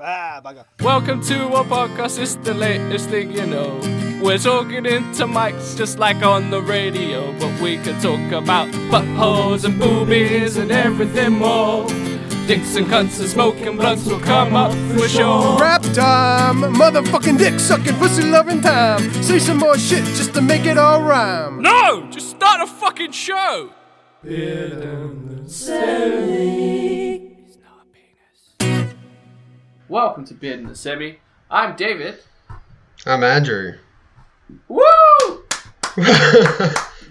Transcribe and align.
Ah, 0.00 0.40
bugger. 0.44 0.64
Welcome 0.80 1.22
to 1.24 1.48
our 1.54 1.64
podcast, 1.64 2.20
it's 2.20 2.36
the 2.36 2.54
latest 2.54 3.10
thing 3.10 3.32
you 3.32 3.44
know. 3.46 3.80
We're 4.22 4.38
talking 4.38 4.86
into 4.86 5.24
mics 5.26 5.76
just 5.76 5.98
like 5.98 6.22
on 6.22 6.50
the 6.50 6.62
radio, 6.62 7.32
but 7.40 7.60
we 7.60 7.78
could 7.78 8.00
talk 8.00 8.30
about 8.30 8.68
buttholes 8.92 9.64
and 9.64 9.76
boobies 9.76 10.56
and 10.56 10.70
everything 10.70 11.32
more. 11.32 11.86
Dicks 12.46 12.76
and 12.76 12.86
cunts 12.86 13.18
and 13.18 13.28
smoking 13.28 13.76
blunts 13.76 14.06
will 14.06 14.20
come 14.20 14.54
up 14.54 14.72
for 14.96 15.08
sure. 15.08 15.58
Rap 15.58 15.82
time, 15.82 16.60
motherfucking 16.74 17.38
dick 17.38 17.58
sucking, 17.58 17.96
pussy 17.96 18.22
loving 18.22 18.60
time. 18.60 19.00
Say 19.22 19.40
some 19.40 19.58
more 19.58 19.76
shit 19.76 20.04
just 20.04 20.32
to 20.34 20.40
make 20.40 20.64
it 20.64 20.78
all 20.78 21.02
rhyme. 21.02 21.60
No! 21.60 22.06
Just 22.10 22.30
start 22.30 22.60
a 22.60 22.66
fucking 22.68 23.10
show! 23.12 23.70
Welcome 29.88 30.24
to 30.26 30.34
Beard 30.34 30.60
and 30.60 30.68
the 30.68 30.74
Semi. 30.74 31.18
I'm 31.50 31.76
David. 31.76 32.18
I'm 33.06 33.24
Andrew. 33.24 33.78
Woo! 34.68 34.82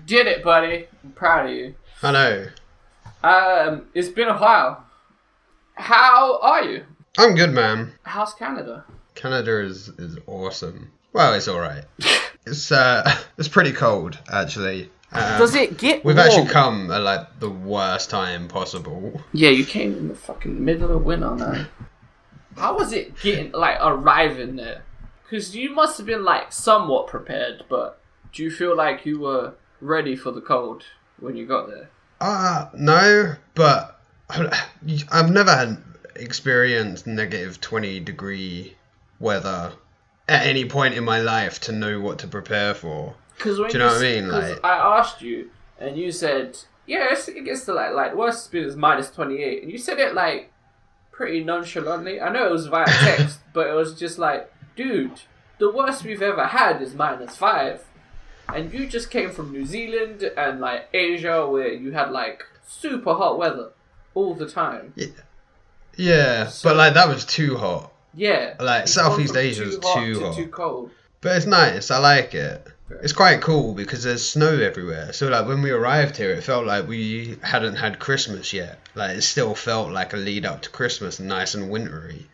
Did 0.05 0.27
it, 0.27 0.43
buddy. 0.43 0.87
I'm 1.03 1.11
proud 1.11 1.47
of 1.49 1.55
you. 1.55 1.75
I 2.03 2.11
know. 2.11 2.47
Um, 3.23 3.87
it's 3.93 4.09
been 4.09 4.27
a 4.27 4.37
while. 4.37 4.85
How 5.73 6.39
are 6.39 6.63
you? 6.63 6.83
I'm 7.17 7.35
good, 7.35 7.51
man. 7.51 7.93
How's 8.03 8.33
Canada? 8.33 8.85
Canada 9.15 9.59
is 9.63 9.89
is 9.97 10.17
awesome. 10.27 10.91
Well, 11.13 11.33
it's 11.33 11.47
all 11.47 11.59
right. 11.59 11.85
It's 12.45 12.71
uh, 12.71 13.03
it's 13.37 13.49
pretty 13.49 13.73
cold 13.73 14.17
actually. 14.31 14.89
Um, 15.11 15.37
Does 15.37 15.53
it 15.53 15.77
get 15.77 16.05
We've 16.05 16.15
warm? 16.15 16.25
actually 16.29 16.47
come 16.47 16.89
at 16.91 17.01
like 17.01 17.41
the 17.41 17.49
worst 17.49 18.09
time 18.09 18.47
possible. 18.47 19.19
Yeah, 19.33 19.49
you 19.49 19.65
came 19.65 19.97
in 19.97 20.07
the 20.07 20.15
fucking 20.15 20.63
middle 20.63 20.95
of 20.95 21.03
winter 21.03 21.35
now. 21.35 21.65
How 22.57 22.75
was 22.75 22.91
it 22.93 23.19
getting 23.21 23.51
like 23.51 23.77
arriving 23.81 24.55
there? 24.55 24.83
Because 25.23 25.55
you 25.55 25.73
must 25.73 25.97
have 25.97 26.07
been 26.07 26.23
like 26.23 26.51
somewhat 26.51 27.07
prepared, 27.07 27.63
but 27.69 27.99
do 28.33 28.43
you 28.43 28.51
feel 28.51 28.75
like 28.75 29.05
you 29.05 29.19
were 29.19 29.53
ready 29.81 30.15
for 30.15 30.31
the 30.31 30.41
cold 30.41 30.83
when 31.19 31.35
you 31.35 31.45
got 31.45 31.67
there? 31.69 31.89
Uh 32.19 32.67
no, 32.73 33.35
but 33.55 33.99
I've 34.29 35.31
never 35.31 35.51
had 35.55 35.77
experienced 36.15 37.05
negative 37.07 37.61
twenty 37.61 37.99
degree 37.99 38.75
weather 39.19 39.73
at 40.27 40.45
any 40.45 40.65
point 40.65 40.93
in 40.95 41.03
my 41.03 41.21
life 41.21 41.59
to 41.61 41.71
know 41.71 41.99
what 41.99 42.19
to 42.19 42.27
prepare 42.27 42.73
for. 42.73 43.15
Because 43.37 43.59
when 43.59 43.69
Do 43.69 43.77
you 43.77 43.83
know 43.83 43.89
s- 43.93 44.01
what 44.01 44.05
I 44.07 44.11
mean? 44.11 44.29
'cause 44.29 44.49
Like- 44.51 44.65
I 44.65 44.97
asked 44.99 45.21
you, 45.21 45.49
and 45.79 45.95
you 45.97 46.11
said, 46.11 46.57
"Yeah, 46.87 47.07
it 47.13 47.45
gets 47.45 47.65
to 47.65 47.73
like 47.73 47.93
like 47.93 48.15
worst 48.15 48.45
speed 48.45 48.63
is 48.65 48.75
minus 48.75 49.11
twenty 49.11 49.43
eight, 49.43 49.61
and 49.63 49.71
you 49.71 49.77
said 49.77 49.99
it 49.99 50.13
like 50.15 50.51
pretty 51.17 51.43
nonchalantly. 51.43 52.21
I 52.21 52.29
know 52.29 52.45
it 52.45 52.51
was 52.51 52.67
via 52.67 52.85
text, 52.85 53.39
but 53.53 53.67
it 53.67 53.73
was 53.73 53.97
just 53.99 54.17
like, 54.19 54.53
dude, 54.75 55.19
the 55.57 55.71
worst 55.71 56.03
we've 56.05 56.21
ever 56.21 56.45
had 56.45 56.79
is 56.81 56.93
minus 56.93 57.35
five, 57.35 57.83
and 58.53 58.71
you 58.71 58.85
just 58.87 59.09
came 59.09 59.31
from 59.31 59.51
New 59.51 59.65
Zealand 59.65 60.21
and 60.37 60.61
like 60.61 60.87
Asia 60.93 61.45
where 61.49 61.73
you 61.73 61.91
had 61.91 62.11
like 62.11 62.43
super 62.67 63.13
hot 63.15 63.37
weather 63.39 63.71
all 64.13 64.35
the 64.35 64.47
time. 64.47 64.93
Yeah, 65.95 66.47
So- 66.47 66.69
but 66.69 66.77
like 66.77 66.93
that 66.93 67.07
was 67.09 67.25
too 67.25 67.57
hot. 67.57 67.91
Yeah, 68.13 68.55
Like, 68.59 68.87
Southeast 68.87 69.35
Asia 69.35 69.63
is 69.63 69.77
hot 69.83 69.99
too 69.99 70.13
to 70.15 70.19
hot. 70.27 70.35
too 70.35 70.47
cold. 70.47 70.89
But 71.21 71.37
it's 71.37 71.45
nice. 71.45 71.91
I 71.91 71.99
like 71.99 72.33
it. 72.33 72.65
It's 72.89 73.13
quite 73.13 73.41
cool 73.41 73.73
because 73.73 74.03
there's 74.03 74.27
snow 74.27 74.57
everywhere. 74.59 75.11
So 75.11 75.27
like 75.27 75.45
when 75.45 75.61
we 75.61 75.71
arrived 75.71 76.15
here, 76.17 76.31
it 76.31 76.43
felt 76.43 76.65
like 76.65 76.87
we 76.87 77.37
hadn't 77.43 77.75
had 77.75 77.99
Christmas 77.99 78.53
yet. 78.53 78.79
Like 78.95 79.17
it 79.17 79.21
still 79.23 79.55
felt 79.55 79.91
like 79.91 80.13
a 80.13 80.17
lead 80.17 80.45
up 80.45 80.61
to 80.63 80.69
Christmas, 80.69 81.19
nice 81.19 81.53
and 81.53 81.69
wintry. 81.69 82.27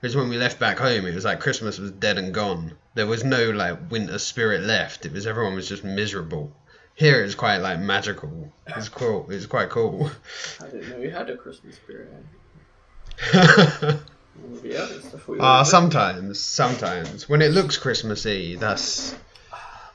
Because 0.00 0.16
when 0.16 0.28
we 0.28 0.38
left 0.38 0.58
back 0.58 0.78
home, 0.78 1.04
it 1.06 1.14
was 1.14 1.24
like 1.24 1.40
Christmas 1.40 1.78
was 1.78 1.90
dead 1.90 2.16
and 2.18 2.32
gone. 2.32 2.72
There 2.94 3.06
was 3.06 3.22
no 3.24 3.50
like 3.50 3.90
winter 3.90 4.18
spirit 4.18 4.62
left. 4.62 5.04
It 5.04 5.12
was 5.12 5.26
everyone 5.26 5.54
was 5.54 5.68
just 5.68 5.84
miserable. 5.84 6.52
Here 6.94 7.22
it's 7.22 7.34
quite 7.34 7.58
like 7.58 7.78
magical. 7.78 8.52
It's 8.66 8.88
cool. 8.88 9.30
It's 9.30 9.46
quite 9.46 9.68
cool. 9.70 10.10
I 10.60 10.64
didn't 10.70 10.88
know 10.90 10.98
you 10.98 11.10
had 11.10 11.28
a 11.30 11.36
Christmas 11.36 11.76
spirit. 11.76 12.08
uh, 13.34 13.96
be 14.62 14.76
honest. 14.76 15.06
I 15.14 15.18
thought 15.18 15.32
you 15.34 15.38
Ah, 15.40 15.60
were- 15.60 15.64
sometimes, 15.64 16.40
sometimes 16.40 17.28
when 17.28 17.42
it 17.42 17.52
looks 17.52 17.76
Christmassy, 17.76 18.56
that's 18.56 19.14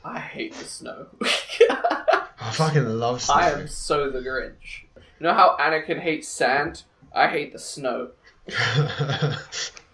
I 0.04 0.18
hate 0.18 0.54
the 0.54 0.64
snow. 0.64 1.06
I 1.22 2.50
fucking 2.52 2.84
love 2.84 3.22
snow. 3.22 3.34
I 3.34 3.50
am 3.50 3.68
so 3.68 4.10
the 4.10 4.20
Grinch. 4.20 4.84
You 4.96 5.26
know 5.26 5.34
how 5.34 5.56
Anakin 5.58 5.98
hates 6.00 6.28
sand? 6.28 6.82
I 7.14 7.28
hate 7.28 7.52
the 7.52 7.58
snow. 7.58 8.10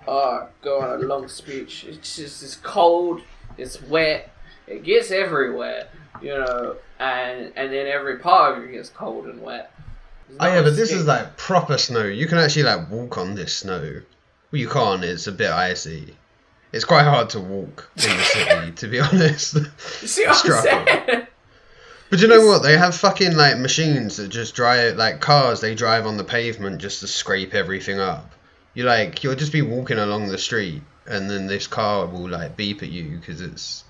Oh, 0.09 0.49
go 0.63 0.81
on 0.81 1.01
a 1.01 1.07
long 1.07 1.29
speech. 1.29 1.85
It's 1.85 2.17
just 2.17 2.43
it's 2.43 2.57
cold, 2.57 3.21
it's 3.59 3.83
wet, 3.83 4.33
it 4.67 4.83
gets 4.83 5.11
everywhere, 5.11 5.89
you 6.23 6.31
know, 6.31 6.77
and 6.99 7.53
and 7.57 7.73
then 7.73 7.87
every 7.87 8.19
part 8.19 8.57
of 8.57 8.65
you 8.65 8.73
gets 8.73 8.89
cold 8.89 9.27
and 9.27 9.43
wet. 9.43 9.73
Oh 10.39 10.47
yeah, 10.47 10.63
but 10.63 10.77
this 10.77 10.93
is 10.93 11.07
like 11.07 11.37
proper 11.37 11.77
snow. 11.77 12.05
You 12.05 12.27
can 12.27 12.39
actually 12.39 12.63
like 12.63 12.91
walk 12.91 13.19
on 13.19 13.35
this 13.35 13.59
snow. 13.59 14.01
Well, 14.51 14.61
you 14.61 14.69
can't. 14.69 15.05
It's 15.05 15.27
a 15.27 15.33
bit 15.33 15.51
icy. 15.51 16.17
It's 16.73 16.85
quite 16.85 17.05
hard 17.05 17.31
to 17.31 17.41
walk 17.41 17.91
in 17.97 18.17
the 18.17 18.23
city, 18.23 18.73
to 18.73 18.89
be 18.89 19.01
honest. 19.01 19.55
You 19.55 20.09
see 20.09 20.27
what 20.27 20.45
I'm 20.47 20.63
saying? 20.63 21.27
But 22.11 22.21
you 22.21 22.27
know 22.29 22.45
what? 22.47 22.63
They 22.63 22.77
have 22.77 22.97
fucking 22.97 23.37
like 23.37 23.59
machines 23.59 24.17
that 24.17 24.29
just 24.29 24.55
drive 24.55 24.97
like 24.97 25.21
cars. 25.21 25.61
They 25.61 25.75
drive 25.75 26.07
on 26.07 26.17
the 26.17 26.25
pavement 26.25 26.81
just 26.81 27.01
to 27.01 27.07
scrape 27.07 27.55
everything 27.55 28.01
up. 28.01 28.33
You 28.75 28.85
like 28.85 29.23
you'll 29.23 29.37
just 29.37 29.53
be 29.53 29.63
walking 29.63 29.99
along 29.99 30.29
the 30.29 30.39
street, 30.39 30.83
and 31.07 31.31
then 31.31 31.47
this 31.47 31.67
car 31.67 32.07
will 32.07 32.29
like 32.29 32.57
beep 32.57 32.83
at 32.83 32.91
you 32.91 33.19
because 33.19 33.41
it's 33.41 33.85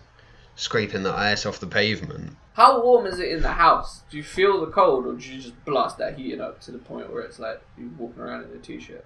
scraping 0.57 1.03
the 1.03 1.13
ice 1.13 1.47
off 1.47 1.61
the 1.61 1.67
pavement. 1.67 2.37
How 2.55 2.83
warm 2.83 3.07
is 3.07 3.19
it 3.19 3.31
in 3.31 3.41
the 3.41 3.53
house? 3.53 4.03
Do 4.11 4.19
you 4.19 4.23
feel 4.23 4.61
the 4.61 4.71
cold, 4.71 5.07
or 5.07 5.15
do 5.15 5.25
you 5.27 5.41
just 5.41 5.65
blast 5.65 5.97
that 5.99 6.19
heating 6.19 6.41
up 6.43 6.61
to 6.63 6.73
the 6.73 6.79
point 6.79 7.11
where 7.11 7.23
it's 7.23 7.39
like 7.39 7.63
you're 7.79 7.89
walking 7.99 8.23
around 8.23 8.45
in 8.51 8.57
a 8.57 8.61
t-shirt? 8.61 9.05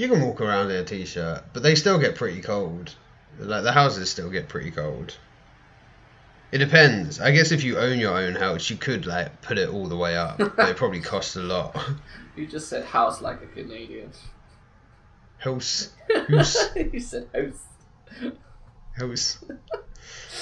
You 0.00 0.08
can 0.08 0.22
walk 0.22 0.40
around 0.40 0.70
in 0.70 0.78
a 0.78 0.82
t-shirt, 0.82 1.42
but 1.52 1.62
they 1.62 1.74
still 1.74 1.98
get 1.98 2.14
pretty 2.14 2.40
cold. 2.40 2.94
Like 3.38 3.64
the 3.64 3.72
houses 3.72 4.08
still 4.08 4.30
get 4.30 4.48
pretty 4.48 4.70
cold. 4.70 5.14
It 6.52 6.56
depends. 6.56 7.20
I 7.20 7.32
guess 7.32 7.52
if 7.52 7.62
you 7.62 7.76
own 7.76 7.98
your 7.98 8.16
own 8.16 8.34
house, 8.34 8.70
you 8.70 8.76
could 8.76 9.04
like 9.04 9.42
put 9.42 9.58
it 9.58 9.68
all 9.68 9.88
the 9.88 9.98
way 9.98 10.16
up, 10.16 10.38
but 10.56 10.70
it 10.70 10.78
probably 10.78 11.00
costs 11.00 11.36
a 11.36 11.42
lot. 11.42 11.78
You 12.34 12.46
just 12.46 12.70
said 12.70 12.86
house 12.86 13.20
like 13.20 13.42
a 13.42 13.46
Canadian. 13.48 14.10
House, 15.36 15.90
house, 16.30 16.74
you 16.74 16.98
said 16.98 17.28
house. 17.34 18.32
house. 18.96 19.44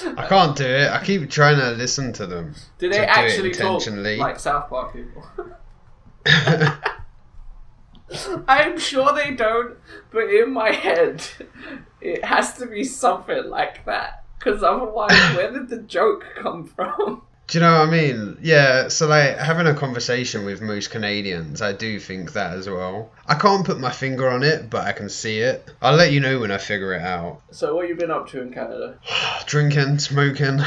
I 0.15 0.25
can't 0.25 0.55
do 0.55 0.63
it. 0.63 0.89
I 0.89 1.03
keep 1.03 1.29
trying 1.29 1.59
to 1.59 1.71
listen 1.71 2.13
to 2.13 2.25
them. 2.25 2.55
Do 2.77 2.87
they 2.87 2.95
do 2.95 3.03
it 3.03 3.09
actually 3.09 3.51
talk 3.51 3.85
intentionally. 3.85 4.15
like 4.15 4.39
South 4.39 4.69
Park 4.69 4.93
people? 4.93 5.25
I'm 8.47 8.79
sure 8.79 9.13
they 9.13 9.31
don't, 9.31 9.77
but 10.11 10.29
in 10.29 10.51
my 10.53 10.71
head, 10.71 11.23
it 12.01 12.23
has 12.25 12.53
to 12.57 12.65
be 12.65 12.83
something 12.83 13.49
like 13.49 13.85
that. 13.85 14.23
Because 14.37 14.63
otherwise, 14.63 15.11
where 15.35 15.51
did 15.51 15.69
the 15.69 15.79
joke 15.81 16.25
come 16.41 16.65
from? 16.65 17.23
Do 17.47 17.57
you 17.57 17.63
know 17.63 17.79
what 17.79 17.87
I 17.87 17.91
mean? 17.91 18.37
Yeah, 18.41 18.89
so 18.89 19.07
like 19.07 19.35
having 19.37 19.65
a 19.65 19.73
conversation 19.73 20.45
with 20.45 20.61
most 20.61 20.91
Canadians, 20.91 21.63
I 21.63 21.73
do 21.73 21.99
think 21.99 22.33
that 22.33 22.53
as 22.53 22.69
well. 22.69 23.11
I 23.27 23.33
can't 23.35 23.65
put 23.65 23.79
my 23.79 23.91
finger 23.91 24.29
on 24.29 24.43
it, 24.43 24.69
but 24.69 24.85
I 24.85 24.91
can 24.91 25.09
see 25.09 25.39
it. 25.39 25.67
I'll 25.81 25.95
let 25.95 26.11
you 26.11 26.19
know 26.19 26.39
when 26.39 26.51
I 26.51 26.59
figure 26.59 26.93
it 26.93 27.01
out. 27.01 27.41
So, 27.51 27.75
what 27.75 27.89
you 27.89 27.95
been 27.95 28.11
up 28.11 28.27
to 28.29 28.41
in 28.41 28.53
Canada? 28.53 28.99
Drinking, 29.47 29.97
smoking. 29.97 30.59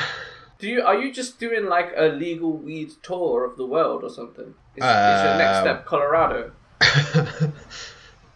Do 0.58 0.68
you 0.68 0.82
are 0.82 0.96
you 0.96 1.12
just 1.12 1.38
doing 1.38 1.66
like 1.66 1.92
a 1.96 2.06
legal 2.06 2.52
weed 2.56 2.90
tour 3.02 3.44
of 3.44 3.56
the 3.56 3.66
world 3.66 4.02
or 4.02 4.10
something? 4.10 4.54
Is, 4.76 4.84
is 4.84 5.24
your 5.24 5.36
next 5.38 5.58
Uh, 5.58 5.62
step 5.62 5.86
Colorado? 5.86 6.52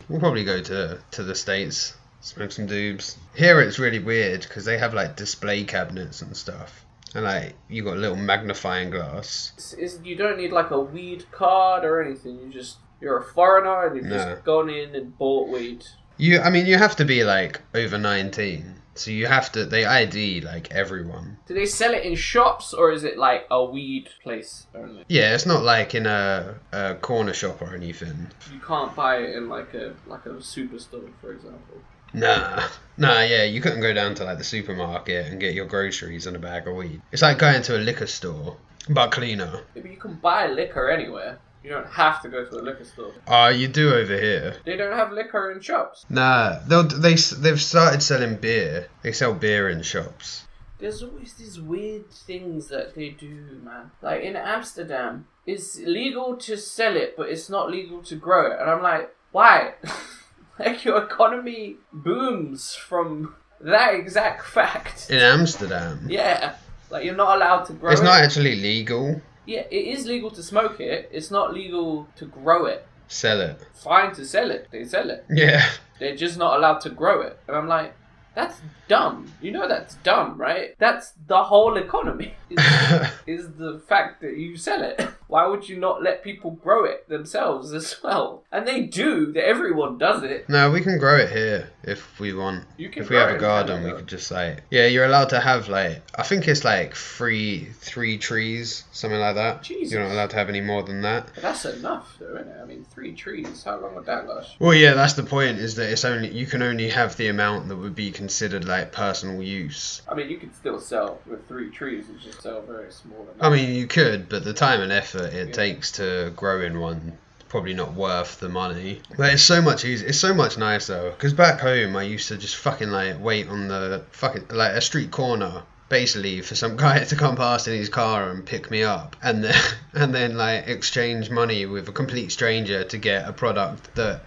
we'll 0.08 0.20
probably 0.20 0.44
go 0.44 0.60
to 0.62 0.98
to 1.12 1.22
the 1.22 1.34
states, 1.34 1.94
smoke 2.20 2.52
some 2.52 2.66
doobs. 2.66 3.16
Here 3.34 3.60
it's 3.60 3.78
really 3.78 3.98
weird 3.98 4.42
because 4.42 4.64
they 4.64 4.78
have 4.78 4.94
like 4.94 5.16
display 5.16 5.64
cabinets 5.64 6.22
and 6.22 6.36
stuff, 6.36 6.84
and 7.14 7.24
like 7.24 7.54
you 7.68 7.82
got 7.84 7.96
a 7.96 8.00
little 8.00 8.16
magnifying 8.16 8.90
glass. 8.90 9.52
Is, 9.56 9.72
is 9.74 10.00
you 10.04 10.16
don't 10.16 10.38
need 10.38 10.52
like 10.52 10.70
a 10.70 10.80
weed 10.80 11.24
card 11.30 11.84
or 11.84 12.02
anything. 12.02 12.38
You 12.38 12.48
just 12.52 12.76
you're 13.00 13.18
a 13.18 13.24
foreigner 13.24 13.86
and 13.86 13.96
you've 13.96 14.06
No. 14.06 14.16
just 14.16 14.44
gone 14.44 14.70
in 14.70 14.94
and 14.94 15.16
bought 15.18 15.48
weed. 15.48 15.84
You, 16.18 16.40
I 16.40 16.48
mean, 16.48 16.64
you 16.64 16.78
have 16.78 16.96
to 16.96 17.04
be 17.04 17.24
like 17.24 17.60
over 17.74 17.98
nineteen, 17.98 18.76
so 18.98 19.10
you 19.10 19.26
have 19.26 19.52
to. 19.52 19.64
They 19.64 19.84
ID 19.84 20.40
like 20.42 20.70
everyone. 20.72 21.38
Do 21.46 21.54
they 21.54 21.66
sell 21.66 21.92
it 21.92 22.04
in 22.04 22.14
shops 22.14 22.72
or 22.72 22.92
is 22.92 23.04
it 23.04 23.18
like 23.18 23.46
a 23.50 23.64
weed 23.64 24.08
place 24.22 24.66
only? 24.74 25.04
Yeah, 25.08 25.34
it's 25.34 25.46
not 25.46 25.62
like 25.62 25.94
in 25.94 26.06
a, 26.06 26.54
a 26.72 26.94
corner 26.96 27.32
shop 27.32 27.62
or 27.62 27.74
anything. 27.74 28.28
You 28.52 28.60
can't 28.60 28.94
buy 28.94 29.18
it 29.18 29.36
in 29.36 29.48
like 29.48 29.74
a 29.74 29.94
like 30.06 30.26
a 30.26 30.30
superstore, 30.30 31.10
for 31.20 31.32
example. 31.32 31.78
Nah, 32.12 32.62
nah, 32.96 33.20
yeah, 33.20 33.44
you 33.44 33.60
couldn't 33.60 33.80
go 33.80 33.92
down 33.92 34.14
to 34.14 34.24
like 34.24 34.38
the 34.38 34.44
supermarket 34.44 35.26
and 35.26 35.40
get 35.40 35.54
your 35.54 35.66
groceries 35.66 36.26
and 36.26 36.36
a 36.36 36.38
bag 36.38 36.66
of 36.66 36.74
weed. 36.74 37.02
It's 37.12 37.22
like 37.22 37.38
going 37.38 37.62
to 37.62 37.76
a 37.76 37.80
liquor 37.80 38.06
store, 38.06 38.56
but 38.88 39.10
cleaner. 39.10 39.60
Maybe 39.74 39.90
you 39.90 39.96
can 39.96 40.14
buy 40.14 40.46
liquor 40.46 40.88
anywhere. 40.90 41.38
You 41.66 41.72
don't 41.72 41.88
have 41.88 42.22
to 42.22 42.28
go 42.28 42.44
to 42.44 42.54
a 42.60 42.62
liquor 42.62 42.84
store. 42.84 43.12
Ah, 43.26 43.48
you 43.48 43.66
do 43.66 43.92
over 43.92 44.16
here. 44.16 44.54
They 44.64 44.76
don't 44.76 44.92
have 44.96 45.10
liquor 45.10 45.50
in 45.50 45.60
shops. 45.60 46.06
Nah, 46.08 46.60
they'll, 46.64 46.84
they 46.84 47.14
they've 47.14 47.60
started 47.60 48.04
selling 48.04 48.36
beer. 48.36 48.86
They 49.02 49.10
sell 49.10 49.34
beer 49.34 49.68
in 49.68 49.82
shops. 49.82 50.46
There's 50.78 51.02
always 51.02 51.34
these 51.34 51.60
weird 51.60 52.08
things 52.12 52.68
that 52.68 52.94
they 52.94 53.08
do, 53.08 53.60
man. 53.64 53.90
Like 54.00 54.22
in 54.22 54.36
Amsterdam, 54.36 55.26
it's 55.44 55.76
legal 55.80 56.36
to 56.36 56.56
sell 56.56 56.94
it, 56.96 57.16
but 57.16 57.30
it's 57.30 57.50
not 57.50 57.68
legal 57.68 58.00
to 58.04 58.14
grow 58.14 58.52
it. 58.52 58.60
And 58.60 58.70
I'm 58.70 58.82
like, 58.82 59.12
why? 59.32 59.74
like 60.60 60.84
your 60.84 61.02
economy 61.02 61.78
booms 61.92 62.76
from 62.76 63.34
that 63.60 63.92
exact 63.92 64.46
fact. 64.58 65.10
In 65.10 65.18
Amsterdam, 65.18 66.06
Yeah. 66.08 66.54
Like 66.90 67.04
you're 67.04 67.16
not 67.16 67.34
allowed 67.36 67.64
to 67.64 67.72
grow 67.72 67.90
it's 67.90 68.00
it. 68.00 68.04
not 68.04 68.20
actually 68.22 68.54
legal. 68.54 69.20
Yeah, 69.46 69.62
it 69.70 69.86
is 69.86 70.06
legal 70.06 70.30
to 70.32 70.42
smoke 70.42 70.80
it. 70.80 71.08
It's 71.12 71.30
not 71.30 71.54
legal 71.54 72.08
to 72.16 72.26
grow 72.26 72.66
it. 72.66 72.86
Sell 73.08 73.40
it. 73.40 73.64
Fine 73.74 74.14
to 74.16 74.24
sell 74.24 74.50
it. 74.50 74.68
They 74.70 74.84
sell 74.84 75.10
it. 75.10 75.24
Yeah. 75.30 75.68
They're 75.98 76.16
just 76.16 76.36
not 76.36 76.56
allowed 76.56 76.80
to 76.80 76.90
grow 76.90 77.22
it. 77.22 77.38
And 77.46 77.56
I'm 77.56 77.68
like, 77.68 77.94
that's 78.34 78.60
dumb. 78.88 79.30
You 79.40 79.50
know 79.52 79.68
that's 79.68 79.94
dumb, 79.96 80.36
right? 80.38 80.74
That's 80.78 81.12
the 81.26 81.42
whole 81.42 81.76
economy. 81.76 82.34
Is, 82.48 82.58
is 83.26 83.48
the 83.54 83.82
fact 83.88 84.20
that 84.22 84.36
you 84.36 84.56
sell 84.56 84.80
it. 84.82 85.00
Why 85.26 85.48
would 85.48 85.68
you 85.68 85.78
not 85.78 86.00
let 86.04 86.22
people 86.22 86.52
grow 86.52 86.84
it 86.84 87.08
themselves 87.08 87.72
as 87.72 87.96
well? 88.04 88.44
And 88.52 88.64
they 88.68 88.82
do. 88.82 89.32
That 89.32 89.44
everyone 89.48 89.98
does 89.98 90.22
it. 90.22 90.48
no, 90.48 90.70
we 90.70 90.80
can 90.80 90.98
grow 91.00 91.16
it 91.16 91.30
here 91.30 91.70
if 91.82 92.20
we 92.20 92.32
want. 92.32 92.64
You 92.76 92.88
can 92.88 93.02
If 93.02 93.10
we 93.10 93.16
have 93.16 93.34
a 93.34 93.38
garden, 93.38 93.82
we 93.82 93.90
could 93.90 94.06
just 94.06 94.30
like 94.30 94.62
yeah, 94.70 94.86
you're 94.86 95.06
allowed 95.06 95.30
to 95.30 95.40
have 95.40 95.68
like 95.68 96.02
I 96.16 96.22
think 96.22 96.46
it's 96.46 96.64
like 96.64 96.94
three 96.94 97.66
three 97.80 98.16
trees, 98.16 98.84
something 98.92 99.18
like 99.18 99.34
that. 99.34 99.64
Jesus. 99.64 99.92
You're 99.92 100.04
not 100.04 100.12
allowed 100.12 100.30
to 100.30 100.36
have 100.36 100.48
any 100.48 100.60
more 100.60 100.84
than 100.84 101.00
that. 101.02 101.30
But 101.34 101.42
that's 101.42 101.64
enough, 101.64 102.16
though, 102.20 102.36
isn't 102.36 102.46
it? 102.48 102.60
I 102.62 102.64
mean, 102.64 102.84
three 102.94 103.12
trees. 103.12 103.64
How 103.64 103.80
long 103.80 103.96
would 103.96 104.06
that 104.06 104.28
last? 104.28 104.54
Well, 104.60 104.74
yeah, 104.74 104.94
that's 104.94 105.14
the 105.14 105.24
point. 105.24 105.58
Is 105.58 105.74
that 105.74 105.90
it's 105.90 106.04
only 106.04 106.30
you 106.30 106.46
can 106.46 106.62
only 106.62 106.88
have 106.90 107.16
the 107.16 107.26
amount 107.26 107.66
that 107.68 107.76
would 107.76 107.96
be 107.96 108.12
considered 108.12 108.64
like 108.64 108.75
personal 108.84 109.42
use. 109.42 110.02
I 110.10 110.14
mean, 110.14 110.28
you 110.30 110.36
could 110.38 110.54
still 110.54 110.78
sell 110.80 111.20
with 111.26 111.46
three 111.48 111.70
trees. 111.70 112.04
You 112.12 112.18
just 112.22 112.42
sell 112.42 112.62
very 112.62 112.92
small. 112.92 113.22
Amounts. 113.22 113.38
I 113.40 113.50
mean, 113.50 113.74
you 113.74 113.86
could, 113.86 114.28
but 114.28 114.44
the 114.44 114.52
time 114.52 114.80
and 114.80 114.92
effort 114.92 115.32
it 115.32 115.48
Yeah. 115.48 115.54
takes 115.54 115.92
to 115.92 116.32
grow 116.36 116.60
in 116.60 116.78
one 116.80 117.18
probably 117.48 117.74
not 117.74 117.94
worth 117.94 118.40
the 118.40 118.48
money. 118.48 119.00
But 119.16 119.32
it's 119.32 119.42
so 119.42 119.62
much 119.62 119.84
easier. 119.84 120.08
It's 120.08 120.18
so 120.18 120.34
much 120.34 120.58
nicer. 120.58 121.10
Because 121.10 121.32
back 121.32 121.60
home, 121.60 121.96
I 121.96 122.02
used 122.02 122.28
to 122.28 122.36
just 122.36 122.56
fucking 122.56 122.90
like 122.90 123.20
wait 123.22 123.48
on 123.48 123.68
the 123.68 124.02
fucking 124.10 124.46
like 124.50 124.72
a 124.72 124.80
street 124.80 125.10
corner. 125.10 125.62
Basically, 125.88 126.40
for 126.42 126.56
some 126.56 126.76
guy 126.84 127.04
to 127.04 127.14
come 127.14 127.36
past 127.36 127.68
in 127.68 127.74
his 127.74 127.88
car 127.88 128.30
and 128.30 128.44
pick 128.44 128.68
me 128.72 128.82
up, 128.82 129.14
and 129.22 129.44
then 129.44 129.54
and 129.94 130.12
then 130.12 130.36
like 130.36 130.66
exchange 130.66 131.30
money 131.30 131.64
with 131.66 131.88
a 131.88 131.92
complete 131.92 132.32
stranger 132.32 132.82
to 132.82 132.98
get 132.98 133.28
a 133.28 133.32
product 133.32 133.94
that 133.94 134.22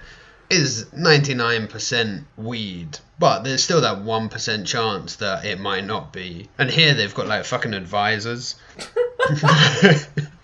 is 0.49 0.85
99% 0.85 2.23
weed, 2.37 2.99
but 3.19 3.43
there's 3.43 3.63
still 3.63 3.81
that 3.81 3.99
1% 3.99 4.65
chance 4.65 5.17
that 5.17 5.45
it 5.45 5.59
might 5.59 5.85
not 5.85 6.11
be. 6.11 6.49
And 6.57 6.69
here 6.69 6.93
they've 6.93 7.13
got 7.13 7.27
like 7.27 7.45
fucking 7.45 7.73
advisors. 7.73 8.55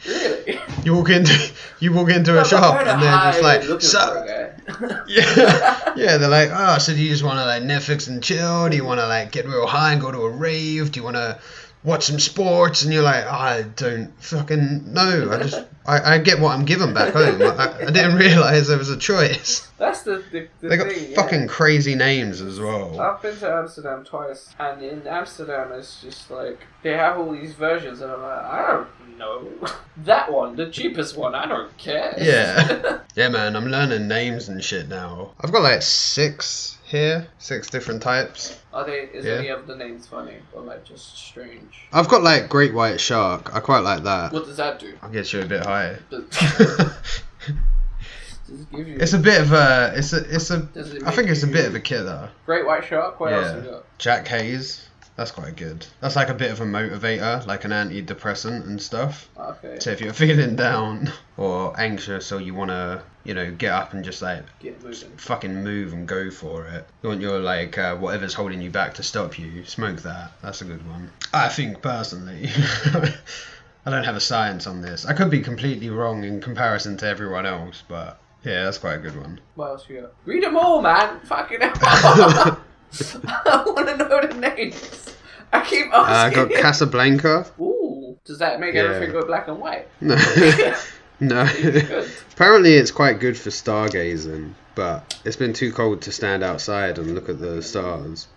really? 0.07 0.59
you 0.83 0.93
walk 0.93 1.09
into 1.09 1.51
you 1.79 1.91
walk 1.93 2.09
into 2.09 2.33
No, 2.33 2.41
a 2.41 2.45
shop 2.45 2.85
and 2.85 3.01
they're 3.01 3.31
just 3.31 3.41
like 3.41 3.63
so 3.81 4.13
for 4.13 4.17
a 4.19 4.27
guy. 4.27 5.03
yeah 5.07 5.93
yeah 5.95 6.17
they're 6.17 6.29
like 6.29 6.49
oh 6.51 6.77
so 6.77 6.93
do 6.93 7.01
you 7.01 7.09
just 7.09 7.23
want 7.23 7.39
to 7.39 7.45
like 7.45 7.63
Netflix 7.63 8.07
and 8.07 8.21
chill 8.21 8.69
do 8.69 8.75
you 8.75 8.85
want 8.85 8.99
to 8.99 9.07
like 9.07 9.31
get 9.31 9.45
real 9.47 9.65
high 9.65 9.93
and 9.93 10.01
go 10.01 10.11
to 10.11 10.19
a 10.19 10.29
rave 10.29 10.91
do 10.91 10.99
you 10.99 11.03
want 11.03 11.15
to 11.15 11.39
watch 11.85 12.05
some 12.05 12.19
sports 12.19 12.83
and 12.83 12.91
you're 12.93 13.03
like 13.03 13.25
I 13.25 13.61
don't 13.75 14.11
fucking 14.21 14.91
know 14.93 15.29
I 15.31 15.37
just 15.43 15.63
I, 15.85 16.15
I 16.15 16.17
get 16.17 16.39
what 16.39 16.51
I'm 16.57 16.65
given 16.65 16.93
back 16.93 17.13
home 17.13 17.41
I, 17.41 17.75
I 17.87 17.91
didn't 17.91 18.15
realize 18.27 18.67
there 18.67 18.77
was 18.77 18.89
a 18.89 18.97
choice 18.97 19.67
That's 19.77 20.01
the, 20.01 20.23
the, 20.31 20.47
the 20.61 20.67
they 20.69 20.77
got 20.77 20.87
thing. 20.91 21.11
yeah. 21.11 21.15
fucking 21.21 21.47
crazy 21.47 21.93
names 21.95 22.41
as 22.41 22.59
well 22.59 22.99
I've 22.99 23.21
been 23.21 23.37
to 23.37 23.49
Amsterdam 23.53 24.03
twice, 24.03 24.53
and 24.59 24.81
in 24.81 25.05
Amsterdam, 25.07 25.71
it's 25.73 26.01
just 26.01 26.31
like 26.31 26.59
they 26.81 26.93
have 26.93 27.17
all 27.19 27.31
these 27.31 27.53
versions, 27.53 28.01
and 28.01 28.11
I'm 28.11 28.21
like, 28.21 28.43
I 28.45 28.67
don't 28.67 29.17
know 29.17 29.47
that 30.05 30.31
one, 30.31 30.55
the 30.55 30.69
cheapest 30.69 31.15
one. 31.17 31.33
I 31.35 31.45
don't 31.47 31.75
care. 31.77 32.13
Yeah. 32.17 32.99
Yeah, 33.15 33.29
man, 33.29 33.55
I'm 33.55 33.67
learning 33.67 34.09
names 34.09 34.49
and 34.49 34.61
shit 34.61 34.89
now. 34.89 35.31
I've 35.39 35.53
got 35.53 35.61
like 35.61 35.81
six 35.81 36.77
here, 36.95 37.27
six 37.37 37.69
different 37.69 38.01
types. 38.01 38.57
Are 38.73 38.85
they? 38.85 39.01
Is 39.13 39.25
Yeah. 39.25 39.33
any 39.33 39.49
of 39.49 39.67
the 39.67 39.75
names 39.75 40.07
funny 40.07 40.37
or 40.53 40.61
like 40.61 40.83
just 40.85 41.17
strange? 41.17 41.87
I've 41.93 42.07
got 42.07 42.23
like 42.23 42.49
great 42.49 42.73
white 42.73 42.99
shark. 42.99 43.53
I 43.53 43.59
quite 43.59 43.79
like 43.83 44.03
that. 44.03 44.31
What 44.31 44.45
does 44.45 44.57
that 44.57 44.79
do? 44.79 44.93
I'll 45.01 45.09
get 45.09 45.31
you 45.33 45.41
a 45.41 45.45
bit 45.45 45.65
higher. 45.65 45.99
Does, 46.09 46.23
does 48.47 48.61
it 48.61 48.71
give 48.71 48.87
you? 48.87 48.97
it's 48.99 49.13
a 49.13 49.19
bit 49.19 49.41
of 49.41 49.51
a. 49.51 49.93
It's 49.95 50.13
a. 50.13 50.35
It's 50.35 50.49
a. 50.51 50.67
It 50.75 51.03
I 51.05 51.11
think 51.11 51.29
it's 51.29 51.43
a 51.43 51.47
bit 51.47 51.65
of 51.65 51.75
a 51.75 51.79
killer. 51.79 52.29
Great 52.45 52.65
white 52.65 52.85
shark. 52.85 53.19
What 53.19 53.33
else 53.33 53.45
Yeah. 53.47 53.63
you 53.63 53.71
got? 53.71 53.97
Jack 53.97 54.27
Hayes. 54.27 54.81
That's 55.15 55.31
quite 55.31 55.55
good. 55.55 55.85
That's 56.01 56.17
like 56.17 56.27
a 56.27 56.33
bit 56.33 56.51
of 56.51 56.59
a 56.59 56.65
motivator, 56.65 57.45
like 57.47 57.63
an 57.63 57.71
antidepressant 57.71 58.65
and 58.67 58.81
stuff. 58.81 59.29
Okay. 59.39 59.77
So 59.79 59.91
if 59.91 60.01
you're 60.01 60.11
feeling 60.25 60.57
down 60.57 61.09
or 61.37 61.73
anxious 61.79 62.33
or 62.33 62.41
you 62.41 62.53
want 62.53 62.71
to, 62.71 63.01
you 63.25 63.33
know, 63.33 63.51
get 63.51 63.71
up 63.73 63.93
and 63.93 64.05
just 64.05 64.21
like 64.21 64.43
Get 64.59 64.81
fucking 65.19 65.63
move 65.63 65.93
and 65.93 66.07
go 66.07 66.29
for 66.31 66.65
it. 66.67 66.87
You 67.03 67.09
want 67.09 67.21
your 67.21 67.39
like 67.39 67.77
uh, 67.77 67.95
whatever's 67.97 68.33
holding 68.33 68.61
you 68.61 68.69
back 68.69 68.93
to 68.95 69.03
stop 69.03 69.37
you. 69.37 69.65
Smoke 69.65 70.01
that. 70.03 70.31
That's 70.41 70.61
a 70.61 70.65
good 70.65 70.87
one. 70.87 71.09
I 71.33 71.49
think 71.49 71.81
personally. 71.81 72.49
I 73.87 73.91
don't 73.91 74.03
have 74.03 74.15
a 74.15 74.19
science 74.21 74.65
on 74.67 74.81
this. 74.81 75.05
I 75.05 75.13
could 75.13 75.29
be 75.29 75.41
completely 75.41 75.89
wrong 75.89 76.23
in 76.23 76.41
comparison 76.41 76.97
to 76.97 77.07
everyone 77.07 77.45
else, 77.45 77.83
but 77.87 78.19
yeah, 78.43 78.63
that's 78.65 78.77
quite 78.79 78.95
a 78.95 78.99
good 78.99 79.15
one. 79.19 79.39
What 79.55 79.67
else 79.69 79.85
you 79.89 80.01
got? 80.01 80.13
Read 80.25 80.43
them 80.43 80.57
all, 80.57 80.81
man. 80.81 81.19
Fucking 81.21 81.61
hell. 81.61 81.71
I 83.35 83.63
want 83.65 83.87
to 83.89 83.97
know 83.97 84.21
the 84.27 84.33
names. 84.39 85.15
I 85.53 85.63
keep 85.65 85.87
Uh, 85.93 85.97
I 85.97 86.27
asking. 86.27 86.47
got 86.49 86.61
Casablanca. 86.61 87.45
Ooh, 87.59 88.17
does 88.25 88.39
that 88.39 88.59
make 88.59 88.73
Yeah. 88.73 88.81
everything 88.83 89.11
go 89.13 89.25
black 89.25 89.47
and 89.47 89.59
white? 89.59 89.87
No. 90.01 90.15
No. 91.19 91.41
Apparently, 92.33 92.73
it's 92.75 92.91
quite 92.91 93.19
good 93.19 93.37
for 93.37 93.49
stargazing, 93.49 94.53
but 94.75 95.17
it's 95.23 95.35
been 95.37 95.53
too 95.53 95.71
cold 95.71 96.01
to 96.03 96.11
stand 96.11 96.43
outside 96.43 96.97
and 96.97 97.15
look 97.15 97.29
at 97.29 97.39
the 97.39 97.61
stars. 97.61 98.27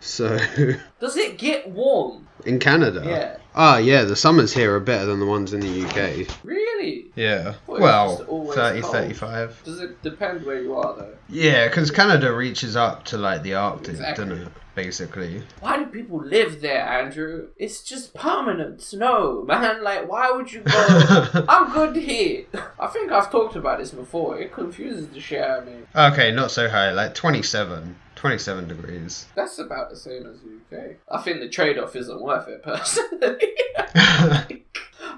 So, 0.00 0.38
Does 1.00 1.16
it 1.16 1.38
get 1.38 1.68
warm? 1.68 2.26
in 2.44 2.58
Canada. 2.58 3.02
Yeah. 3.04 3.36
Ah, 3.56 3.78
yeah, 3.78 4.02
the 4.04 4.16
summers 4.16 4.52
here 4.52 4.74
are 4.74 4.80
better 4.80 5.06
than 5.06 5.18
the 5.18 5.26
ones 5.26 5.52
in 5.54 5.60
the 5.60 5.84
UK. 5.86 6.28
Really? 6.44 7.06
Yeah. 7.14 7.54
Well, 7.66 8.18
it's 8.20 8.28
Well, 8.28 8.52
30, 8.52 8.80
cold. 8.82 8.92
35. 8.92 9.62
Does 9.64 9.80
it 9.80 10.02
depend 10.02 10.44
where 10.44 10.60
you 10.60 10.74
are 10.76 10.94
though? 10.94 11.14
Yeah, 11.28 11.66
because 11.68 11.90
Canada 11.90 12.34
reaches 12.34 12.76
up 12.76 13.04
to 13.06 13.16
like 13.18 13.42
the 13.42 13.54
Arctic, 13.54 13.94
Exactly. 13.94 14.24
doesn't 14.26 14.42
it? 14.46 14.52
Basically. 14.74 15.42
Why 15.60 15.78
do 15.78 15.86
people 15.86 16.22
live 16.22 16.60
there, 16.60 16.82
Andrew? 16.86 17.48
It's 17.56 17.82
just 17.82 18.12
permanent 18.12 18.82
snow, 18.82 19.42
man. 19.48 19.82
Like, 19.82 20.06
why 20.06 20.30
would 20.30 20.52
you 20.52 20.60
go? 20.60 21.44
I'm 21.48 21.72
good 21.72 21.96
here. 21.96 22.44
I 22.78 22.86
think 22.88 23.10
I've 23.10 23.30
talked 23.32 23.56
about 23.56 23.78
this 23.78 23.92
before. 23.92 24.38
It 24.38 24.52
confuses 24.52 25.08
the 25.08 25.18
shit 25.18 25.40
out 25.42 25.60
of 25.60 25.66
me. 25.66 25.76
okay, 25.94 26.30
not 26.30 26.50
so 26.50 26.68
high, 26.68 26.92
like 26.92 27.14
27. 27.14 27.96
27 28.26 28.66
degrees. 28.66 29.26
That's 29.36 29.60
about 29.60 29.88
the 29.88 29.94
same 29.94 30.26
as 30.26 30.40
the 30.40 30.76
UK. 30.76 30.96
I 31.08 31.22
think 31.22 31.38
the 31.38 31.48
trade 31.48 31.78
off 31.78 31.94
isn't 31.94 32.20
worth 32.20 32.48
it, 32.48 32.60
personally. 32.60 33.38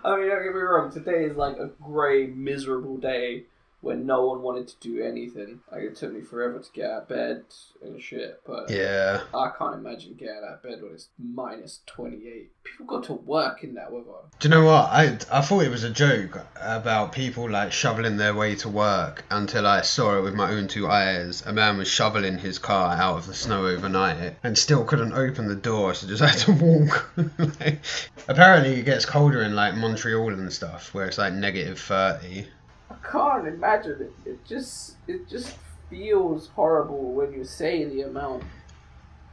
I 0.05 0.17
mean, 0.17 0.29
don't 0.29 0.43
get 0.45 0.55
me 0.55 0.61
wrong, 0.61 0.93
today 0.93 1.25
is 1.25 1.35
like 1.35 1.57
a 1.57 1.71
grey, 1.83 2.27
miserable 2.27 2.99
day 2.99 3.45
when 3.81 4.07
no 4.07 4.27
one 4.27 4.43
wanted 4.43 4.67
to 4.69 4.75
do 4.81 5.03
anything. 5.03 5.61
Like, 5.71 5.83
it 5.83 5.97
took 5.97 6.13
me 6.13 6.21
forever 6.21 6.59
to 6.59 6.73
get 6.73 6.91
out 6.91 7.03
of 7.03 7.09
bed 7.09 7.45
and 7.83 8.03
shit, 8.03 8.41
but 8.45 8.71
yeah. 8.71 9.21
I 9.33 9.51
can't 9.57 9.77
imagine 9.77 10.15
getting 10.15 10.43
out 10.45 10.55
of 10.55 10.63
bed 10.63 10.83
when 10.83 10.93
it's 10.95 11.09
minus 11.19 11.81
28. 11.87 12.51
People 12.65 12.87
go 12.87 13.01
to 13.03 13.13
work 13.13 13.63
in 13.63 13.75
that 13.75 13.93
weather. 13.93 14.07
Do 14.41 14.49
you 14.49 14.55
know 14.55 14.65
what? 14.65 14.91
I, 14.91 15.19
I 15.31 15.41
thought 15.43 15.63
it 15.63 15.71
was 15.71 15.85
a 15.85 15.91
joke 15.91 16.41
about 16.61 17.13
people 17.13 17.49
like 17.49 17.71
shoveling 17.73 18.17
their 18.17 18.35
way 18.35 18.57
to 18.57 18.69
work 18.69 19.25
until 19.31 19.67
I 19.67 19.83
saw 19.83 20.19
it 20.19 20.23
with 20.23 20.35
my 20.35 20.51
own 20.51 20.67
two 20.67 20.89
eyes. 20.89 21.45
A 21.47 21.53
man 21.53 21.79
was 21.79 21.89
shoveling 21.89 22.39
his 22.39 22.59
car 22.59 22.97
out 22.97 23.19
of 23.19 23.27
the 23.27 23.35
snow 23.35 23.67
overnight 23.67 24.37
and 24.43 24.59
still 24.59 24.85
couldn't 24.85 25.13
open 25.13 25.49
the 25.49 25.55
door, 25.55 25.95
so 25.95 26.09
just 26.09 26.23
had 26.23 26.39
to 26.39 26.53
walk. 26.53 27.11
like, 27.61 27.81
apparently, 28.27 28.75
it 28.75 28.85
gets 28.85 29.07
colder 29.07 29.43
in 29.43 29.55
like 29.55 29.77
Montreal 29.77 30.33
and 30.33 30.53
stuff, 30.53 30.93
where 30.93 31.07
it's 31.07 31.19
like 31.19 31.33
negative 31.33 31.79
30. 31.79 32.47
I 32.91 32.95
can't 33.11 33.47
imagine 33.47 34.01
it. 34.25 34.29
It 34.31 34.45
just, 34.47 34.97
it 35.07 35.29
just 35.29 35.57
feels 35.91 36.49
horrible 36.49 37.13
when 37.13 37.33
you 37.33 37.45
say 37.45 37.85
the 37.85 38.03
amount 38.03 38.43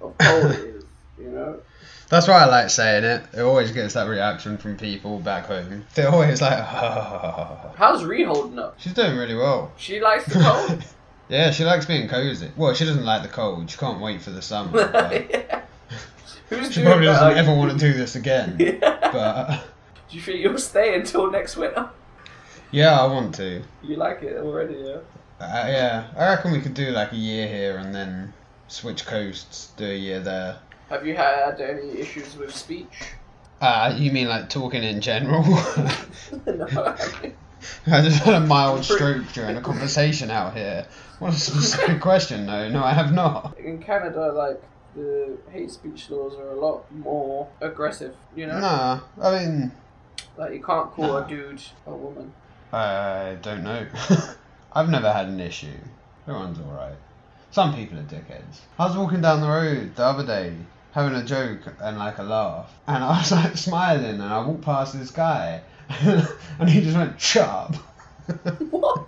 of 0.01 0.17
cold 0.19 0.45
it 0.51 0.59
is, 0.59 0.83
you 1.19 1.29
know? 1.29 1.59
That's 2.09 2.27
why 2.27 2.35
I 2.43 2.45
like 2.45 2.69
saying 2.69 3.03
it. 3.03 3.23
It 3.33 3.41
always 3.41 3.71
gets 3.71 3.93
that 3.95 4.07
reaction 4.07 4.57
from 4.57 4.77
people 4.77 5.19
back 5.19 5.45
home. 5.45 5.85
They're 5.95 6.09
always 6.09 6.41
like, 6.41 6.59
How's 7.75 8.03
Ree 8.03 8.23
holding 8.23 8.59
up? 8.59 8.75
she's 8.79 8.93
doing 8.93 9.17
really 9.17 9.35
well. 9.35 9.71
She 9.77 9.99
likes 9.99 10.25
the 10.25 10.39
cold? 10.39 10.83
Yeah, 11.27 11.49
she 11.49 11.63
likes 11.65 11.87
being 11.87 12.07
cozy. 12.07 12.51
Well, 12.55 12.75
she 12.75 12.85
doesn't 12.85 13.03
like 13.03 13.23
the 13.23 13.27
cold. 13.29 13.67
She 13.71 13.79
can't 13.79 13.99
wait 13.99 14.21
for 14.21 14.29
the 14.29 14.43
summer. 14.43 14.71
but 14.91 15.27
Yeah. 15.31 15.63
Who's 16.49 16.71
she 16.71 16.83
probably 16.83 17.05
doesn't 17.05 17.35
ever 17.35 17.51
want 17.55 17.71
to 17.71 17.77
do 17.79 17.93
this 17.97 18.15
again. 18.15 18.57
Yeah. 18.59 18.77
But 19.11 19.63
Do 20.07 20.17
you 20.17 20.21
think 20.21 20.39
you'll 20.41 20.59
stay 20.59 20.93
until 20.93 21.31
next 21.31 21.57
winter? 21.57 21.89
Yeah, 22.71 22.99
I 22.99 23.05
want 23.07 23.35
to. 23.35 23.63
You 23.83 23.95
like 23.95 24.21
it 24.23 24.37
already, 24.37 24.75
yeah? 24.75 24.97
Uh, 25.39 25.67
yeah, 25.67 26.07
I 26.17 26.29
reckon 26.29 26.51
we 26.51 26.61
could 26.61 26.73
do 26.73 26.91
like 26.91 27.11
a 27.11 27.17
year 27.17 27.47
here 27.47 27.77
and 27.77 27.93
then 27.93 28.33
switch 28.67 29.05
coasts, 29.05 29.71
do 29.77 29.85
a 29.85 29.95
year 29.95 30.19
there. 30.19 30.57
Have 30.89 31.05
you 31.05 31.15
had 31.15 31.59
any 31.61 31.99
issues 31.99 32.35
with 32.37 32.55
speech? 32.55 33.13
Uh, 33.61 33.93
you 33.97 34.11
mean 34.11 34.27
like 34.27 34.49
talking 34.49 34.83
in 34.83 35.01
general? 35.01 35.43
no, 36.45 36.95
I 37.87 38.01
just 38.01 38.23
had 38.23 38.35
a 38.35 38.39
mild 38.45 38.83
stroke 38.85 39.23
during 39.33 39.57
a 39.57 39.61
conversation 39.61 40.29
out 40.29 40.53
here. 40.55 40.85
What 41.19 41.33
a 41.33 41.37
specific 41.37 42.01
question, 42.01 42.45
though. 42.45 42.69
No, 42.69 42.83
I 42.83 42.93
have 42.93 43.13
not. 43.13 43.57
in 43.57 43.81
Canada, 43.81 44.31
like 44.31 44.61
the 44.95 45.37
hate 45.51 45.71
speech 45.71 46.09
laws 46.09 46.35
are 46.35 46.49
a 46.49 46.55
lot 46.59 46.89
more 46.91 47.47
aggressive. 47.61 48.15
You 48.35 48.47
know, 48.47 48.59
Nah, 48.59 48.99
I 49.21 49.39
mean, 49.39 49.71
like 50.37 50.53
you 50.53 50.61
can't 50.63 50.91
call 50.91 51.07
No. 51.07 51.17
a 51.17 51.27
dude 51.27 51.61
a 51.87 51.91
woman. 51.93 52.33
I 52.75 53.37
don't 53.41 53.63
know. 53.63 53.85
I've 54.73 54.89
never 54.89 55.11
had 55.11 55.27
an 55.27 55.39
issue. 55.39 55.77
Everyone's 56.27 56.59
alright. 56.59 56.97
Some 57.51 57.73
people 57.73 57.97
are 57.99 58.03
dickheads. 58.03 58.59
I 58.77 58.87
was 58.87 58.97
walking 58.97 59.21
down 59.21 59.39
the 59.39 59.47
road 59.47 59.95
the 59.95 60.03
other 60.03 60.25
day, 60.25 60.53
having 60.91 61.15
a 61.17 61.23
joke 61.23 61.59
and 61.79 61.97
like 61.97 62.17
a 62.17 62.23
laugh, 62.23 62.73
and 62.87 63.01
I 63.03 63.17
was 63.19 63.31
like 63.31 63.55
smiling, 63.55 64.19
and 64.19 64.23
I 64.23 64.45
walked 64.45 64.63
past 64.63 64.97
this 64.99 65.09
guy, 65.11 65.61
and 65.89 66.69
he 66.69 66.81
just 66.81 66.97
went, 66.97 67.35
up. 67.37 67.75
What? 68.71 69.07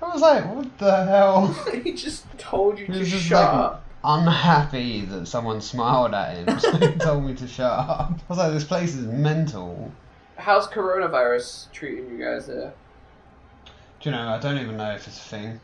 I 0.00 0.12
was 0.12 0.22
like, 0.22 0.46
what 0.54 0.78
the 0.78 1.04
hell? 1.04 1.48
he 1.82 1.92
just 1.92 2.24
told 2.38 2.78
you 2.78 2.86
He 2.86 2.92
to 2.94 2.98
was 3.00 3.10
just 3.10 3.24
shut 3.26 3.42
like- 3.52 3.54
up. 3.64 3.80
Unhappy 4.06 5.00
that 5.06 5.26
someone 5.26 5.60
smiled 5.62 6.12
at 6.14 6.36
him, 6.36 6.58
so 6.60 6.76
he 6.76 6.92
told 6.98 7.24
me 7.24 7.34
to 7.34 7.48
shut 7.48 7.70
up. 7.70 8.12
I 8.12 8.22
was 8.28 8.38
like, 8.38 8.52
this 8.52 8.64
place 8.64 8.94
is 8.94 9.06
mental. 9.06 9.90
How's 10.36 10.66
coronavirus 10.68 11.70
treating 11.72 12.10
you 12.10 12.22
guys 12.24 12.46
there? 12.46 12.74
Do 14.04 14.10
you 14.10 14.16
know, 14.16 14.28
I 14.28 14.38
don't 14.38 14.58
even 14.58 14.76
know 14.76 14.90
if 14.92 15.08
it's 15.08 15.16
a 15.16 15.22
thing. 15.22 15.60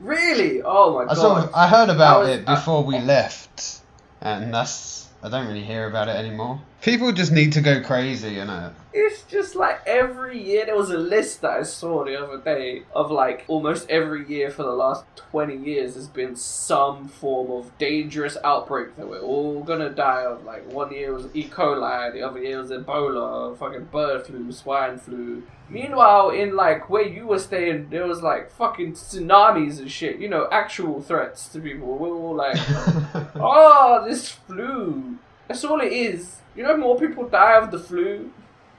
Really? 0.00 0.62
Oh 0.62 0.94
my 0.94 1.02
I 1.02 1.14
god! 1.14 1.16
saw, 1.16 1.50
I 1.54 1.68
heard 1.68 1.90
about 1.90 2.20
was- 2.20 2.30
it 2.30 2.46
before 2.46 2.82
we 2.82 2.98
left, 2.98 3.80
and 4.22 4.52
that's 4.54 5.06
I 5.22 5.28
don't 5.28 5.46
really 5.46 5.62
hear 5.62 5.86
about 5.86 6.08
it 6.08 6.16
anymore. 6.16 6.58
People 6.80 7.12
just 7.12 7.32
need 7.32 7.52
to 7.52 7.60
go 7.60 7.82
crazy, 7.82 8.30
you 8.30 8.46
know. 8.46 8.70
It's 8.98 9.24
just 9.24 9.54
like 9.54 9.82
every 9.86 10.42
year 10.42 10.64
there 10.64 10.74
was 10.74 10.88
a 10.88 10.96
list 10.96 11.42
that 11.42 11.50
I 11.50 11.64
saw 11.64 12.02
the 12.02 12.16
other 12.18 12.38
day 12.38 12.84
of 12.94 13.10
like 13.10 13.44
almost 13.46 13.90
every 13.90 14.26
year 14.26 14.50
for 14.50 14.62
the 14.62 14.70
last 14.70 15.04
20 15.16 15.54
years 15.54 15.92
there's 15.92 16.08
been 16.08 16.34
some 16.34 17.06
form 17.06 17.50
of 17.50 17.76
dangerous 17.76 18.38
outbreak 18.42 18.96
that 18.96 19.06
we're 19.06 19.20
all 19.20 19.62
gonna 19.62 19.90
die 19.90 20.22
of. 20.22 20.44
Like 20.44 20.66
one 20.72 20.94
year 20.94 21.12
was 21.12 21.26
E. 21.34 21.44
coli, 21.44 22.10
the 22.10 22.22
other 22.22 22.42
year 22.42 22.58
was 22.58 22.70
Ebola, 22.70 23.54
fucking 23.58 23.84
bird 23.92 24.26
flu, 24.26 24.50
swine 24.50 24.96
flu. 24.96 25.42
Meanwhile, 25.68 26.30
in 26.30 26.56
like 26.56 26.88
where 26.88 27.06
you 27.06 27.26
were 27.26 27.38
staying, 27.38 27.90
there 27.90 28.06
was 28.06 28.22
like 28.22 28.50
fucking 28.50 28.94
tsunamis 28.94 29.78
and 29.78 29.90
shit. 29.90 30.18
You 30.20 30.30
know, 30.30 30.48
actual 30.50 31.02
threats 31.02 31.48
to 31.48 31.60
people. 31.60 31.98
We're 31.98 32.14
all 32.14 32.34
like, 32.34 32.56
oh, 33.34 34.06
this 34.08 34.30
flu. 34.30 35.18
That's 35.48 35.64
all 35.64 35.82
it 35.82 35.92
is. 35.92 36.38
You 36.56 36.62
know, 36.62 36.78
more 36.78 36.98
people 36.98 37.28
die 37.28 37.58
of 37.58 37.70
the 37.70 37.78
flu 37.78 38.30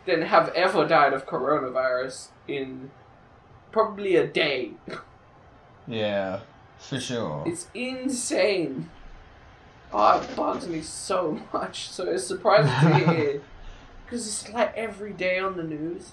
than 0.08 0.24
have 0.24 0.50
ever 0.50 0.88
died 0.88 1.14
of 1.14 1.26
coronavirus 1.28 2.30
in 2.48 2.90
probably 3.72 4.16
a 4.16 4.26
day. 4.26 4.72
yeah, 5.88 6.40
for 6.80 7.00
sure. 7.00 7.44
It's 7.46 7.68
insane. 7.74 8.90
Oh, 9.94 10.20
it 10.20 10.36
bugs 10.36 10.68
me 10.68 10.82
so 10.82 11.40
much. 11.54 11.90
So 11.90 12.06
it's 12.10 12.26
surprising 12.26 12.90
to 12.90 12.98
hear 13.14 13.42
because 14.06 14.28
it's 14.28 14.52
like 14.52 14.76
every 14.76 15.14
day 15.14 15.40
on 15.40 15.56
the 15.56 15.64
news, 15.64 16.12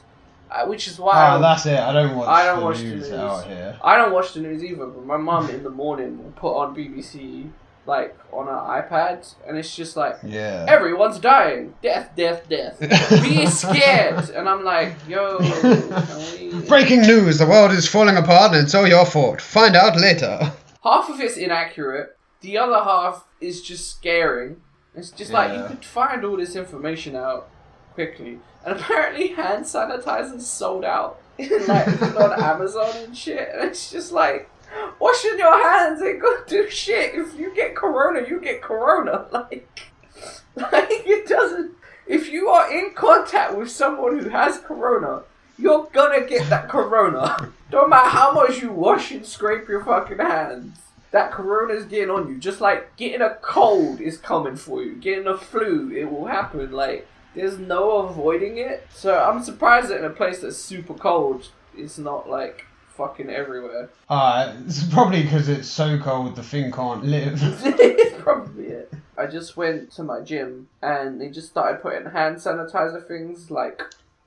uh, 0.50 0.66
which 0.66 0.86
is 0.86 0.98
why 0.98 1.12
Ah, 1.14 1.36
I, 1.36 1.38
that's 1.40 1.66
it. 1.66 1.78
I 1.78 1.92
don't 1.92 2.14
watch, 2.16 2.28
I 2.28 2.44
don't 2.46 2.60
the, 2.60 2.64
watch 2.66 2.78
the 2.78 2.84
news 2.84 3.10
news. 3.10 3.12
out 3.12 3.46
here. 3.46 3.78
I 3.82 3.96
don't 3.96 4.12
watch 4.12 4.34
the 4.34 4.40
news 4.40 4.62
either. 4.62 4.86
But 4.86 5.04
my 5.06 5.16
mum 5.16 5.50
in 5.50 5.62
the 5.64 5.70
morning 5.70 6.22
will 6.22 6.32
put 6.32 6.54
on 6.56 6.74
BBC 6.76 7.50
like 7.86 8.16
on 8.32 8.46
her 8.46 8.52
iPad, 8.52 9.34
and 9.46 9.56
it's 9.58 9.74
just 9.76 9.96
like 9.96 10.16
Yeah. 10.22 10.64
everyone's 10.68 11.18
dying, 11.18 11.74
death, 11.82 12.10
death, 12.16 12.48
death. 12.48 12.80
Be 13.22 13.46
scared, 13.62 14.30
and 14.30 14.48
I'm 14.48 14.64
like, 14.64 14.94
yo, 15.08 15.38
we- 16.40 16.66
Breaking 16.66 17.02
news: 17.02 17.38
the 17.38 17.46
world 17.46 17.72
is 17.72 17.88
falling 17.88 18.16
apart, 18.16 18.52
and 18.54 18.64
it's 18.64 18.74
all 18.74 18.86
your 18.86 19.04
fault. 19.06 19.40
Find 19.40 19.76
out 19.76 19.96
later. 20.00 20.52
half 20.82 21.08
of 21.10 21.20
it's 21.20 21.36
inaccurate. 21.36 22.16
The 22.40 22.58
other 22.58 22.82
half 22.84 23.24
is 23.40 23.62
just 23.62 23.90
scaring. 23.90 24.60
It's 24.94 25.10
just 25.10 25.32
like 25.32 25.52
you 25.56 25.64
could 25.66 25.84
find 25.84 26.24
all 26.24 26.36
this 26.36 26.54
information 26.56 27.16
out 27.16 27.48
quickly, 27.94 28.38
and 28.64 28.78
apparently 28.78 29.28
hand 29.28 29.64
sanitizer's 29.64 30.46
sold 30.46 30.84
out, 30.84 31.20
like 31.38 32.02
on 32.16 32.32
Amazon 32.42 32.90
and 33.04 33.16
shit. 33.16 33.48
And 33.52 33.68
it's 33.68 33.90
just 33.90 34.12
like 34.12 34.48
washing 34.98 35.38
your 35.38 35.62
hands 35.62 36.02
ain't 36.02 36.20
gonna 36.20 36.44
do 36.46 36.68
shit. 36.70 37.14
If 37.14 37.38
you 37.38 37.54
get 37.54 37.74
corona, 37.74 38.26
you 38.28 38.40
get 38.40 38.62
corona. 38.62 39.26
Like, 40.56 40.70
like 40.72 40.88
it 40.90 41.26
doesn't. 41.26 41.72
If 42.06 42.30
you 42.30 42.48
are 42.48 42.72
in 42.72 42.92
contact 42.94 43.56
with 43.56 43.70
someone 43.70 44.20
who 44.20 44.28
has 44.28 44.58
corona, 44.58 45.22
you're 45.58 45.88
gonna 45.92 46.26
get 46.26 46.48
that 46.48 46.68
corona. 46.68 47.52
Don't 47.70 47.90
matter 47.90 48.10
how 48.10 48.32
much 48.32 48.62
you 48.62 48.70
wash 48.70 49.10
and 49.10 49.26
scrape 49.26 49.68
your 49.68 49.84
fucking 49.84 50.18
hands. 50.18 50.78
That 51.10 51.32
corona's 51.32 51.84
getting 51.84 52.10
on 52.10 52.28
you. 52.28 52.38
Just 52.38 52.60
like 52.60 52.96
getting 52.96 53.20
a 53.20 53.36
cold 53.40 54.00
is 54.00 54.16
coming 54.16 54.56
for 54.56 54.82
you. 54.82 54.94
Getting 54.96 55.26
a 55.26 55.36
flu, 55.36 55.90
it 55.90 56.10
will 56.10 56.26
happen. 56.26 56.72
Like, 56.72 57.06
there's 57.34 57.58
no 57.58 57.98
avoiding 57.98 58.58
it. 58.58 58.86
So 58.92 59.18
I'm 59.18 59.42
surprised 59.42 59.88
that 59.88 59.98
in 59.98 60.04
a 60.04 60.10
place 60.10 60.40
that's 60.40 60.56
super 60.56 60.94
cold, 60.94 61.48
it's 61.76 61.98
not 61.98 62.28
like 62.28 62.66
fucking 62.96 63.30
everywhere. 63.30 63.90
Uh, 64.08 64.54
it's 64.66 64.84
probably 64.84 65.22
because 65.22 65.48
it's 65.48 65.66
so 65.68 65.98
cold 65.98 66.36
the 66.36 66.42
thing 66.42 66.70
can't 66.70 67.04
live. 67.04 67.40
it's 67.64 68.22
probably 68.22 68.66
it. 68.66 68.92
I 69.16 69.26
just 69.26 69.56
went 69.56 69.90
to 69.92 70.02
my 70.02 70.20
gym 70.20 70.68
and 70.82 71.20
they 71.20 71.30
just 71.30 71.48
started 71.48 71.80
putting 71.80 72.10
hand 72.10 72.36
sanitizer 72.36 73.06
things 73.06 73.50
like 73.50 73.80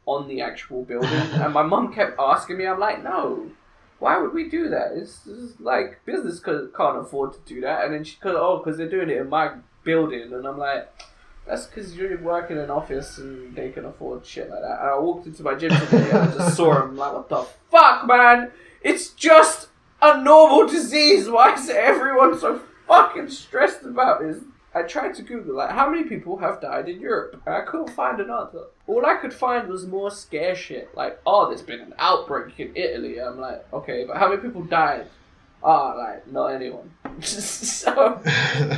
on 0.05 0.27
the 0.27 0.41
actual 0.41 0.83
building, 0.83 1.09
and 1.12 1.53
my 1.53 1.62
mum 1.62 1.93
kept 1.93 2.19
asking 2.19 2.57
me. 2.57 2.65
I'm 2.65 2.79
like, 2.79 3.03
no. 3.03 3.51
Why 4.00 4.19
would 4.19 4.33
we 4.33 4.50
do 4.50 4.69
that? 4.69 4.91
It's, 4.93 5.21
it's 5.27 5.59
like 5.59 6.00
business 6.05 6.39
could, 6.39 6.74
can't 6.75 7.00
afford 7.00 7.33
to 7.33 7.39
do 7.45 7.62
that, 7.62 7.83
and 7.86 7.93
then 7.93 8.03
she 8.03 8.17
could 8.17 8.36
oh 8.36 8.57
because 8.57 8.77
they're 8.77 8.89
doing 8.89 9.09
it 9.09 9.17
in 9.17 9.29
my 9.29 9.51
building, 9.83 10.33
and 10.33 10.45
I'm 10.45 10.57
like, 10.57 10.89
that's 11.48 11.66
because 11.66 11.96
you 11.96 12.20
work 12.22 12.51
in 12.51 12.58
an 12.58 12.70
office 12.70 13.18
and 13.18 13.56
they 13.56 13.70
can 13.70 13.86
afford 13.86 14.25
shit 14.25 14.50
like 14.50 14.62
that. 14.62 14.80
And 14.82 14.89
I 14.89 15.00
walked 15.00 15.27
into 15.27 15.44
my 15.44 15.56
gym 15.56 15.72
today 15.72 16.10
and 16.10 16.18
I 16.18 16.34
just 16.34 16.58
saw 16.58 16.84
him 16.84 16.98
like, 16.98 17.13
what 17.13 17.30
the 17.30 17.48
fuck, 17.72 18.06
man? 18.06 18.51
It's 18.82 19.10
just 19.10 19.70
a 20.01 20.22
normal 20.22 20.68
disease. 20.68 21.30
Why 21.30 21.54
is 21.54 21.70
everyone 21.70 22.38
so 22.38 22.62
fucking 22.88 23.30
stressed 23.30 23.84
about 23.84 24.22
this? 24.22 24.38
I 24.74 24.84
tried 24.84 25.16
to 25.16 25.24
Google 25.24 25.56
like 25.56 25.72
how 25.72 25.89
many 25.89 26.04
people 26.04 26.38
have 26.38 26.62
died 26.62 26.88
in 26.88 27.00
Europe, 27.00 27.42
and 27.46 27.56
I 27.56 27.62
couldn't 27.62 27.89
find 27.89 28.20
an 28.20 28.30
answer. 28.30 28.66
All 28.86 29.06
I 29.06 29.16
could 29.16 29.34
find 29.34 29.68
was 29.68 29.88
more 29.88 30.12
scare 30.12 30.56
shit, 30.56 30.96
like 30.96 31.20
oh, 31.25 31.48
there's 31.48 31.63
been 31.63 31.80
an 31.80 31.94
outbreak 31.98 32.60
in 32.60 32.74
Italy. 32.75 33.20
I'm 33.20 33.39
like, 33.39 33.66
okay, 33.74 34.04
but 34.06 34.18
how 34.18 34.30
many 34.30 34.42
people 34.42 34.63
died? 34.63 35.08
Ah, 35.63 35.94
like 35.94 36.27
not 36.27 36.48
anyone. 36.48 36.92
so 37.22 38.22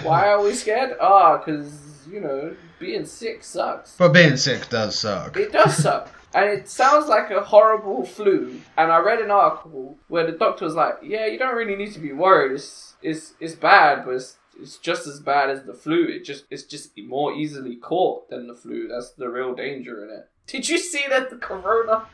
why 0.03 0.29
are 0.29 0.41
we 0.41 0.53
scared? 0.53 0.95
Ah, 1.01 1.37
because 1.37 1.88
you 2.11 2.19
know 2.19 2.55
being 2.79 3.05
sick 3.05 3.43
sucks. 3.43 3.95
But 3.97 4.13
being 4.13 4.37
sick 4.37 4.69
does 4.69 4.97
suck. 4.97 5.37
It 5.37 5.51
does 5.51 5.77
suck. 5.77 6.09
And 6.33 6.49
it 6.49 6.69
sounds 6.69 7.07
like 7.07 7.31
a 7.31 7.41
horrible 7.41 8.05
flu. 8.05 8.61
And 8.77 8.91
I 8.91 8.99
read 8.99 9.19
an 9.19 9.31
article 9.31 9.97
where 10.07 10.29
the 10.29 10.37
doctor 10.37 10.65
was 10.65 10.75
like, 10.75 10.97
"Yeah, 11.03 11.25
you 11.25 11.39
don't 11.39 11.55
really 11.55 11.75
need 11.75 11.93
to 11.93 11.99
be 11.99 12.13
worried. 12.13 12.53
It's 12.53 12.95
it's 13.01 13.33
it's 13.39 13.55
bad, 13.55 14.05
but 14.05 14.15
it's, 14.15 14.37
it's 14.61 14.77
just 14.77 15.07
as 15.07 15.19
bad 15.19 15.49
as 15.49 15.63
the 15.63 15.73
flu. 15.73 16.05
It 16.05 16.25
just 16.25 16.45
it's 16.49 16.63
just 16.63 16.97
more 16.97 17.33
easily 17.33 17.77
caught 17.77 18.29
than 18.29 18.47
the 18.47 18.55
flu. 18.55 18.87
That's 18.87 19.11
the 19.11 19.29
real 19.29 19.55
danger 19.55 20.03
in 20.03 20.11
it." 20.11 20.29
Did 20.45 20.67
you 20.67 20.79
see 20.79 21.03
that 21.09 21.29
the 21.29 21.37
corona 21.37 22.07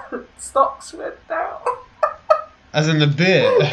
stocks 0.38 0.94
went 0.94 1.16
down? 1.28 1.60
As 2.72 2.88
in 2.88 2.98
the 2.98 3.06
beer. 3.06 3.52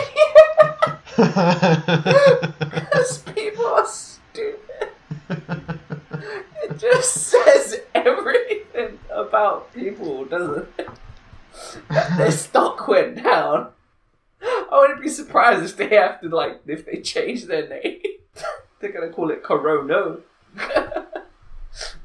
Because 1.15 3.20
people 3.36 3.65
are. 3.65 3.86
It 6.63 6.78
just 6.80 7.13
says 7.13 7.82
everything 7.94 9.00
about 9.12 9.74
people, 9.74 10.25
doesn't 10.25 10.68
it? 10.78 10.90
Their 12.18 12.32
stock 12.32 12.88
went 12.88 13.22
down. 13.24 13.70
I 14.42 14.68
wouldn't 14.80 15.02
be 15.02 15.10
surprised 15.10 15.63
if 15.63 15.78
they 15.78 15.96
have 15.96 16.22
to 16.22 16.30
like 16.30 16.62
if 16.68 16.86
they 16.86 16.98
change 17.02 17.46
their 17.46 17.68
name. 17.68 18.02
They're 18.80 18.92
gonna 18.92 19.12
call 19.12 19.30
it 19.32 19.44
Corona. 19.44 20.18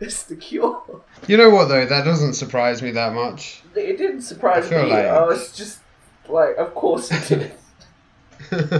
it's 0.00 0.22
the 0.24 0.36
cure. 0.36 1.02
you 1.26 1.36
know 1.36 1.50
what 1.50 1.68
though? 1.68 1.84
That 1.86 2.04
doesn't 2.04 2.34
surprise 2.34 2.82
me 2.82 2.90
that 2.92 3.12
much. 3.14 3.62
It 3.74 3.96
didn't 3.98 4.22
surprise 4.22 4.70
I 4.72 4.82
me. 4.84 4.90
like- 4.90 5.04
I 5.06 5.24
was 5.24 5.52
just 5.56 5.80
like, 6.28 6.56
of 6.56 6.74
course 6.74 7.10
it 7.10 7.28
did. 7.28 7.52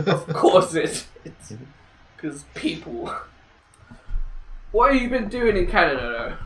Of 0.09 0.26
course 0.33 0.75
it. 0.75 1.05
Because 2.17 2.45
people. 2.55 3.12
What 4.72 4.92
have 4.92 5.00
you 5.02 5.08
been 5.08 5.28
doing 5.28 5.56
in 5.56 5.66
Canada 5.66 6.37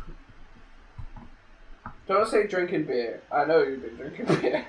though? 1.07 1.91
Don't 2.09 2.29
say 2.29 2.47
drinking 2.47 2.85
beer. 2.85 3.23
I 3.33 3.45
know 3.45 3.63
you've 3.63 3.83
been 3.83 3.97
drinking 3.97 4.27
beer. 4.41 4.67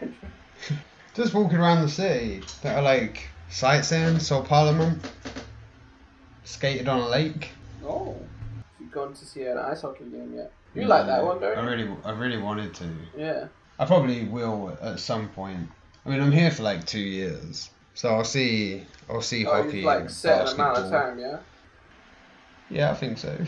Just 1.14 1.34
walking 1.34 1.58
around 1.58 1.82
the 1.82 1.90
city. 1.90 2.42
That 2.62 2.78
are 2.78 2.82
like 2.82 3.28
sightseeing, 3.50 4.20
saw 4.20 4.42
Parliament, 4.44 5.04
skated 6.44 6.88
on 6.88 7.00
a 7.02 7.08
lake. 7.08 7.50
oh. 7.86 8.16
You've 8.80 8.92
gone 8.92 9.14
to 9.14 9.26
see 9.26 9.44
an 9.44 9.58
ice 9.58 9.82
hockey 9.82 10.04
game 10.06 10.34
yet? 10.36 10.52
You 10.76 10.86
like 10.86 11.06
that 11.08 11.24
one, 11.24 11.40
don't 11.40 11.56
you? 11.56 11.62
I 11.62 11.64
you? 11.64 11.70
really, 11.70 11.98
I 12.06 12.12
really 12.12 12.38
wanted 12.38 12.74
to. 12.76 12.90
Yeah. 13.18 13.48
I 13.80 13.86
probably 13.86 14.26
will 14.26 14.78
at 14.82 15.00
some 15.00 15.30
point. 15.30 15.70
I 16.06 16.10
mean, 16.10 16.20
I'm 16.22 16.32
here 16.32 16.52
for 16.52 16.64
like 16.64 16.86
two 16.86 17.00
years, 17.00 17.70
so 17.94 18.10
I'll 18.10 18.24
see. 18.24 18.84
I'll 19.10 19.22
see 19.22 19.46
Oh, 19.46 19.64
hockey. 19.64 19.78
you've 19.78 19.86
like 19.86 20.00
and 20.02 20.12
set 20.12 20.48
an 20.48 20.54
amount 20.56 20.78
of 20.80 20.92
time, 20.92 21.20
yeah? 21.20 21.38
Yeah, 22.70 22.92
I 22.92 22.96
think 22.96 23.18
so. 23.18 23.38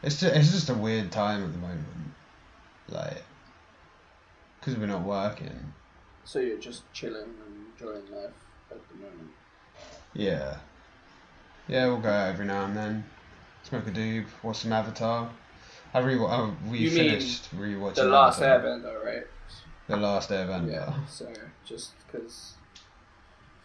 It's 0.00 0.20
just, 0.20 0.36
it's 0.36 0.52
just 0.52 0.70
a 0.70 0.74
weird 0.74 1.10
time 1.10 1.42
at 1.42 1.52
the 1.52 1.58
moment, 1.58 2.14
like, 2.88 3.24
because 4.60 4.78
we're 4.78 4.86
not 4.86 5.02
working. 5.02 5.72
So 6.24 6.38
you're 6.38 6.58
just 6.58 6.84
chilling 6.92 7.16
and 7.24 7.66
enjoying 7.72 8.06
life 8.14 8.30
at 8.70 8.78
the 8.88 8.94
moment. 8.94 9.30
Yeah, 10.14 10.58
yeah, 11.66 11.86
we'll 11.86 12.00
go 12.00 12.10
out 12.10 12.28
every 12.28 12.46
now 12.46 12.66
and 12.66 12.76
then, 12.76 13.04
smoke 13.64 13.88
a 13.88 13.90
doob, 13.90 14.26
watch 14.44 14.58
some 14.58 14.72
Avatar. 14.72 15.30
I 15.92 15.98
re 16.00 16.16
we 16.16 16.78
You 16.78 16.90
mean 16.90 17.10
finished 17.10 17.50
rewatching 17.56 17.94
The 17.96 18.04
last 18.04 18.40
Avatar. 18.40 18.78
Airbender, 18.78 19.04
right? 19.04 19.26
The 19.88 19.96
Last 19.96 20.28
Airbender. 20.28 20.70
Yeah. 20.70 21.06
So 21.06 21.32
just 21.64 21.92
because 22.06 22.52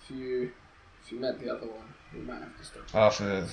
if 0.02 0.16
you 0.16 0.52
if 1.04 1.12
you 1.12 1.20
meant 1.20 1.40
the 1.40 1.54
other 1.54 1.68
one, 1.68 1.94
we 2.16 2.22
might 2.22 2.42
have 2.42 2.58
to 2.58 2.64
stop. 2.64 2.96
After, 2.96 3.46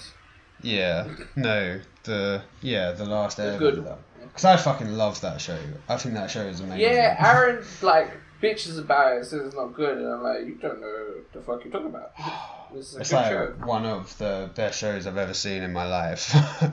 yeah, 0.63 1.09
no, 1.37 1.81
the 2.05 2.43
yeah, 2.63 2.93
the 2.93 3.05
Last 3.05 3.37
The 3.37 3.45
Airbender. 3.45 3.59
good 3.59 3.85
one. 3.85 3.99
Because 4.23 4.45
I 4.45 4.57
fucking 4.57 4.93
love 4.97 5.21
that 5.23 5.41
show. 5.41 5.59
I 5.89 5.97
think 5.97 6.15
that 6.15 6.31
show 6.31 6.43
is 6.43 6.61
amazing. 6.61 6.81
Yeah, 6.81 7.17
Aaron 7.19 7.65
like 7.83 8.11
bitches 8.43 8.79
about 8.79 9.17
it, 9.19 9.25
says 9.25 9.47
it's 9.47 9.55
not 9.57 9.75
good, 9.75 9.99
and 9.99 10.07
I'm 10.07 10.23
like, 10.23 10.47
you 10.47 10.55
don't 10.55 10.81
know 10.81 11.05
what 11.17 11.33
the 11.33 11.41
fuck 11.41 11.65
you're 11.65 11.73
talking 11.73 11.89
about. 11.89 12.13
This 12.73 12.91
is 12.91 12.97
a 12.97 13.01
It's 13.01 13.11
good 13.11 13.17
like 13.17 13.27
show. 13.33 13.47
one 13.67 13.85
of 13.85 14.17
the 14.19 14.49
best 14.55 14.79
shows 14.79 15.05
I've 15.09 15.17
ever 15.17 15.35
seen 15.35 15.65
in 15.65 15.73
my 15.73 15.89
life. 15.89 16.33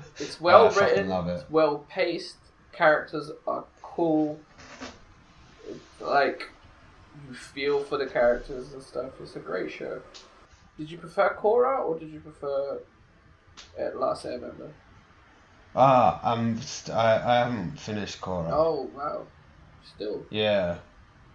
It's 0.19 0.39
well 0.39 0.67
I 0.67 0.69
fucking 0.69 0.87
written, 0.89 1.09
love 1.09 1.27
it. 1.27 1.31
it's 1.41 1.49
well 1.49 1.79
paced, 1.89 2.35
characters 2.71 3.31
are 3.47 3.63
cool. 3.81 4.39
Like 5.99 6.49
you 7.27 7.33
feel 7.35 7.83
for 7.83 7.97
the 7.97 8.05
characters 8.05 8.73
and 8.73 8.83
stuff. 8.83 9.11
It's 9.21 9.35
a 9.35 9.39
great 9.39 9.71
show. 9.71 10.01
Did 10.77 10.91
you 10.91 10.97
prefer 10.97 11.35
Korra 11.39 11.83
or 11.85 11.97
did 11.97 12.09
you 12.09 12.19
prefer 12.19 12.79
uh, 13.79 13.97
Last 13.97 14.25
Airbender? 14.25 14.69
Ah, 15.75 16.19
I'm 16.23 16.59
st- 16.61 16.95
I, 16.95 17.15
I 17.15 17.35
haven't 17.45 17.79
finished 17.79 18.21
Korra. 18.21 18.49
Oh 18.51 18.89
wow, 18.95 19.23
still. 19.95 20.23
Yeah, 20.29 20.77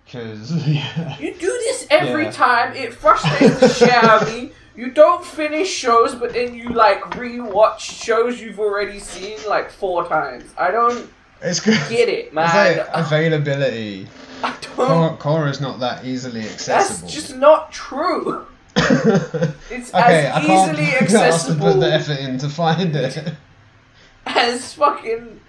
because 0.04 0.52
yeah. 0.66 1.18
You 1.18 1.32
do 1.34 1.46
this 1.46 1.86
every 1.90 2.24
Yeah. 2.24 2.30
time. 2.30 2.74
It 2.74 2.92
frustrates 2.94 3.60
the 3.60 3.68
shit 3.68 3.90
out 3.92 4.22
of 4.22 4.32
me. 4.34 4.52
You 4.74 4.90
don't 4.90 5.24
finish 5.24 5.68
shows, 5.70 6.14
but 6.14 6.32
then 6.32 6.54
you 6.54 6.70
like 6.70 7.02
rewatch 7.12 7.80
shows 7.80 8.40
you've 8.40 8.58
already 8.58 8.98
seen 8.98 9.38
like 9.48 9.70
four 9.70 10.08
times. 10.08 10.50
I 10.56 10.70
don't 10.70 11.10
it's 11.42 11.60
good. 11.60 11.78
get 11.88 12.08
it, 12.08 12.32
man. 12.32 12.44
It's 12.46 12.78
like 12.78 12.88
availability. 13.06 14.06
I 14.42 14.56
don't. 14.76 14.76
Korra, 14.76 15.18
Korra's 15.18 15.60
not 15.60 15.78
that 15.80 16.04
easily 16.04 16.40
accessible. 16.42 17.00
That's 17.06 17.12
just 17.14 17.36
not 17.36 17.70
true. 17.72 18.46
It's 18.76 19.90
okay, 19.94 20.26
as 20.26 20.34
I 20.36 20.46
can't 20.46 20.78
easily 20.78 21.06
be 21.08 21.14
asked 21.16 21.46
to 21.48 21.54
put 21.54 21.80
the 21.80 21.92
effort 21.92 22.18
in 22.18 22.38
to 22.38 22.48
find 22.48 22.94
it. 22.96 23.34
as 24.26 24.72
fucking 24.74 25.40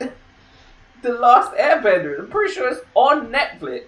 the 1.02 1.14
Last 1.14 1.54
Airbender. 1.54 2.20
I'm 2.20 2.30
pretty 2.30 2.54
sure 2.54 2.70
it's 2.70 2.82
on 2.96 3.32
Netflix. 3.32 3.84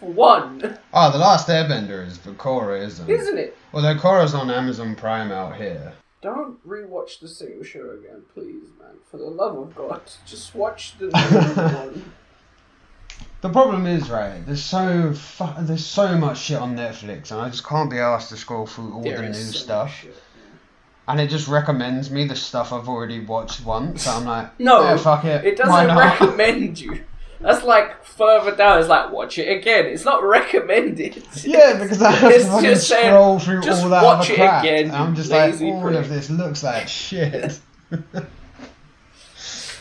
For 0.00 0.06
one, 0.10 0.78
Oh, 0.92 1.12
the 1.12 1.18
Last 1.18 1.46
Airbender 1.48 2.04
is, 2.06 2.18
but 2.18 2.36
Korra 2.36 2.80
isn't. 2.84 3.08
isn't 3.08 3.38
it? 3.38 3.56
Although 3.72 3.94
Korra's 3.94 4.34
on 4.34 4.50
Amazon 4.50 4.96
Prime 4.96 5.30
out 5.30 5.56
here. 5.56 5.92
Don't 6.20 6.64
rewatch 6.66 7.20
the 7.20 7.28
same 7.28 7.62
show 7.62 7.90
again, 7.90 8.22
please, 8.34 8.64
man. 8.80 8.94
For 9.10 9.18
the 9.18 9.24
love 9.26 9.56
of 9.56 9.74
God, 9.76 10.00
just 10.26 10.54
watch 10.54 10.98
the 10.98 11.06
new 11.06 11.62
one. 11.62 12.12
The 13.44 13.50
problem 13.50 13.84
is, 13.86 14.08
right? 14.08 14.44
There's 14.46 14.62
so 14.64 15.12
fu- 15.12 15.52
there's 15.60 15.84
so 15.84 16.16
much 16.16 16.38
shit 16.38 16.56
on 16.56 16.74
Netflix, 16.76 17.30
and 17.30 17.42
I 17.42 17.50
just 17.50 17.62
can't 17.66 17.90
be 17.90 17.98
asked 17.98 18.30
to 18.30 18.38
scroll 18.38 18.64
through 18.66 18.94
all 18.94 19.02
There 19.02 19.16
the 19.18 19.22
new 19.24 19.28
is 19.28 19.38
so 19.38 19.44
much 19.52 19.56
stuff. 19.56 19.94
shit, 20.00 20.14
And 21.06 21.20
it 21.20 21.28
just 21.28 21.46
recommends 21.46 22.10
me 22.10 22.26
the 22.26 22.36
stuff 22.36 22.72
I've 22.72 22.88
already 22.88 23.20
watched 23.20 23.62
once. 23.62 24.04
So 24.04 24.12
I'm 24.12 24.24
like, 24.24 24.58
No, 24.58 24.82
yeah, 24.84 24.96
fuck 24.96 25.26
it. 25.26 25.44
It 25.44 25.58
Why 25.58 25.84
doesn't 25.84 25.88
not? 25.88 25.98
recommend 26.20 26.80
you. 26.80 27.04
That's 27.42 27.62
like 27.64 28.02
further 28.02 28.56
down. 28.56 28.78
It's 28.78 28.88
like 28.88 29.12
watch 29.12 29.36
it 29.36 29.54
again. 29.54 29.84
It's 29.88 30.06
not 30.06 30.22
recommended. 30.22 31.22
Yeah, 31.44 31.78
because 31.78 32.00
I 32.00 32.12
have 32.12 32.32
It's 32.32 32.44
to 32.46 32.50
fucking 32.50 32.70
just 32.70 32.88
saying, 32.88 33.08
scroll 33.10 33.38
through 33.38 33.60
just 33.60 33.82
all 33.82 33.90
that 33.90 34.02
watch 34.04 34.24
other 34.30 34.32
it 34.32 34.36
crap. 34.36 34.64
again, 34.64 34.84
and 34.86 34.96
I'm 34.96 35.14
just 35.14 35.30
like, 35.30 35.52
lazy 35.52 35.70
all 35.70 35.82
prick. 35.82 35.96
of 35.96 36.08
this 36.08 36.30
looks 36.30 36.62
like 36.62 36.88
shit. 36.88 37.60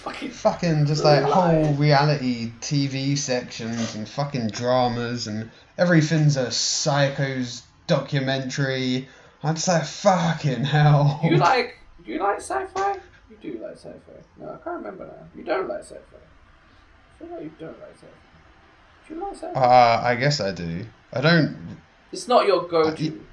Fucking 0.04 0.32
fucking 0.32 0.86
just 0.86 1.06
like 1.06 1.24
Lie. 1.24 1.30
whole 1.30 1.74
reality 1.76 2.52
TV 2.60 3.18
sections 3.18 3.96
and 3.96 4.08
fucking 4.08 4.48
dramas 4.50 5.28
and 5.28 5.50
everything's 5.78 6.36
a 6.36 6.48
psychos 6.48 7.62
documentary. 7.88 9.08
I'm 9.42 9.56
just 9.56 9.70
like 9.70 9.86
fucking 9.86 10.66
hell. 10.66 11.22
You 11.24 11.38
like 11.38 11.78
do 12.06 12.12
you 12.12 12.20
like 12.20 12.40
sci-fi? 12.40 12.98
You 13.30 13.38
do 13.42 13.60
like 13.64 13.78
sci-fi. 13.78 14.12
No, 14.38 14.48
I 14.48 14.58
can't 14.58 14.84
remember 14.84 15.06
now. 15.06 15.26
You 15.38 15.46
don't 15.46 15.70
like 15.70 15.80
sci-fi. 15.84 16.18
I 16.18 17.24
feel 17.24 17.34
like 17.34 17.44
you 17.44 17.52
don't 17.58 17.80
like 17.80 17.96
sci-fi. 17.96 19.08
Do 19.08 19.16
you 19.16 19.22
like 19.22 19.36
sci-fi? 19.36 19.58
Uh, 19.58 20.02
I 20.04 20.16
guess 20.16 20.42
I 20.42 20.52
do. 20.52 20.86
I 21.14 21.22
don't. 21.22 21.78
it's 22.12 22.28
not 22.28 22.46
your 22.46 22.68
go-to, 22.68 23.26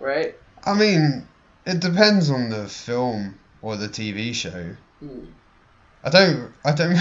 right? 0.00 0.34
I 0.64 0.74
mean, 0.74 1.28
it 1.64 1.78
depends 1.78 2.28
on 2.28 2.50
the 2.50 2.66
film 2.66 3.38
or 3.60 3.76
the 3.76 3.86
TV 3.86 4.34
show. 4.34 4.74
Hmm. 4.98 5.26
I 6.04 6.10
don't. 6.10 6.52
I 6.64 6.72
don't. 6.72 6.96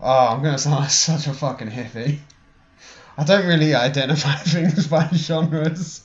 oh, 0.00 0.28
I'm 0.34 0.42
gonna 0.42 0.58
sound 0.58 0.76
like 0.76 0.90
such 0.90 1.26
a 1.26 1.34
fucking 1.34 1.68
hippie. 1.68 2.18
I 3.16 3.24
don't 3.24 3.46
really 3.46 3.74
identify 3.74 4.34
things 4.36 4.86
by 4.86 5.08
genres. 5.12 6.02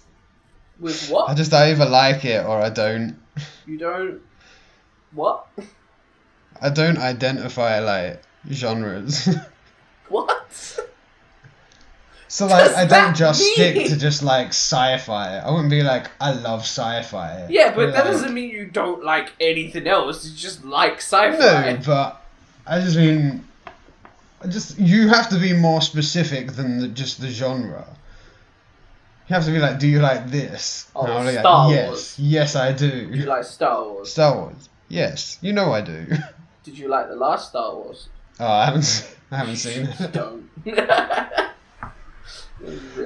With 0.79 1.09
what? 1.09 1.29
I 1.29 1.33
just 1.33 1.53
either 1.53 1.85
like 1.85 2.25
it 2.25 2.45
or 2.45 2.61
I 2.61 2.69
don't. 2.69 3.19
You 3.65 3.77
don't. 3.77 4.21
What? 5.11 5.47
I 6.61 6.69
don't 6.69 6.97
identify 6.97 7.79
like 7.79 8.21
genres. 8.51 9.29
What? 10.09 10.79
So 12.29 12.45
like 12.47 12.63
does 12.65 12.75
I 12.75 12.85
don't 12.85 13.15
just 13.15 13.41
mean? 13.41 13.53
stick 13.55 13.87
to 13.89 13.97
just 13.97 14.23
like 14.23 14.47
sci-fi. 14.49 15.39
I 15.39 15.51
wouldn't 15.51 15.69
be 15.69 15.83
like 15.83 16.09
I 16.21 16.31
love 16.31 16.61
sci-fi. 16.61 17.47
Yeah, 17.49 17.73
but 17.75 17.87
that 17.91 18.05
like- 18.05 18.13
doesn't 18.13 18.33
mean 18.33 18.49
you 18.51 18.65
don't 18.67 19.03
like 19.03 19.33
anything 19.41 19.85
else. 19.87 20.25
You 20.25 20.35
just 20.37 20.63
like 20.63 20.97
sci-fi. 20.99 21.73
No, 21.73 21.79
but 21.85 22.21
I 22.65 22.79
just 22.79 22.95
mean, 22.97 23.43
I 24.43 24.47
just 24.47 24.79
you 24.79 25.09
have 25.09 25.27
to 25.29 25.37
be 25.39 25.51
more 25.53 25.81
specific 25.81 26.53
than 26.53 26.79
the, 26.79 26.87
just 26.87 27.19
the 27.19 27.27
genre. 27.29 27.85
You 29.27 29.35
have 29.35 29.45
to 29.45 29.51
be 29.51 29.59
like, 29.59 29.77
do 29.77 29.87
you 29.87 29.99
like 29.99 30.29
this? 30.31 30.89
Oh, 30.95 31.03
And 31.03 31.11
I'll 31.13 31.19
be 31.21 31.25
like, 31.33 31.39
Star 31.39 31.71
yes, 31.71 31.87
Wars. 31.87 32.15
yes, 32.19 32.55
I 32.55 32.71
do. 32.73 32.87
You 33.13 33.25
like 33.25 33.43
Star 33.43 33.83
Wars? 33.83 34.11
Star 34.11 34.35
Wars? 34.35 34.69
Yes, 34.87 35.37
you 35.41 35.53
know 35.53 35.71
I 35.71 35.81
do. 35.81 36.07
Did 36.63 36.77
you 36.79 36.87
like 36.87 37.09
the 37.09 37.15
last 37.15 37.49
Star 37.49 37.75
Wars? 37.75 38.09
Oh, 38.39 38.47
I 38.47 38.65
haven't, 38.65 38.81
s- 38.81 39.15
I 39.31 39.37
haven't 39.37 39.57
seen 39.57 39.87
it. 39.87 40.11
Don't. 40.13 40.49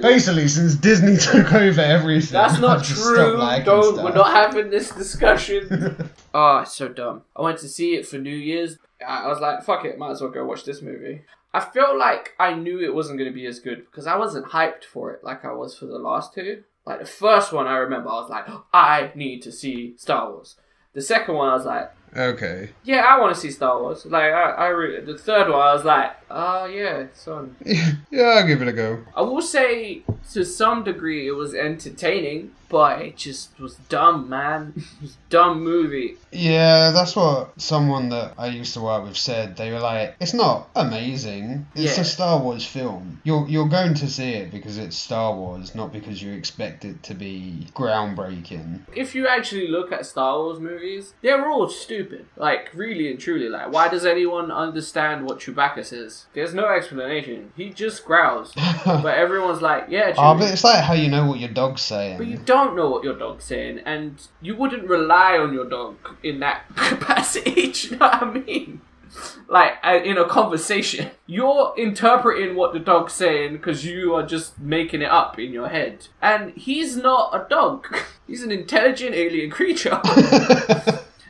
Basically, 0.01 0.47
since 0.47 0.75
Disney 0.75 1.17
took 1.31 1.53
over 1.53 1.81
everything, 1.81 2.33
That's 2.33 2.59
not 2.59 2.83
true. 2.83 3.37
Don't. 3.63 3.93
stuff. 3.93 4.03
We're 4.03 4.13
not 4.13 4.31
having 4.33 4.69
this 4.69 4.91
discussion. 4.91 6.09
oh, 6.33 6.57
it's 6.63 6.75
so 6.75 6.87
dumb. 6.87 7.21
I 7.35 7.41
went 7.41 7.59
to 7.59 7.67
see 7.67 7.95
it 7.95 8.07
for 8.07 8.17
New 8.17 8.35
Year's. 8.35 8.77
I 9.05 9.23
I 9.23 9.27
was 9.27 9.39
like, 9.39 9.63
fuck 9.63 9.85
it, 9.85 9.97
might 9.97 10.11
as 10.11 10.21
well 10.21 10.31
go 10.31 10.45
watch 10.45 10.63
this 10.65 10.81
movie. 10.81 11.21
I 11.53 11.59
felt 11.59 11.97
like 11.97 12.33
I 12.39 12.55
knew 12.55 12.79
it 12.79 12.95
wasn't 12.95 13.19
going 13.19 13.29
to 13.29 13.35
be 13.35 13.45
as 13.45 13.59
good 13.59 13.85
because 13.85 14.07
I 14.07 14.17
wasn't 14.17 14.47
hyped 14.47 14.85
for 14.85 15.11
it 15.11 15.23
like 15.23 15.45
I 15.45 15.53
was 15.53 15.77
for 15.77 15.85
the 15.85 15.99
last 15.99 16.33
two. 16.33 16.63
Like 16.85 16.99
the 16.99 17.05
first 17.05 17.53
one, 17.53 17.67
I 17.67 17.77
remember 17.77 18.09
I 18.09 18.13
was 18.13 18.29
like, 18.29 18.45
I 18.73 19.11
need 19.15 19.41
to 19.43 19.51
see 19.51 19.93
Star 19.97 20.31
Wars. 20.31 20.55
The 20.93 21.01
second 21.01 21.35
one, 21.35 21.49
I 21.49 21.53
was 21.55 21.65
like, 21.65 21.91
Okay. 22.15 22.69
yeah, 22.84 23.02
I 23.02 23.19
want 23.19 23.34
to 23.36 23.39
see 23.39 23.52
Star 23.52 23.82
Wars. 23.82 24.06
Like, 24.06 24.32
I, 24.34 24.52
I 24.52 24.67
re- 24.69 25.02
the 25.02 25.17
third 25.17 25.49
one, 25.49 25.60
I 25.62 25.73
was 25.73 25.84
like, 25.86 26.12
oh 26.30 26.65
yeah, 26.65 27.08
son. 27.13 27.56
yeah, 27.65 28.23
I'll 28.23 28.47
give 28.47 28.62
it 28.62 28.67
a 28.67 28.73
go. 28.73 29.04
I 29.15 29.21
will 29.21 29.41
say, 29.41 30.04
to 30.34 30.43
some 30.45 30.84
degree, 30.84 31.28
it 31.28 31.32
was 31.32 31.54
entertaining, 31.54 32.52
but 32.69 33.02
it 33.04 33.17
just 33.17 33.60
was 33.60 33.76
dumb, 33.89 34.30
man. 34.30 34.73
it 34.78 34.84
was 35.02 35.17
dumb 35.30 35.63
movie. 35.63 36.17
Yeah, 36.32 36.91
that's 36.91 37.15
what 37.15 37.60
someone 37.62 38.10
that 38.10 38.34
I 38.38 38.47
used 38.47 38.73
to 38.73 38.82
work 38.82 39.04
with 39.06 39.15
said. 39.17 39.56
They 39.58 39.71
were 39.71 39.80
like, 39.80 40.15
"It's 40.19 40.34
not 40.34 40.69
amazing. 40.76 41.67
It's 41.76 41.95
Yeah. 41.97 42.02
a 42.02 42.06
Star 42.06 42.39
Wars 42.39 42.65
film. 42.65 43.21
You're 43.23 43.47
you're 43.47 43.69
going 43.69 43.93
to 43.95 44.10
see 44.10 44.34
it 44.34 44.52
because 44.52 44.80
it's 44.80 44.97
Star 44.97 45.36
Wars, 45.36 45.76
not 45.76 45.93
because 45.93 46.21
you 46.23 46.34
expect 46.34 46.84
it 46.86 47.04
to 47.04 47.13
be 47.13 47.67
groundbreaking." 47.76 48.82
If 48.95 49.13
you 49.13 49.28
actually 49.28 49.67
look 49.67 49.91
at 49.91 50.06
Star 50.08 50.38
Wars 50.39 50.60
movies, 50.60 51.13
they're 51.21 51.47
all 51.49 51.69
stupid. 51.69 52.02
Stupid. 52.03 52.25
Like, 52.35 52.69
really 52.73 53.09
and 53.09 53.19
truly, 53.19 53.49
like, 53.49 53.71
why 53.71 53.87
does 53.87 54.05
anyone 54.05 54.51
understand 54.51 55.25
what 55.25 55.39
Chewbacca 55.39 55.85
says? 55.85 56.25
There's 56.33 56.53
no 56.53 56.67
explanation. 56.67 57.51
He 57.55 57.69
just 57.69 58.05
growls. 58.05 58.53
but 58.85 59.17
everyone's 59.17 59.61
like, 59.61 59.85
yeah, 59.89 60.11
Chewie. 60.11 60.35
Oh, 60.35 60.37
but 60.37 60.51
it's 60.51 60.63
like 60.63 60.83
how 60.83 60.93
you 60.93 61.09
know 61.09 61.25
what 61.25 61.39
your 61.39 61.49
dog's 61.49 61.81
saying. 61.81 62.17
But 62.17 62.27
you 62.27 62.37
don't 62.37 62.75
know 62.75 62.89
what 62.89 63.03
your 63.03 63.17
dog's 63.17 63.45
saying, 63.45 63.79
and 63.85 64.27
you 64.41 64.55
wouldn't 64.55 64.87
rely 64.87 65.37
on 65.37 65.53
your 65.53 65.69
dog 65.69 65.97
in 66.21 66.39
that 66.39 66.63
capacity. 66.75 67.71
Do 67.71 67.87
you 67.89 67.97
know 67.97 68.07
what 68.07 68.23
I 68.23 68.31
mean? 68.31 68.81
Like 69.47 69.73
uh, 69.83 69.99
in 70.03 70.17
a 70.17 70.27
conversation, 70.27 71.11
you're 71.27 71.75
interpreting 71.77 72.55
what 72.55 72.73
the 72.73 72.79
dog's 72.79 73.13
saying 73.13 73.53
because 73.53 73.85
you 73.85 74.15
are 74.15 74.25
just 74.25 74.59
making 74.59 75.03
it 75.03 75.11
up 75.11 75.37
in 75.37 75.53
your 75.53 75.69
head. 75.69 76.07
And 76.19 76.51
he's 76.57 76.97
not 76.97 77.29
a 77.35 77.47
dog. 77.47 77.95
He's 78.25 78.41
an 78.41 78.51
intelligent 78.51 79.13
alien 79.13 79.51
creature 79.51 80.01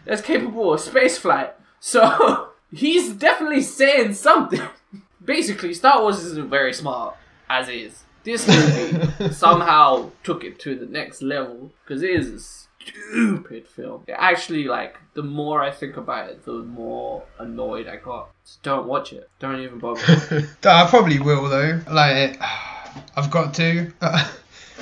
that's 0.06 0.22
capable 0.22 0.74
of 0.74 0.82
spaceflight. 0.82 1.52
So 1.80 2.50
he's 2.74 3.14
definitely 3.14 3.62
saying 3.62 4.14
something. 4.14 4.62
Basically, 5.24 5.74
Star 5.74 6.02
Wars 6.02 6.24
isn't 6.24 6.50
very 6.50 6.74
smart 6.74 7.16
as 7.50 7.70
is. 7.70 8.04
This 8.24 8.48
movie 8.48 9.30
somehow 9.34 10.12
took 10.24 10.44
it 10.44 10.60
to 10.60 10.76
the 10.76 10.86
next 10.86 11.22
level 11.22 11.72
because 11.84 12.04
it 12.04 12.10
is 12.10 12.30
a 12.30 12.40
stupid 12.40 13.68
film. 13.68 14.04
It 14.08 14.16
actually, 14.18 14.66
like, 14.66 14.98
the 15.14 15.24
more 15.24 15.62
I 15.62 15.72
think 15.72 15.98
about 15.98 16.30
it, 16.30 16.46
the 16.46 16.54
more 16.54 17.24
annoyed 17.40 17.88
I 17.88 17.98
got. 17.98 18.30
Just 18.46 18.64
don't 18.64 18.88
watch 18.88 19.12
it. 19.14 19.30
Don't 19.40 19.60
even 19.60 19.80
bother. 19.80 20.48
I 20.64 20.88
probably 20.90 21.20
will 21.20 21.50
though. 21.50 21.82
Like, 21.90 22.40
I've 23.16 23.32
got 23.32 23.54
to. 23.56 23.92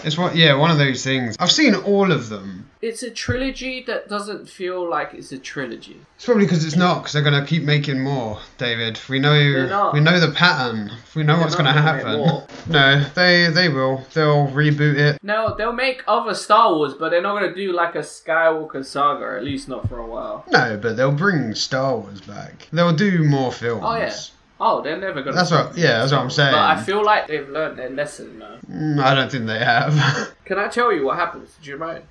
It's 0.04 0.18
what, 0.18 0.36
yeah, 0.36 0.54
one 0.56 0.72
of 0.72 0.78
those 0.78 1.04
things. 1.04 1.36
I've 1.40 1.52
seen 1.52 1.76
all 1.76 2.12
of 2.12 2.30
them. 2.30 2.70
it's 2.82 3.04
a 3.04 3.12
trilogy 3.12 3.84
that 3.88 4.10
doesn't 4.10 4.50
feel 4.50 4.90
like 4.90 5.14
it's 5.14 5.32
a 5.32 5.38
trilogy. 5.38 6.00
It's 6.16 6.26
probably 6.26 6.46
because 6.46 6.66
it's 6.66 6.76
not, 6.76 7.00
because 7.00 7.14
they're 7.14 7.22
gonna 7.24 7.46
keep 7.46 7.64
making 7.64 8.00
more. 8.00 8.40
David, 8.58 9.00
we 9.10 9.20
know, 9.20 9.92
we 9.94 10.00
know 10.00 10.20
the 10.20 10.32
pattern. 10.32 10.92
We 11.16 11.24
know 11.24 11.34
They're 11.36 11.44
what's 11.44 11.56
gonna 11.56 11.74
gonna 11.74 11.82
happen. 11.82 12.44
No, 12.68 13.04
they 13.16 13.50
they 13.52 13.70
will. 13.70 14.06
They'll 14.14 14.48
reboot 14.48 14.96
it. 14.98 15.18
No, 15.24 15.56
they'll 15.58 15.74
make 15.74 16.04
other 16.08 16.36
Star 16.36 16.74
Wars, 16.76 16.94
but 16.94 17.10
they're 17.10 17.22
not 17.22 17.34
gonna 17.40 17.56
do 17.56 17.72
like 17.74 17.96
a 17.96 18.00
Skywalker 18.00 18.86
saga, 18.86 19.36
at 19.38 19.44
least 19.44 19.68
not 19.68 19.88
for 19.90 19.98
a 19.98 20.06
while. 20.06 20.46
No, 20.50 20.78
but 20.82 20.96
they'll 20.98 21.12
bring 21.12 21.56
Star 21.56 21.98
Wars 21.98 22.22
back. 22.22 22.68
They'll 22.72 22.96
do 22.96 23.24
more 23.24 23.52
films. 23.52 23.84
Oh 23.86 23.96
yeah. 23.96 24.14
Oh, 24.64 24.80
they're 24.84 24.96
never 24.96 25.24
gonna. 25.24 25.36
That's 25.36 25.50
what. 25.50 25.76
Yeah, 25.76 26.00
that's 26.00 26.12
what 26.12 26.22
I'm 26.22 26.30
saying. 26.30 26.52
But 26.52 26.62
I 26.62 26.84
feel 26.84 27.04
like 27.04 27.28
they've 27.28 27.50
learned 27.50 27.80
their 27.80 27.90
lesson 27.90 28.38
now. 28.38 28.58
Mm, 28.70 29.04
I 29.04 29.16
don't 29.16 29.32
think 29.32 29.48
they 29.48 29.58
have. 29.58 30.36
Can 30.46 30.60
I 30.60 30.68
tell 30.68 30.94
you 30.94 31.04
what 31.04 31.18
happens? 31.18 31.58
Do 31.64 31.72
you 31.72 31.78
mind? 31.78 32.04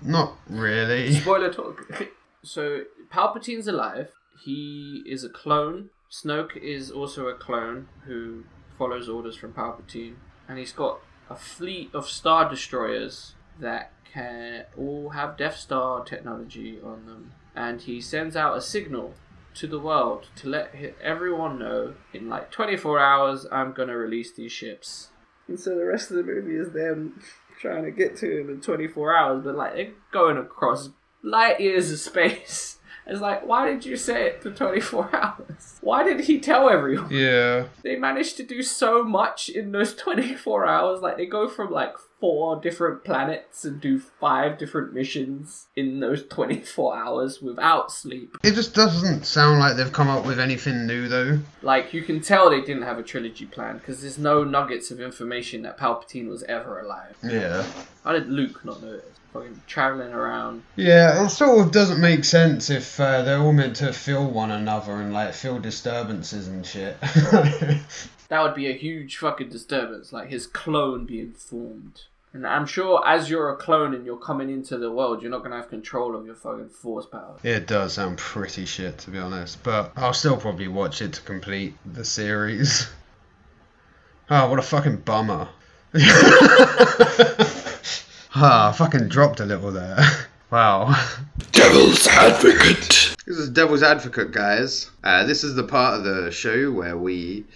not 0.00 0.38
really. 0.48 1.12
Spoiler 1.12 1.52
talk. 1.52 1.86
so 2.42 2.84
Palpatine's 3.12 3.68
alive. 3.68 4.08
He 4.42 5.02
is 5.04 5.24
a 5.24 5.28
clone. 5.28 5.90
Snoke 6.10 6.56
is 6.56 6.90
also 6.90 7.26
a 7.28 7.34
clone 7.34 7.88
who 8.06 8.44
follows 8.78 9.10
orders 9.10 9.36
from 9.36 9.52
Palpatine, 9.52 10.14
and 10.48 10.58
he's 10.58 10.72
got 10.72 11.00
a 11.28 11.36
fleet 11.36 11.90
of 11.92 12.08
star 12.08 12.48
destroyers 12.48 13.34
that 13.60 13.92
can 14.10 14.64
all 14.76 15.10
have 15.10 15.36
Death 15.36 15.58
Star 15.58 16.02
technology 16.02 16.78
on 16.82 17.04
them. 17.04 17.32
And 17.54 17.82
he 17.82 18.00
sends 18.00 18.36
out 18.36 18.56
a 18.56 18.62
signal 18.62 19.12
to 19.54 19.66
the 19.66 19.78
world 19.78 20.26
to 20.36 20.48
let 20.48 20.74
everyone 21.02 21.58
know 21.58 21.94
in 22.12 22.28
like 22.28 22.50
24 22.50 22.98
hours 22.98 23.46
I'm 23.50 23.72
gonna 23.72 23.96
release 23.96 24.32
these 24.32 24.52
ships. 24.52 25.08
And 25.48 25.58
so 25.58 25.76
the 25.76 25.84
rest 25.84 26.10
of 26.10 26.16
the 26.16 26.22
movie 26.22 26.56
is 26.56 26.72
them 26.72 27.20
trying 27.60 27.84
to 27.84 27.90
get 27.90 28.16
to 28.18 28.40
him 28.40 28.50
in 28.50 28.60
24 28.60 29.16
hours, 29.16 29.44
but 29.44 29.56
like 29.56 29.74
they're 29.74 29.92
going 30.12 30.36
across 30.38 30.90
light 31.22 31.60
years 31.60 31.90
of 31.92 31.98
space. 31.98 32.78
It's 33.04 33.20
like, 33.20 33.44
why 33.44 33.66
did 33.68 33.84
you 33.84 33.96
say 33.96 34.26
it 34.26 34.44
for 34.44 34.52
24 34.52 35.10
hours? 35.16 35.78
Why 35.80 36.04
did 36.04 36.20
he 36.20 36.38
tell 36.38 36.70
everyone? 36.70 37.10
Yeah. 37.10 37.64
They 37.82 37.96
managed 37.96 38.36
to 38.36 38.44
do 38.44 38.62
so 38.62 39.02
much 39.02 39.48
in 39.48 39.72
those 39.72 39.94
24 39.96 40.66
hours. 40.66 41.00
Like, 41.00 41.16
they 41.16 41.26
go 41.26 41.48
from 41.48 41.72
like 41.72 41.94
four 42.22 42.54
different 42.60 43.02
planets 43.02 43.64
and 43.64 43.80
do 43.80 43.98
five 43.98 44.56
different 44.56 44.94
missions 44.94 45.66
in 45.74 45.98
those 45.98 46.24
24 46.28 46.96
hours 46.96 47.42
without 47.42 47.90
sleep. 47.90 48.36
It 48.44 48.54
just 48.54 48.76
doesn't 48.76 49.26
sound 49.26 49.58
like 49.58 49.74
they've 49.74 49.92
come 49.92 50.08
up 50.08 50.24
with 50.24 50.38
anything 50.38 50.86
new 50.86 51.08
though. 51.08 51.40
Like, 51.62 51.92
you 51.92 52.02
can 52.02 52.20
tell 52.20 52.48
they 52.48 52.60
didn't 52.60 52.84
have 52.84 52.96
a 52.96 53.02
trilogy 53.02 53.46
plan 53.46 53.78
because 53.78 54.02
there's 54.02 54.18
no 54.18 54.44
nuggets 54.44 54.92
of 54.92 55.00
information 55.00 55.62
that 55.62 55.76
Palpatine 55.76 56.28
was 56.28 56.44
ever 56.44 56.78
alive. 56.78 57.16
Yeah. 57.24 57.66
How 58.04 58.12
did 58.12 58.28
Luke 58.28 58.64
not 58.64 58.80
know 58.80 58.92
this? 58.92 59.04
Fucking 59.32 59.62
traveling 59.66 60.12
around. 60.12 60.62
Yeah, 60.76 61.24
it 61.24 61.30
sort 61.30 61.66
of 61.66 61.72
doesn't 61.72 62.00
make 62.00 62.22
sense 62.22 62.70
if 62.70 63.00
uh, 63.00 63.22
they're 63.22 63.38
all 63.38 63.52
meant 63.52 63.76
to 63.76 63.92
feel 63.92 64.30
one 64.30 64.52
another 64.52 64.92
and 64.92 65.12
like 65.12 65.34
feel 65.34 65.58
disturbances 65.58 66.46
and 66.46 66.64
shit. 66.64 66.96
That 68.32 68.44
would 68.44 68.54
be 68.54 68.70
a 68.70 68.72
huge 68.72 69.18
fucking 69.18 69.50
disturbance, 69.50 70.10
like 70.10 70.30
his 70.30 70.46
clone 70.46 71.04
being 71.04 71.32
formed. 71.32 72.04
And 72.34 72.46
I'm 72.46 72.64
sure 72.64 73.06
as 73.06 73.28
you're 73.28 73.50
a 73.50 73.56
clone 73.56 73.94
and 73.94 74.06
you're 74.06 74.16
coming 74.16 74.48
into 74.48 74.78
the 74.78 74.90
world, 74.90 75.20
you're 75.20 75.30
not 75.30 75.42
gonna 75.42 75.56
have 75.56 75.68
control 75.68 76.16
of 76.16 76.24
your 76.24 76.34
fucking 76.34 76.70
force 76.70 77.04
powers. 77.04 77.40
it 77.42 77.66
does 77.66 77.92
sound 77.94 78.16
pretty 78.16 78.64
shit 78.64 78.96
to 78.98 79.10
be 79.10 79.18
honest, 79.18 79.62
but 79.62 79.92
I'll 79.96 80.14
still 80.14 80.38
probably 80.38 80.68
watch 80.68 81.02
it 81.02 81.12
to 81.14 81.20
complete 81.22 81.74
the 81.84 82.04
series. 82.04 82.88
Oh, 84.30 84.48
what 84.50 84.58
a 84.58 84.62
fucking 84.62 84.98
bummer. 84.98 85.48
ah, 88.34 88.70
I 88.70 88.72
fucking 88.72 89.08
dropped 89.08 89.40
a 89.40 89.44
little 89.44 89.72
there. 89.72 89.98
Wow. 90.50 90.94
Devil's 91.52 92.06
Advocate. 92.08 93.14
This 93.26 93.38
is 93.38 93.48
Devil's 93.48 93.82
Advocate, 93.82 94.32
guys. 94.32 94.90
Uh, 95.02 95.24
this 95.24 95.44
is 95.44 95.54
the 95.54 95.62
part 95.62 95.94
of 95.94 96.04
the 96.04 96.30
show 96.30 96.70
where 96.70 96.94
we 96.98 97.46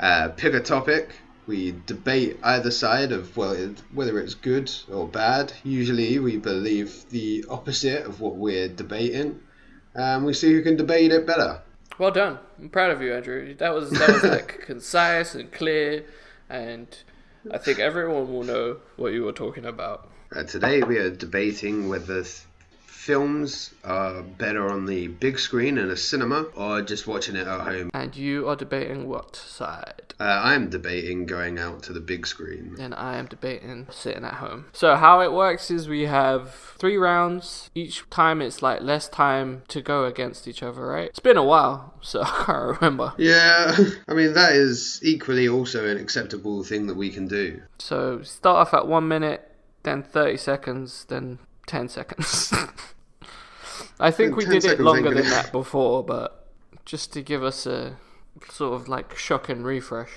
uh, 0.00 0.30
pick 0.30 0.52
a 0.52 0.58
topic, 0.58 1.14
we 1.46 1.74
debate 1.86 2.38
either 2.42 2.70
side 2.70 3.12
of 3.12 3.36
well, 3.36 3.52
it, 3.52 3.82
whether 3.92 4.18
it's 4.18 4.34
good 4.34 4.70
or 4.90 5.08
bad. 5.08 5.52
Usually, 5.64 6.18
we 6.18 6.36
believe 6.36 7.08
the 7.10 7.44
opposite 7.48 8.06
of 8.06 8.20
what 8.20 8.36
we're 8.36 8.68
debating, 8.68 9.40
and 9.94 10.24
we 10.24 10.34
see 10.34 10.52
who 10.52 10.62
can 10.62 10.76
debate 10.76 11.12
it 11.12 11.26
better. 11.26 11.60
Well 11.98 12.10
done. 12.10 12.38
I'm 12.58 12.68
proud 12.68 12.90
of 12.90 13.02
you, 13.02 13.14
Andrew. 13.14 13.54
That 13.54 13.74
was 13.74 13.90
that 13.90 14.08
was 14.08 14.24
like 14.24 14.60
concise 14.66 15.34
and 15.34 15.50
clear, 15.52 16.04
and 16.48 16.86
I 17.50 17.58
think 17.58 17.78
everyone 17.78 18.32
will 18.32 18.44
know 18.44 18.78
what 18.96 19.12
you 19.12 19.24
were 19.24 19.32
talking 19.32 19.64
about. 19.64 20.08
Uh, 20.34 20.44
today, 20.44 20.82
we 20.82 20.96
are 20.98 21.10
debating 21.10 21.88
whether 21.88 22.22
th- 22.22 22.42
films 23.02 23.74
are 23.82 24.22
better 24.22 24.68
on 24.70 24.86
the 24.86 25.08
big 25.08 25.36
screen 25.36 25.76
in 25.76 25.90
a 25.90 25.96
cinema 25.96 26.42
or 26.54 26.80
just 26.82 27.04
watching 27.08 27.34
it 27.34 27.48
at 27.48 27.60
home. 27.60 27.90
And 27.92 28.14
you 28.14 28.48
are 28.48 28.54
debating 28.54 29.08
what 29.08 29.34
side? 29.34 30.14
Uh, 30.20 30.40
I'm 30.44 30.70
debating 30.70 31.26
going 31.26 31.58
out 31.58 31.82
to 31.84 31.92
the 31.92 31.98
big 31.98 32.28
screen. 32.28 32.76
and 32.78 32.94
I 32.94 33.16
am 33.16 33.26
debating 33.26 33.88
sitting 33.90 34.24
at 34.24 34.34
home. 34.34 34.66
So 34.72 34.94
how 34.94 35.20
it 35.20 35.32
works 35.32 35.68
is 35.68 35.88
we 35.88 36.02
have 36.02 36.54
three 36.78 36.96
rounds. 36.96 37.70
Each 37.74 38.08
time 38.08 38.40
it's 38.40 38.62
like 38.62 38.82
less 38.82 39.08
time 39.08 39.62
to 39.68 39.82
go 39.82 40.04
against 40.04 40.46
each 40.46 40.62
other, 40.62 40.86
right? 40.86 41.08
It's 41.08 41.18
been 41.18 41.36
a 41.36 41.42
while, 41.42 41.94
so 42.02 42.22
I 42.22 42.44
can't 42.46 42.80
remember. 42.80 43.14
Yeah, 43.18 43.76
I 44.08 44.14
mean 44.14 44.34
that 44.34 44.52
is 44.52 45.00
equally 45.02 45.48
also 45.48 45.88
an 45.88 45.98
acceptable 45.98 46.62
thing 46.62 46.86
that 46.86 46.96
we 46.96 47.10
can 47.10 47.26
do. 47.26 47.62
So 47.78 48.22
start 48.22 48.68
off 48.68 48.74
at 48.74 48.86
one 48.86 49.08
minute, 49.08 49.42
then 49.82 50.04
thirty 50.04 50.36
seconds, 50.36 51.04
then 51.08 51.40
ten 51.66 51.88
seconds. 51.88 52.52
I 54.00 54.10
think 54.10 54.36
we 54.36 54.44
did 54.44 54.64
it 54.64 54.80
longer 54.80 55.10
than 55.14 55.28
that 55.30 55.52
before, 55.52 56.02
but 56.02 56.46
just 56.84 57.12
to 57.12 57.22
give 57.22 57.42
us 57.44 57.66
a 57.66 57.96
sort 58.50 58.74
of 58.74 58.88
like 58.88 59.16
shock 59.16 59.48
and 59.48 59.64
refresh. 59.64 60.10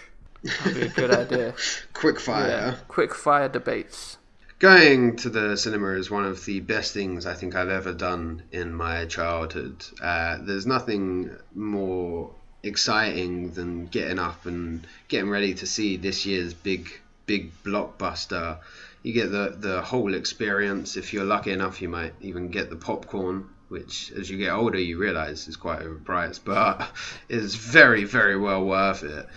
That'd 0.44 0.76
be 0.76 0.82
a 0.82 0.90
good 0.90 1.12
idea. 1.32 1.56
Quick 1.94 2.20
fire. 2.20 2.48
Yeah. 2.48 2.76
Quick 2.88 3.14
fire 3.14 3.50
debates. 3.50 4.18
Going 4.60 5.18
to 5.18 5.30
the 5.30 5.58
cinema 5.58 5.90
is 5.90 6.10
one 6.10 6.26
of 6.26 6.46
the 6.46 6.62
best 6.62 6.94
things 6.94 7.26
I 7.26 7.34
think 7.34 7.56
I've 7.56 7.70
ever 7.70 7.94
done 7.94 8.44
in 8.52 8.74
my 8.74 9.06
childhood. 9.06 9.86
Uh, 10.02 10.38
there's 10.42 10.66
nothing 10.66 11.36
more 11.54 12.32
exciting 12.64 13.52
than 13.52 13.88
getting 13.88 14.18
up 14.18 14.46
and 14.46 14.88
getting 15.08 15.30
ready 15.30 15.54
to 15.56 15.68
see 15.68 15.98
this 15.98 16.26
year's 16.26 16.54
big, 16.54 16.90
big 17.26 17.52
blockbuster. 17.64 18.60
You 19.06 19.14
get 19.14 19.30
the, 19.30 19.56
the 19.56 19.82
whole 19.84 20.16
experience. 20.16 20.98
If 20.98 21.14
you're 21.14 21.26
lucky 21.26 21.52
enough, 21.52 21.80
you 21.80 21.88
might 21.88 22.16
even 22.22 22.48
get 22.48 22.72
the 22.72 22.76
popcorn, 22.76 23.48
which 23.68 24.12
as 24.18 24.32
you 24.32 24.40
get 24.40 24.50
older, 24.50 24.80
you 24.80 24.98
realize 24.98 25.48
is 25.48 25.58
quite 25.58 25.82
overpriced, 25.82 26.40
but 26.44 26.90
is 27.30 27.54
very, 27.54 28.06
very 28.06 28.36
well 28.36 28.66
worth 28.66 29.04
it. 29.04 29.28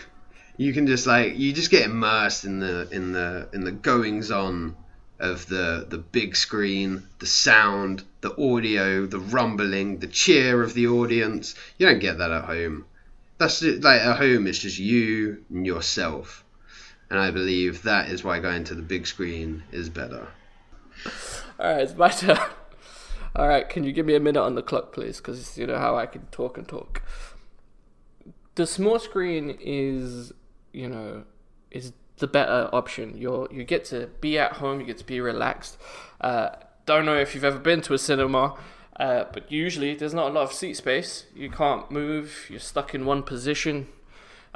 you 0.56 0.72
can 0.72 0.86
just 0.86 1.06
like 1.06 1.36
you 1.36 1.52
just 1.52 1.70
get 1.70 1.84
immersed 1.84 2.46
in 2.46 2.60
the 2.60 2.88
in 2.92 3.12
the 3.12 3.46
in 3.52 3.62
the 3.62 3.72
goings 3.72 4.30
on 4.30 4.74
of 5.18 5.46
the 5.48 5.84
the 5.86 5.98
big 5.98 6.34
screen, 6.34 7.02
the 7.18 7.26
sound, 7.26 8.02
the 8.22 8.34
audio, 8.42 9.04
the 9.04 9.18
rumbling, 9.18 9.98
the 9.98 10.06
cheer 10.06 10.62
of 10.62 10.72
the 10.72 10.86
audience. 10.86 11.54
You 11.76 11.88
don't 11.88 12.00
get 12.00 12.16
that 12.16 12.30
at 12.30 12.46
home. 12.46 12.86
That's 13.36 13.60
like 13.60 14.00
at 14.00 14.16
home. 14.16 14.46
It's 14.46 14.60
just 14.60 14.78
you 14.78 15.44
and 15.50 15.66
yourself, 15.66 16.42
and 17.10 17.18
I 17.18 17.30
believe 17.30 17.82
that 17.82 18.08
is 18.08 18.24
why 18.24 18.38
going 18.38 18.64
to 18.64 18.74
the 18.74 18.82
big 18.82 19.06
screen 19.06 19.64
is 19.72 19.88
better. 19.88 20.28
Alright, 21.58 21.82
it's 21.82 21.94
my 21.94 22.08
turn. 22.08 22.38
All 23.36 23.46
right, 23.46 23.68
can 23.68 23.84
you 23.84 23.92
give 23.92 24.06
me 24.06 24.14
a 24.14 24.20
minute 24.20 24.40
on 24.40 24.54
the 24.54 24.62
clock, 24.62 24.92
please? 24.92 25.18
Because 25.18 25.58
you 25.58 25.66
know 25.66 25.78
how 25.78 25.96
I 25.96 26.06
can 26.06 26.22
talk 26.32 26.58
and 26.58 26.66
talk. 26.66 27.02
The 28.54 28.66
small 28.66 28.98
screen 28.98 29.56
is, 29.60 30.32
you 30.72 30.88
know, 30.88 31.24
is 31.70 31.92
the 32.18 32.26
better 32.26 32.68
option. 32.72 33.16
You 33.16 33.48
you 33.50 33.64
get 33.64 33.84
to 33.86 34.08
be 34.20 34.38
at 34.38 34.54
home, 34.54 34.80
you 34.80 34.86
get 34.86 34.98
to 34.98 35.06
be 35.06 35.20
relaxed. 35.20 35.78
Uh, 36.20 36.50
don't 36.86 37.06
know 37.06 37.16
if 37.16 37.34
you've 37.34 37.44
ever 37.44 37.58
been 37.58 37.82
to 37.82 37.94
a 37.94 37.98
cinema, 37.98 38.56
uh, 38.98 39.24
but 39.32 39.50
usually 39.50 39.94
there's 39.94 40.14
not 40.14 40.30
a 40.30 40.34
lot 40.34 40.42
of 40.42 40.52
seat 40.52 40.76
space. 40.76 41.26
You 41.34 41.50
can't 41.50 41.90
move. 41.90 42.46
You're 42.50 42.58
stuck 42.58 42.94
in 42.94 43.06
one 43.06 43.22
position. 43.22 43.86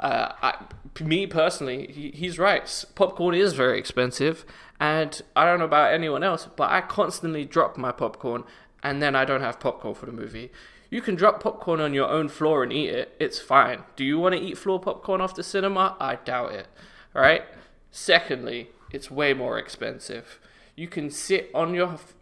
Uh, 0.05 0.33
I, 0.43 1.03
me 1.03 1.25
personally, 1.25 1.87
he, 1.87 2.11
he's 2.11 2.37
right. 2.37 2.85
Popcorn 2.93 3.33
is 3.33 3.53
very 3.53 3.79
expensive, 3.79 4.45
and 4.79 5.19
I 5.35 5.45
don't 5.45 5.57
know 5.57 5.65
about 5.65 5.95
anyone 5.95 6.23
else, 6.23 6.47
but 6.55 6.69
I 6.69 6.81
constantly 6.81 7.43
drop 7.43 7.75
my 7.75 7.91
popcorn, 7.91 8.43
and 8.83 9.01
then 9.01 9.15
I 9.15 9.25
don't 9.25 9.41
have 9.41 9.59
popcorn 9.59 9.95
for 9.95 10.05
the 10.05 10.11
movie. 10.11 10.51
You 10.91 11.01
can 11.01 11.15
drop 11.15 11.41
popcorn 11.41 11.81
on 11.81 11.95
your 11.95 12.07
own 12.07 12.29
floor 12.29 12.61
and 12.61 12.71
eat 12.71 12.89
it. 12.89 13.15
It's 13.19 13.39
fine. 13.39 13.81
Do 13.95 14.05
you 14.05 14.19
want 14.19 14.35
to 14.35 14.41
eat 14.41 14.59
floor 14.59 14.79
popcorn 14.79 15.27
the 15.35 15.41
cinema? 15.41 15.97
I 15.99 16.17
doubt 16.17 16.51
it. 16.51 16.67
All 17.15 17.23
right. 17.23 17.43
Secondly, 17.89 18.69
it's 18.91 19.09
way 19.09 19.33
more 19.33 19.57
expensive. 19.57 20.39
You 20.75 20.87
can 20.87 21.09
sit 21.09 21.49
on 21.55 21.73
your 21.73 21.93
f- 21.93 22.13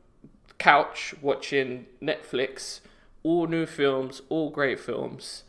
couch 0.58 1.16
watching 1.22 1.88
Netflix, 2.02 2.80
all 3.24 3.46
new 3.48 3.66
films, 3.66 4.22
all 4.30 4.52
great 4.52 4.80
films, 4.80 5.44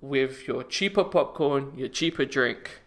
with 0.00 0.46
your 0.48 0.62
cheaper 0.64 1.04
popcorn, 1.04 1.72
your 1.76 1.88
cheaper 1.88 2.24
drink, 2.24 2.80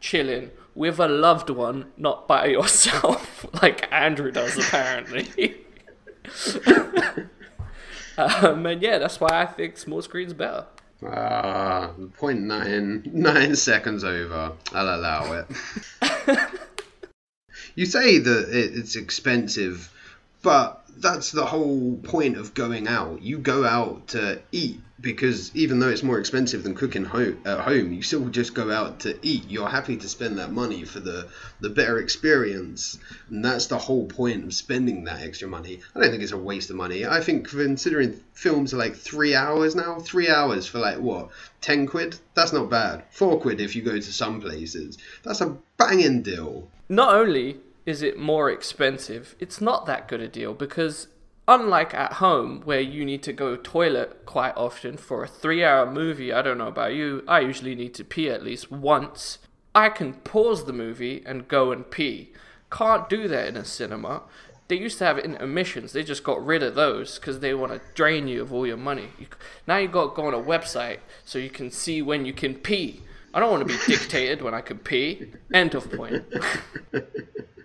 chilling 0.00 0.50
with 0.74 1.00
a 1.00 1.08
loved 1.08 1.50
one, 1.50 1.86
not 1.96 2.28
by 2.28 2.46
yourself, 2.58 3.46
like 3.62 3.92
Andrew 3.92 4.30
does 4.30 4.56
apparently. 4.56 5.56
um, 8.18 8.66
and 8.66 8.82
yeah, 8.82 8.98
that's 8.98 9.20
why 9.20 9.28
I 9.32 9.46
think 9.46 9.76
small 9.76 10.02
screen's 10.02 10.34
better. 10.34 10.66
Ah, 11.06 11.92
point 12.16 12.40
nine 12.40 13.08
nine 13.12 13.54
seconds 13.54 14.02
over. 14.02 14.52
I'll 14.72 14.96
allow 14.96 15.32
it. 15.32 15.46
you 17.76 17.86
say 17.86 18.18
that 18.18 18.48
it's 18.50 18.96
expensive, 18.96 19.92
but 20.42 20.84
that's 21.00 21.32
the 21.32 21.46
whole 21.46 21.96
point 22.02 22.36
of 22.36 22.54
going 22.54 22.88
out. 22.88 23.22
You 23.22 23.38
go 23.38 23.64
out 23.64 24.08
to 24.08 24.40
eat 24.52 24.80
because 25.00 25.54
even 25.54 25.78
though 25.78 25.88
it's 25.88 26.02
more 26.02 26.18
expensive 26.18 26.64
than 26.64 26.74
cooking 26.74 27.04
home 27.04 27.40
at 27.44 27.60
home, 27.60 27.92
you 27.92 28.02
still 28.02 28.28
just 28.28 28.54
go 28.54 28.70
out 28.70 29.00
to 29.00 29.16
eat. 29.22 29.44
You're 29.48 29.68
happy 29.68 29.96
to 29.96 30.08
spend 30.08 30.38
that 30.38 30.50
money 30.50 30.84
for 30.84 31.00
the 31.00 31.28
the 31.60 31.70
better 31.70 31.98
experience, 31.98 32.98
and 33.30 33.44
that's 33.44 33.66
the 33.66 33.78
whole 33.78 34.06
point 34.06 34.44
of 34.44 34.54
spending 34.54 35.04
that 35.04 35.22
extra 35.22 35.48
money. 35.48 35.80
I 35.94 36.00
don't 36.00 36.10
think 36.10 36.22
it's 36.22 36.32
a 36.32 36.38
waste 36.38 36.70
of 36.70 36.76
money. 36.76 37.06
I 37.06 37.20
think 37.20 37.48
considering 37.48 38.20
films 38.32 38.74
are 38.74 38.78
like 38.78 38.96
three 38.96 39.34
hours 39.34 39.76
now, 39.76 40.00
three 40.00 40.28
hours 40.28 40.66
for 40.66 40.78
like 40.78 40.98
what 40.98 41.30
ten 41.60 41.86
quid, 41.86 42.18
that's 42.34 42.52
not 42.52 42.70
bad. 42.70 43.04
Four 43.10 43.40
quid 43.40 43.60
if 43.60 43.76
you 43.76 43.82
go 43.82 43.94
to 43.94 44.12
some 44.12 44.40
places. 44.40 44.98
That's 45.22 45.40
a 45.40 45.56
banging 45.76 46.22
deal. 46.22 46.68
Not 46.88 47.14
only 47.14 47.60
is 47.88 48.02
it 48.02 48.18
more 48.18 48.50
expensive, 48.50 49.34
it's 49.40 49.62
not 49.62 49.86
that 49.86 50.06
good 50.08 50.20
a 50.20 50.28
deal 50.28 50.52
because 50.52 51.08
unlike 51.48 51.94
at 51.94 52.12
home 52.24 52.60
where 52.66 52.82
you 52.82 53.02
need 53.02 53.22
to 53.22 53.32
go 53.32 53.56
toilet 53.56 54.26
quite 54.26 54.54
often 54.58 54.98
for 54.98 55.24
a 55.24 55.26
3-hour 55.26 55.90
movie, 55.90 56.30
I 56.30 56.42
don't 56.42 56.58
know 56.58 56.68
about 56.68 56.92
you, 56.92 57.24
I 57.26 57.40
usually 57.40 57.74
need 57.74 57.94
to 57.94 58.04
pee 58.04 58.28
at 58.28 58.44
least 58.44 58.70
once. 58.70 59.38
I 59.74 59.88
can 59.88 60.12
pause 60.12 60.66
the 60.66 60.72
movie 60.74 61.22
and 61.24 61.48
go 61.48 61.72
and 61.72 61.90
pee. 61.90 62.34
Can't 62.70 63.08
do 63.08 63.26
that 63.26 63.48
in 63.48 63.56
a 63.56 63.64
cinema. 63.64 64.24
They 64.68 64.76
used 64.76 64.98
to 64.98 65.06
have 65.06 65.18
intermissions. 65.18 65.94
They 65.94 66.02
just 66.02 66.24
got 66.24 66.44
rid 66.44 66.62
of 66.62 66.74
those 66.74 67.18
because 67.18 67.40
they 67.40 67.54
want 67.54 67.72
to 67.72 67.80
drain 67.94 68.28
you 68.28 68.42
of 68.42 68.52
all 68.52 68.66
your 68.66 68.76
money. 68.76 69.08
You, 69.18 69.28
now 69.66 69.78
you 69.78 69.88
got 69.88 70.14
to 70.14 70.14
go 70.14 70.26
on 70.26 70.34
a 70.34 70.38
website 70.38 70.98
so 71.24 71.38
you 71.38 71.48
can 71.48 71.70
see 71.70 72.02
when 72.02 72.26
you 72.26 72.34
can 72.34 72.54
pee. 72.54 73.00
I 73.32 73.40
don't 73.40 73.50
want 73.50 73.66
to 73.66 73.74
be 73.78 73.82
dictated 73.86 74.42
when 74.42 74.52
I 74.52 74.60
can 74.60 74.78
pee. 74.78 75.32
End 75.54 75.74
of 75.74 75.90
point. 75.90 76.22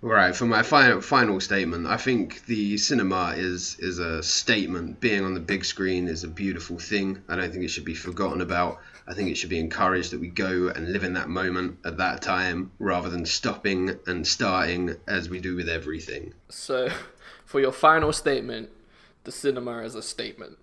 Right, 0.00 0.34
for 0.34 0.46
my 0.46 0.62
final 0.62 1.00
final 1.00 1.40
statement, 1.40 1.88
I 1.88 1.96
think 1.96 2.46
the 2.46 2.78
cinema 2.78 3.34
is 3.36 3.76
is 3.80 3.98
a 3.98 4.22
statement. 4.22 5.00
Being 5.00 5.24
on 5.24 5.34
the 5.34 5.40
big 5.40 5.64
screen 5.64 6.06
is 6.06 6.22
a 6.22 6.28
beautiful 6.28 6.78
thing. 6.78 7.20
I 7.28 7.34
don't 7.34 7.50
think 7.50 7.64
it 7.64 7.68
should 7.68 7.84
be 7.84 7.96
forgotten 7.96 8.40
about. 8.40 8.78
I 9.08 9.14
think 9.14 9.28
it 9.28 9.36
should 9.36 9.50
be 9.50 9.58
encouraged 9.58 10.12
that 10.12 10.20
we 10.20 10.28
go 10.28 10.68
and 10.68 10.92
live 10.92 11.02
in 11.02 11.14
that 11.14 11.28
moment 11.28 11.78
at 11.84 11.96
that 11.96 12.22
time 12.22 12.70
rather 12.78 13.10
than 13.10 13.26
stopping 13.26 13.98
and 14.06 14.24
starting 14.24 14.94
as 15.08 15.28
we 15.28 15.40
do 15.40 15.56
with 15.56 15.68
everything. 15.68 16.32
So, 16.48 16.90
for 17.44 17.58
your 17.58 17.72
final 17.72 18.12
statement, 18.12 18.70
the 19.24 19.32
cinema 19.32 19.78
is 19.78 19.96
a 19.96 20.02
statement. 20.02 20.58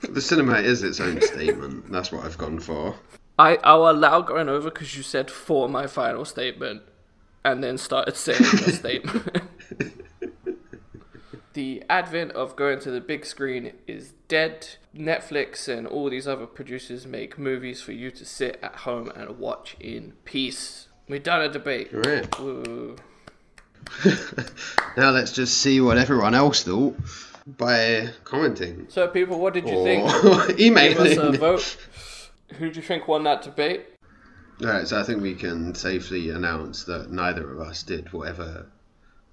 The 0.00 0.20
cinema 0.20 0.60
is 0.60 0.84
its 0.84 1.00
own 1.00 1.20
statement. 1.22 1.90
That's 1.90 2.12
what 2.12 2.24
I've 2.24 2.38
gone 2.38 2.60
for. 2.60 2.94
I, 3.38 3.56
I'll 3.62 3.88
allow 3.88 4.20
going 4.20 4.48
over 4.48 4.70
because 4.70 4.96
you 4.96 5.02
said 5.02 5.30
for 5.30 5.68
my 5.68 5.86
final 5.86 6.24
statement 6.24 6.82
and 7.44 7.62
then 7.62 7.78
started 7.78 8.16
saying 8.16 8.40
your 8.40 8.68
statement. 8.72 9.42
the 11.52 11.82
advent 11.88 12.32
of 12.32 12.56
going 12.56 12.80
to 12.80 12.90
the 12.90 13.00
big 13.00 13.24
screen 13.24 13.72
is 13.86 14.12
dead. 14.26 14.68
Netflix 14.94 15.68
and 15.68 15.86
all 15.86 16.10
these 16.10 16.26
other 16.26 16.46
producers 16.46 17.06
make 17.06 17.38
movies 17.38 17.80
for 17.80 17.92
you 17.92 18.10
to 18.10 18.24
sit 18.24 18.58
at 18.62 18.74
home 18.76 19.10
and 19.14 19.38
watch 19.38 19.76
in 19.78 20.14
peace. 20.24 20.88
We've 21.08 21.22
done 21.22 21.42
a 21.42 21.48
debate. 21.48 21.90
Right. 21.92 22.28
Now 24.96 25.10
let's 25.12 25.32
just 25.32 25.58
see 25.58 25.80
what 25.80 25.96
everyone 25.96 26.34
else 26.34 26.64
thought 26.64 26.96
by 27.46 28.10
commenting 28.24 28.86
So, 28.88 29.08
people, 29.08 29.38
what 29.38 29.54
did 29.54 29.66
you 29.68 29.76
or 29.76 29.84
think? 30.48 30.56
Give 30.58 30.98
us 30.98 31.16
a 31.16 31.32
vote. 31.32 31.76
Who 32.54 32.70
do 32.70 32.76
you 32.80 32.86
think 32.86 33.06
won 33.08 33.24
that 33.24 33.42
debate? 33.42 33.86
Alright, 34.62 34.88
so 34.88 34.98
I 34.98 35.02
think 35.04 35.22
we 35.22 35.34
can 35.34 35.74
safely 35.74 36.30
announce 36.30 36.84
that 36.84 37.10
neither 37.12 37.50
of 37.52 37.60
us 37.60 37.82
did 37.82 38.12
whatever 38.12 38.66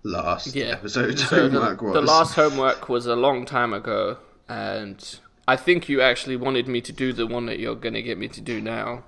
last 0.04 0.56
Yeah. 0.56 0.66
episode's 0.66 1.28
So 1.28 1.48
the, 1.50 1.60
homework 1.60 1.82
was. 1.82 1.94
the 1.94 2.02
last 2.02 2.36
homework 2.36 2.90
was 2.90 3.06
a 3.08 3.16
long 3.16 3.46
time 3.46 3.74
ago, 3.74 4.18
and 4.48 5.18
I 5.48 5.56
think 5.56 5.90
you 5.90 6.02
actually 6.02 6.36
wanted 6.36 6.68
me 6.68 6.82
to 6.82 6.92
do 6.92 7.12
the 7.14 7.26
one 7.26 7.48
that 7.48 7.58
you're 7.60 7.76
gonna 7.76 8.04
get 8.04 8.18
me 8.20 8.28
to 8.28 8.42
do 8.42 8.62
now, 8.62 9.04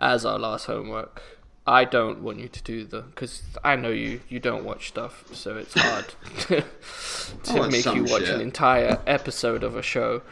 as 0.00 0.24
our 0.24 0.38
last 0.38 0.66
homework. 0.66 1.22
I 1.66 1.84
don't 1.84 2.20
want 2.22 2.38
you 2.40 2.48
to 2.48 2.62
do 2.64 2.84
the 2.84 3.02
because 3.02 3.42
I 3.62 3.76
know 3.76 3.90
you 3.90 4.22
you 4.28 4.40
don't 4.40 4.64
watch 4.64 4.88
stuff, 4.88 5.24
so 5.32 5.56
it's 5.56 5.74
hard 5.80 6.06
to 6.48 7.68
make 7.68 7.84
you 7.84 8.04
watch 8.04 8.24
shit. 8.24 8.34
an 8.34 8.40
entire 8.40 8.98
episode 9.06 9.62
of 9.62 9.76
a 9.76 9.82
show. 9.82 10.22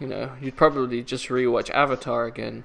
You 0.00 0.06
know, 0.06 0.32
you'd 0.40 0.56
probably 0.56 1.02
just 1.02 1.28
rewatch 1.28 1.70
Avatar 1.70 2.26
again, 2.26 2.64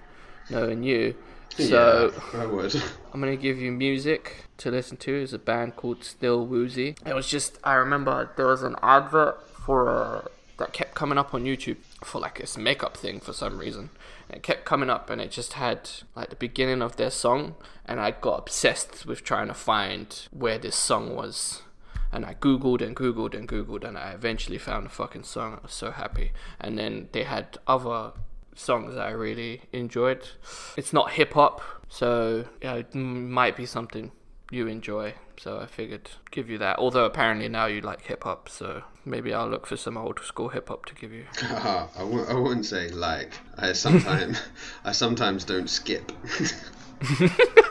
knowing 0.49 0.83
you. 0.83 1.15
So 1.57 2.13
yeah, 2.33 2.41
I 2.41 2.45
would. 2.45 2.75
I'm 3.13 3.19
gonna 3.19 3.35
give 3.35 3.57
you 3.57 3.71
music 3.71 4.45
to 4.57 4.71
listen 4.71 4.97
to. 4.97 5.15
It's 5.15 5.33
a 5.33 5.39
band 5.39 5.75
called 5.75 6.03
Still 6.03 6.45
Woozy. 6.45 6.95
It 7.05 7.13
was 7.13 7.27
just 7.27 7.57
I 7.63 7.73
remember 7.73 8.31
there 8.35 8.47
was 8.47 8.63
an 8.63 8.75
advert 8.81 9.41
for 9.49 9.89
a 9.89 10.29
that 10.57 10.73
kept 10.73 10.95
coming 10.95 11.17
up 11.17 11.33
on 11.33 11.43
YouTube 11.43 11.77
for 12.03 12.19
like 12.19 12.39
this 12.39 12.57
makeup 12.57 12.97
thing 12.97 13.19
for 13.19 13.33
some 13.33 13.59
reason. 13.59 13.89
And 14.27 14.37
it 14.37 14.43
kept 14.43 14.65
coming 14.65 14.89
up 14.89 15.09
and 15.09 15.21
it 15.21 15.31
just 15.31 15.53
had 15.53 15.89
like 16.15 16.29
the 16.29 16.35
beginning 16.35 16.81
of 16.81 16.95
their 16.97 17.11
song 17.11 17.55
and 17.85 17.99
I 17.99 18.11
got 18.11 18.39
obsessed 18.39 19.05
with 19.05 19.23
trying 19.23 19.47
to 19.47 19.53
find 19.53 20.27
where 20.31 20.57
this 20.57 20.75
song 20.75 21.15
was. 21.15 21.61
And 22.17 22.25
I 22.25 22.34
googled 22.34 22.82
and 22.82 22.95
googled 22.95 23.36
and 23.36 23.47
googled 23.47 23.84
and 23.84 23.95
I 23.95 24.10
eventually 24.10 24.58
found 24.58 24.88
the 24.88 24.89
fucking 24.89 25.21
song. 25.21 25.60
I 25.60 25.62
was 25.62 25.71
so 25.71 25.91
happy. 25.91 26.32
And 26.60 26.75
then 26.75 27.10
they 27.12 27.21
had 27.21 27.60
other 27.67 28.13
songs 28.56 28.95
that 28.95 29.06
I 29.06 29.12
really 29.12 29.62
enjoyed. 29.71 30.27
It's 30.75 30.91
not 30.91 31.12
hip 31.12 31.34
hop, 31.34 31.62
so 31.89 32.45
it 32.60 32.95
might 32.95 33.56
be 33.56 33.67
something 33.67 34.12
you 34.49 34.65
enjoy. 34.65 35.13
So 35.39 35.60
I 35.60 35.67
figured 35.67 36.10
give 36.32 36.49
you 36.49 36.58
that. 36.58 36.80
Although 36.80 37.06
apparently 37.06 37.49
now 37.49 37.67
you 37.67 37.82
like 37.82 38.01
hip 38.01 38.23
hop, 38.23 38.49
so 38.49 38.82
maybe 39.06 39.32
I'll 39.32 39.47
look 39.47 39.67
for 39.67 39.77
some 39.77 39.95
old 39.95 40.19
school 40.21 40.49
hip 40.49 40.69
hop 40.69 40.88
to 40.88 40.95
give 40.95 41.13
you. 41.13 41.25
I, 41.43 41.88
w- 41.99 42.25
I 42.27 42.34
wouldn't 42.34 42.65
say 42.65 42.89
like. 42.89 43.34
I 43.60 43.73
sometimes 43.73 44.41
I 44.84 44.91
sometimes 44.91 45.43
don't 45.43 45.69
skip. 45.69 46.12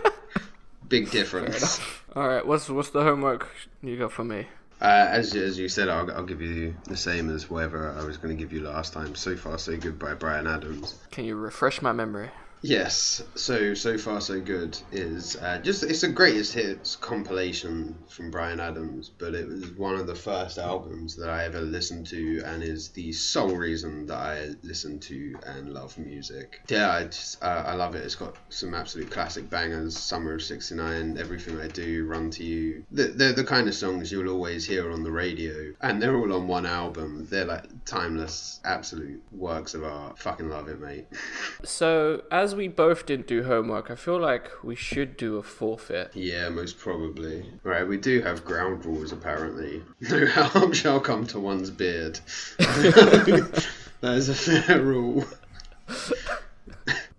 Big 0.88 1.10
difference. 1.10 1.80
All 2.14 2.28
right, 2.28 2.46
what's 2.46 2.68
what's 2.68 2.90
the 2.90 3.02
homework 3.02 3.48
you 3.82 3.96
got 3.96 4.12
for 4.12 4.24
me? 4.24 4.46
Uh, 4.80 5.06
as 5.10 5.34
as 5.34 5.58
you 5.58 5.68
said, 5.68 5.88
I'll, 5.88 6.10
I'll 6.12 6.24
give 6.24 6.42
you 6.42 6.74
the 6.84 6.96
same 6.96 7.30
as 7.30 7.48
whatever 7.48 7.94
I 7.98 8.04
was 8.04 8.18
going 8.18 8.36
to 8.36 8.40
give 8.42 8.52
you 8.52 8.60
last 8.60 8.92
time. 8.92 9.14
So 9.14 9.36
far, 9.36 9.58
so 9.58 9.76
good 9.76 9.98
by 9.98 10.14
Bryan 10.14 10.46
Adams. 10.46 10.98
Can 11.10 11.24
you 11.24 11.34
refresh 11.36 11.80
my 11.80 11.92
memory? 11.92 12.30
Yes, 12.66 13.22
so 13.36 13.74
so 13.74 13.96
far 13.96 14.20
so 14.20 14.40
good 14.40 14.76
is 14.90 15.36
uh, 15.36 15.58
just 15.58 15.84
it's 15.84 16.00
the 16.00 16.08
greatest 16.08 16.52
hits 16.52 16.96
compilation 16.96 17.96
from 18.08 18.32
Bryan 18.32 18.58
Adams, 18.58 19.08
but 19.08 19.36
it 19.36 19.46
was 19.46 19.70
one 19.76 19.94
of 19.94 20.08
the 20.08 20.16
first 20.16 20.58
albums 20.58 21.14
that 21.14 21.28
I 21.28 21.44
ever 21.44 21.60
listened 21.60 22.08
to, 22.08 22.42
and 22.44 22.64
is 22.64 22.88
the 22.88 23.12
sole 23.12 23.54
reason 23.54 24.06
that 24.06 24.18
I 24.18 24.48
listen 24.64 24.98
to 24.98 25.36
and 25.46 25.72
love 25.72 25.96
music. 25.96 26.60
Yeah, 26.68 26.90
I 26.90 27.04
just 27.04 27.40
uh, 27.40 27.62
I 27.68 27.74
love 27.74 27.94
it. 27.94 28.04
It's 28.04 28.16
got 28.16 28.34
some 28.48 28.74
absolute 28.74 29.12
classic 29.12 29.48
bangers: 29.48 29.96
"Summer 29.96 30.34
of 30.34 30.42
'69," 30.42 31.18
"Everything 31.18 31.60
I 31.60 31.68
Do," 31.68 32.04
"Run 32.04 32.32
to 32.32 32.44
You." 32.44 32.84
They're 32.90 33.32
the 33.32 33.44
kind 33.44 33.68
of 33.68 33.74
songs 33.74 34.10
you'll 34.10 34.28
always 34.28 34.66
hear 34.66 34.90
on 34.90 35.04
the 35.04 35.12
radio, 35.12 35.72
and 35.82 36.02
they're 36.02 36.16
all 36.16 36.32
on 36.32 36.48
one 36.48 36.66
album. 36.66 37.28
They're 37.30 37.44
like 37.44 37.84
timeless, 37.84 38.58
absolute 38.64 39.22
works 39.30 39.74
of 39.74 39.84
art. 39.84 40.18
Fucking 40.18 40.48
love 40.48 40.66
it, 40.66 40.80
mate. 40.80 41.06
So, 41.62 42.24
as 42.32 42.55
we 42.56 42.68
both 42.68 43.06
didn't 43.06 43.26
do 43.26 43.44
homework, 43.44 43.90
I 43.90 43.94
feel 43.94 44.18
like 44.18 44.50
we 44.64 44.74
should 44.74 45.16
do 45.16 45.36
a 45.36 45.42
forfeit. 45.42 46.10
Yeah, 46.14 46.48
most 46.48 46.78
probably. 46.78 47.44
Right, 47.62 47.86
we 47.86 47.98
do 47.98 48.22
have 48.22 48.44
ground 48.44 48.84
rules 48.84 49.12
apparently. 49.12 49.82
No 50.10 50.26
harm 50.26 50.72
shall 50.72 51.00
come 51.00 51.26
to 51.28 51.40
one's 51.40 51.70
beard. 51.70 52.18
that 52.58 53.66
is 54.02 54.28
a 54.28 54.34
fair 54.34 54.80
rule. 54.82 55.24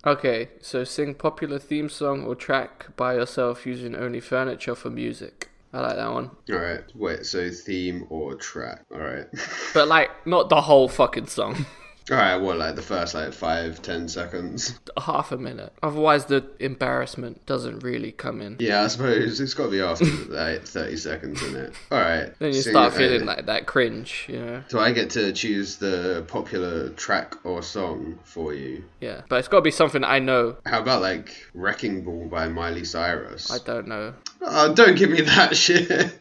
Okay, 0.05 0.49
so 0.61 0.85
sing 0.85 1.15
popular 1.15 1.59
theme 1.59 1.89
song 1.89 2.23
or 2.23 2.33
track 2.33 2.95
by 2.95 3.15
yourself 3.15 3.65
using 3.65 3.93
only 3.93 4.21
furniture 4.21 4.73
for 4.73 4.89
music. 4.89 5.49
I 5.73 5.81
like 5.81 5.95
that 5.97 6.13
one. 6.13 6.31
Alright, 6.49 6.83
wait, 6.95 7.25
so 7.25 7.49
theme 7.49 8.05
or 8.09 8.35
track? 8.35 8.85
Alright. 8.89 9.27
But, 9.73 9.89
like, 9.89 10.25
not 10.25 10.47
the 10.47 10.61
whole 10.61 10.87
fucking 10.87 11.27
song. 11.27 11.65
Alright, 12.09 12.39
what, 12.41 12.57
like 12.57 12.75
the 12.75 12.81
first 12.81 13.13
like 13.13 13.33
five, 13.33 13.81
ten 13.81 14.07
seconds? 14.07 14.79
Half 14.97 15.31
a 15.31 15.37
minute. 15.37 15.73
Otherwise, 15.83 16.25
the 16.25 16.45
embarrassment 16.59 17.45
doesn't 17.45 17.79
really 17.79 18.11
come 18.13 18.41
in. 18.41 18.55
Yeah, 18.59 18.83
I 18.83 18.87
suppose 18.87 19.39
it's 19.41 19.53
got 19.53 19.65
to 19.65 19.71
be 19.71 19.81
after 19.81 20.05
like 20.05 20.63
30 20.63 20.97
seconds 20.97 21.43
in 21.43 21.55
it. 21.55 21.73
Alright. 21.91 22.33
Then 22.39 22.53
you 22.53 22.61
sing 22.61 22.73
start 22.73 22.93
feeling 22.93 23.23
uh, 23.23 23.25
like 23.25 23.45
that 23.47 23.65
cringe, 23.65 24.25
you 24.29 24.39
know? 24.39 24.63
Do 24.69 24.79
I 24.79 24.91
get 24.91 25.09
to 25.11 25.33
choose 25.33 25.77
the 25.77 26.23
popular 26.27 26.89
track 26.91 27.35
or 27.45 27.61
song 27.61 28.19
for 28.23 28.53
you? 28.53 28.83
Yeah. 29.01 29.21
But 29.27 29.39
it's 29.39 29.47
got 29.47 29.57
to 29.57 29.61
be 29.63 29.71
something 29.71 30.03
I 30.03 30.19
know. 30.19 30.57
How 30.65 30.81
about 30.81 31.01
like 31.01 31.35
Wrecking 31.53 32.03
Ball 32.03 32.27
by 32.27 32.47
Miley 32.47 32.85
Cyrus? 32.85 33.51
I 33.51 33.63
don't 33.65 33.87
know. 33.87 34.13
Oh, 34.41 34.73
don't 34.73 34.95
give 34.95 35.09
me 35.09 35.21
that 35.21 35.57
shit. 35.57 36.19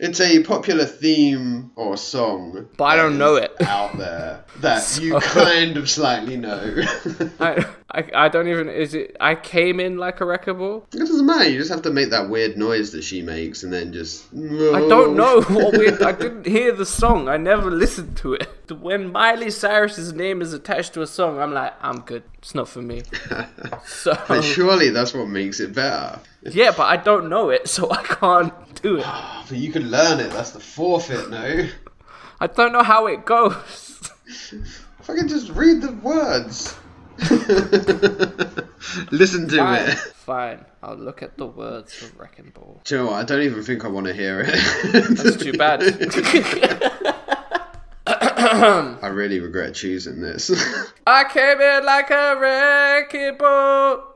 it's 0.00 0.20
a 0.20 0.42
popular 0.42 0.86
theme 0.86 1.70
or 1.76 1.96
song. 1.96 2.68
But 2.76 2.84
I 2.84 2.96
don't 2.96 3.18
know 3.18 3.36
it. 3.36 3.52
Out 3.60 3.96
there 3.98 4.44
that 4.60 4.82
you 5.04 5.18
kind 5.20 5.76
of 5.76 5.88
slightly 5.88 6.36
know. 6.36 6.74
I, 7.38 7.64
I, 7.90 8.10
I 8.14 8.28
don't 8.28 8.48
even. 8.48 8.68
Is 8.68 8.94
it. 8.94 9.16
I 9.20 9.34
came 9.34 9.78
in 9.78 9.98
like 9.98 10.20
a 10.20 10.24
wrecking 10.24 10.58
ball? 10.58 10.86
it 10.92 10.98
doesn't 10.98 11.26
matter. 11.26 11.48
You 11.48 11.58
just 11.58 11.70
have 11.70 11.82
to 11.82 11.90
make 11.90 12.10
that 12.10 12.28
weird 12.28 12.56
noise 12.56 12.92
that 12.92 13.04
she 13.04 13.22
makes, 13.22 13.62
and 13.62 13.72
then 13.72 13.92
just. 13.92 14.26
I 14.34 14.80
don't 14.88 15.16
know 15.16 15.42
what 15.42 15.76
weird. 15.76 16.02
I 16.02 16.12
didn't 16.12 16.46
hear 16.46 16.72
the 16.72 16.86
song. 16.86 17.28
I 17.28 17.36
never 17.36 17.70
listened 17.70 18.16
to 18.18 18.34
it. 18.34 18.48
When 18.80 19.12
Miley 19.12 19.50
Cyrus's 19.50 20.12
name 20.14 20.40
is 20.40 20.54
attached 20.54 20.94
to 20.94 21.02
a 21.02 21.06
song, 21.06 21.38
I'm 21.38 21.52
like, 21.52 21.74
I'm 21.82 22.00
good. 22.00 22.22
It's 22.38 22.54
not 22.54 22.68
for 22.68 22.80
me. 22.82 23.02
So 23.84 24.16
But 24.26 24.42
surely 24.42 24.88
that's 24.90 25.12
what 25.12 25.28
makes 25.28 25.60
it 25.60 25.74
better. 25.74 26.18
yeah, 26.42 26.72
but 26.74 26.84
I 26.84 26.96
don't 26.96 27.28
know 27.28 27.50
it, 27.50 27.68
so 27.68 27.90
I 27.90 28.02
can't 28.02 28.54
do 28.82 28.96
it. 28.98 29.06
But 29.48 29.58
you 29.58 29.70
can 29.70 29.90
learn 29.90 30.20
it. 30.20 30.30
That's 30.30 30.52
the 30.52 30.60
forfeit, 30.60 31.28
no? 31.28 31.68
I 32.40 32.46
don't 32.46 32.72
know 32.72 32.82
how 32.82 33.06
it 33.06 33.26
goes. 33.26 34.10
If 35.04 35.10
I 35.10 35.16
can 35.16 35.28
just 35.28 35.50
read 35.50 35.82
the 35.82 35.92
words. 35.92 36.74
Listen 39.12 39.46
to 39.48 39.56
Fine, 39.58 39.88
it. 39.90 39.98
fine. 39.98 40.64
I'll 40.82 40.96
look 40.96 41.22
at 41.22 41.36
the 41.36 41.44
words 41.46 42.02
of 42.02 42.18
Wrecking 42.18 42.52
Ball. 42.54 42.80
Do 42.84 42.94
you 42.96 43.02
know 43.04 43.10
what? 43.10 43.16
I 43.16 43.24
don't 43.24 43.42
even 43.42 43.62
think 43.62 43.84
I 43.84 43.88
want 43.88 44.06
to 44.06 44.14
hear 44.14 44.40
it. 44.40 45.16
That's 45.16 45.36
too 45.36 45.52
bad. 45.52 45.82
I 48.06 49.08
really 49.08 49.40
regret 49.40 49.74
choosing 49.74 50.20
this. 50.22 50.50
I 51.06 51.24
came 51.24 51.60
in 51.60 51.84
like 51.84 52.10
a 52.10 52.36
wrecking 52.40 53.36
ball. 53.36 54.14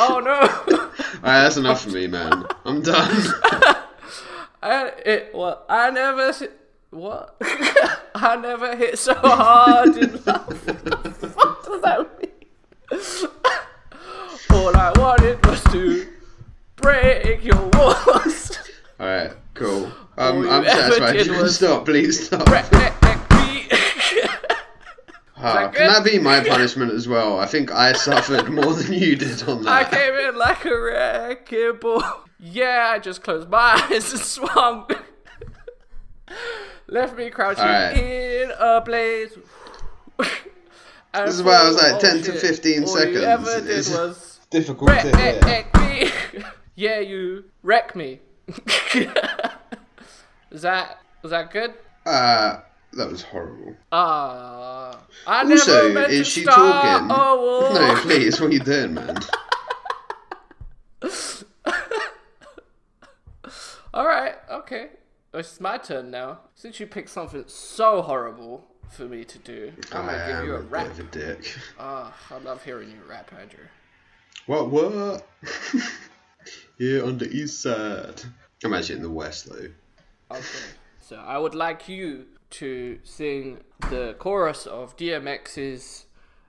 oh 0.00 0.20
no. 0.20 0.40
Alright, 0.76 1.22
that's 1.22 1.56
enough 1.56 1.82
for 1.82 1.90
me, 1.90 2.06
man. 2.08 2.44
I'm 2.66 2.82
done. 2.82 3.10
I 4.62 4.92
it 5.06 5.34
what 5.34 5.64
I 5.68 5.90
never 5.90 6.28
s- 6.28 6.42
what 6.92 7.36
I 8.14 8.36
never 8.36 8.76
hit 8.76 8.98
so 8.98 9.14
hard 9.14 9.96
in 9.96 10.12
love. 10.24 10.66
what 11.36 11.64
does 11.64 11.82
that 11.82 12.06
mean? 12.20 12.30
All 14.50 14.76
I 14.76 14.92
wanted 14.98 15.44
was 15.46 15.62
to 15.64 16.06
break 16.76 17.42
your 17.44 17.70
walls. 17.74 18.58
Alright, 19.00 19.32
cool. 19.54 19.90
Um, 20.18 20.46
I'm 20.48 20.64
satisfied. 20.64 21.16
You 21.16 21.24
can 21.32 21.42
was- 21.42 21.56
stop, 21.56 21.84
please 21.86 22.26
stop. 22.26 22.46
Ah, 25.44 25.72
can 25.74 25.88
that 25.88 26.04
be 26.04 26.20
my 26.20 26.38
punishment 26.44 26.92
as 26.92 27.08
well? 27.08 27.40
I 27.40 27.46
think 27.46 27.72
I 27.72 27.94
suffered 27.94 28.48
more 28.48 28.74
than 28.74 28.92
you 28.92 29.16
did 29.16 29.42
on 29.48 29.64
that. 29.64 29.72
I 29.72 29.90
came 29.90 30.14
in 30.28 30.36
like 30.38 30.64
a 30.64 30.80
wrecking 30.80 31.78
ball. 31.80 32.04
Yeah, 32.38 32.92
I 32.94 33.00
just 33.00 33.24
closed 33.24 33.48
my 33.50 33.84
eyes 33.90 34.12
and 34.12 34.20
swung. 34.20 34.88
Left 36.92 37.16
me 37.16 37.30
crouching 37.30 37.64
Alright. 37.64 37.96
in 37.96 38.50
a 38.58 38.80
blaze. 38.82 39.32
This 41.14 41.34
is 41.34 41.42
why 41.42 41.56
I 41.56 41.68
was 41.68 41.76
like 41.76 41.92
oh 41.94 41.98
10 41.98 42.22
to 42.22 42.32
15 42.32 42.82
all 42.82 42.86
seconds. 42.88 43.16
you 43.16 43.22
ever 43.22 43.60
did 43.60 43.68
It's- 43.68 43.90
was 43.98 44.40
Difficult 44.50 44.90
to 44.90 45.16
hear. 45.16 45.40
wreck 45.42 45.74
me. 45.80 46.10
yeah, 46.74 47.00
you 47.00 47.44
wreck 47.62 47.94
me. 47.96 48.20
is 50.50 50.62
that 50.62 50.98
was 51.22 51.30
that 51.30 51.50
good? 51.50 51.72
Uh, 52.06 52.60
that 52.94 53.10
was 53.10 53.22
horrible. 53.22 53.74
Ah, 53.90 54.98
I 55.26 55.42
Also, 55.50 55.72
never 55.88 55.94
meant 55.94 56.12
is 56.12 56.26
she 56.28 56.44
talking? 56.44 57.10
a. 57.10 57.14
No, 57.14 57.94
please, 58.02 58.38
what 58.40 58.50
are 58.50 58.52
you 58.54 58.60
doing, 58.60 58.94
man? 58.94 59.16
All 63.94 64.06
right, 64.06 64.34
okay. 64.50 64.88
It's 65.34 65.60
my 65.60 65.78
turn 65.78 66.10
now. 66.10 66.40
Since 66.54 66.78
you 66.78 66.86
picked 66.86 67.08
something 67.08 67.44
so 67.46 68.02
horrible 68.02 68.66
for 68.90 69.04
me 69.04 69.24
to 69.24 69.38
do, 69.38 69.72
I'm 69.90 70.04
gonna 70.04 70.26
give 70.26 70.44
you 70.44 70.56
a 70.56 70.60
rap. 70.60 70.88
bit 70.88 70.98
of 70.98 71.00
a 71.00 71.10
dick. 71.10 71.56
Ah, 71.78 72.14
I 72.30 72.38
love 72.38 72.62
hearing 72.62 72.90
you 72.90 72.98
rap, 73.08 73.32
Andrew. 73.32 73.64
What, 74.44 74.70
what? 74.70 75.26
yeah, 76.78 77.00
on 77.00 77.16
the 77.16 77.30
east 77.30 77.62
side. 77.62 78.22
I'm 78.62 78.74
actually 78.74 78.96
in 78.96 79.02
the 79.02 79.10
west, 79.10 79.48
though. 79.48 79.68
Okay. 80.30 80.42
So 81.00 81.16
I 81.16 81.38
would 81.38 81.54
like 81.54 81.88
you 81.88 82.26
to 82.50 82.98
sing 83.02 83.60
the 83.88 84.14
chorus 84.18 84.66
of 84.66 84.96
DMX's 84.98 86.04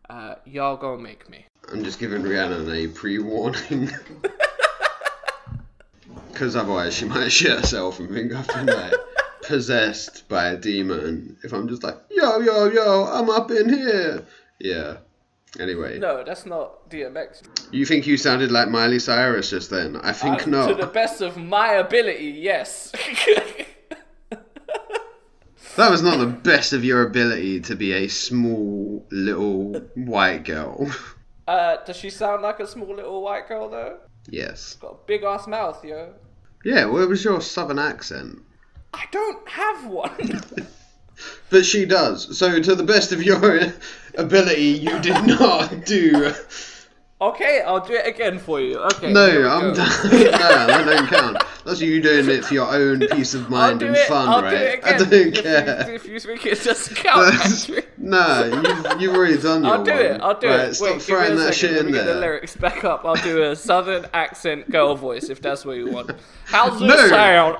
uh, 0.10 0.36
"Y'all 0.44 0.76
Gonna 0.76 1.02
Make 1.02 1.30
Me." 1.30 1.46
I'm 1.72 1.86
just 1.86 2.00
giving 2.00 2.22
Rihanna 2.22 2.70
a 2.70 2.88
pre-warning. 2.90 3.90
Because 6.34 6.56
otherwise 6.56 6.96
she 6.96 7.06
might 7.14 7.30
shit 7.32 7.52
herself 7.60 8.00
and 8.00 8.10
think 8.12 8.34
I've 8.34 8.48
been 8.48 8.66
like 8.66 8.94
possessed 9.44 10.28
by 10.28 10.48
a 10.50 10.58
demon. 10.58 11.38
If 11.44 11.54
I'm 11.54 11.68
just 11.70 11.84
like, 11.84 11.98
yo, 12.10 12.40
yo, 12.40 12.66
yo, 12.70 13.06
I'm 13.06 13.30
up 13.30 13.52
in 13.52 13.70
here. 13.70 14.26
Yeah. 14.60 14.98
Anyway, 15.60 16.00
No, 16.00 16.24
that's 16.24 16.48
not 16.48 16.90
DMX. 16.90 17.44
you 17.72 17.86
think 17.86 18.08
you 18.08 18.18
sounded 18.18 18.52
like 18.52 18.70
Miley 18.70 18.98
Cyrus 18.98 19.52
just 19.52 19.70
then? 19.70 19.96
I 19.98 20.12
think 20.12 20.42
To 20.44 20.50
not. 20.50 20.80
the 20.80 20.88
best 20.88 21.22
of 21.22 21.38
my 21.38 21.74
ability, 21.74 22.26
yes. 22.42 22.92
That 25.76 25.90
was 25.90 26.04
not 26.04 26.20
the 26.20 26.28
best 26.28 26.72
of 26.74 26.84
your 26.84 27.02
ability 27.02 27.62
to 27.62 27.76
be 27.76 27.94
a 27.94 28.08
small 28.08 29.04
little 29.12 29.74
white 29.96 30.46
girl. 30.46 30.92
uh, 31.48 31.78
does 31.86 31.96
she 31.98 32.12
sound 32.12 32.44
like 32.44 32.60
a 32.60 32.68
small 32.68 32.96
little 32.96 33.24
white 33.24 33.48
girl 33.48 33.70
though? 33.70 33.98
yes. 34.30 34.76
Got 34.80 34.92
a 34.92 34.98
big 35.08 35.24
ass 35.24 35.48
mouth, 35.48 35.84
yo. 35.84 36.14
Yeah, 36.64 36.86
where 36.86 37.08
was 37.08 37.24
your 37.24 37.42
southern 37.42 37.80
accent? 37.80 38.42
I 38.94 39.06
don't 39.12 39.48
have 39.50 39.86
one. 39.86 40.42
But 41.50 41.64
she 41.66 41.86
does. 41.86 42.38
So, 42.38 42.60
to 42.60 42.76
the 42.76 42.84
best 42.84 43.12
of 43.12 43.22
your 43.22 43.72
ability, 44.18 44.62
you 44.64 45.00
did 45.00 45.28
not 45.28 45.86
do. 45.86 46.34
Okay, 47.30 47.62
I'll 47.62 47.80
do 47.86 47.94
it 47.94 48.06
again 48.08 48.40
for 48.40 48.60
you. 48.62 48.78
Okay. 48.80 49.12
No, 49.12 49.48
I'm 49.50 49.74
done. 49.74 49.88
no, 50.04 50.10
that 50.12 50.86
don't 50.86 51.08
count. 51.08 51.44
That's 51.66 51.82
you 51.82 52.02
doing 52.02 52.30
it 52.30 52.44
for 52.46 52.54
your 52.54 52.68
own 52.74 53.00
peace 53.12 53.34
of 53.34 53.50
mind 53.50 53.82
and 53.84 53.96
it. 53.96 54.08
fun, 54.08 54.28
I'll 54.30 54.42
right? 54.42 54.50
do 54.52 54.56
it 54.58 54.84
I 54.84 54.90
again. 54.90 55.10
don't 55.10 55.14
if 55.38 55.44
care. 55.44 55.86
You, 55.90 55.96
if 55.96 56.06
you 56.06 56.20
think 56.20 56.46
it 56.46 56.64
doesn't 56.64 56.96
count, 57.04 57.70
no, 57.98 58.46
you've, 58.46 59.02
you've 59.02 59.16
already 59.16 59.38
done 59.42 59.64
your 59.64 59.74
I'll 59.76 59.84
do 59.84 59.92
one. 59.92 60.02
it. 60.02 60.22
I'll 60.22 60.40
do 60.40 60.48
right, 60.48 60.60
it. 60.70 60.74
Stop 60.76 60.90
Wait, 60.94 61.02
throwing 61.02 61.36
that 61.38 61.54
second. 61.54 61.76
shit 61.76 61.78
in 61.78 61.86
me 61.88 61.92
get 61.94 62.06
the 62.06 62.16
lyrics 62.16 62.56
back 62.56 62.84
up. 62.84 63.06
I'll 63.06 63.16
do 63.16 63.44
a 63.44 63.56
southern 63.56 64.06
accent 64.14 64.70
girl 64.70 64.96
voice 64.96 65.30
if 65.30 65.42
that's 65.42 65.66
what 65.66 65.78
you 65.78 65.90
want. 65.92 66.12
How's 66.46 66.82
No. 66.82 66.96
sound? 67.08 67.56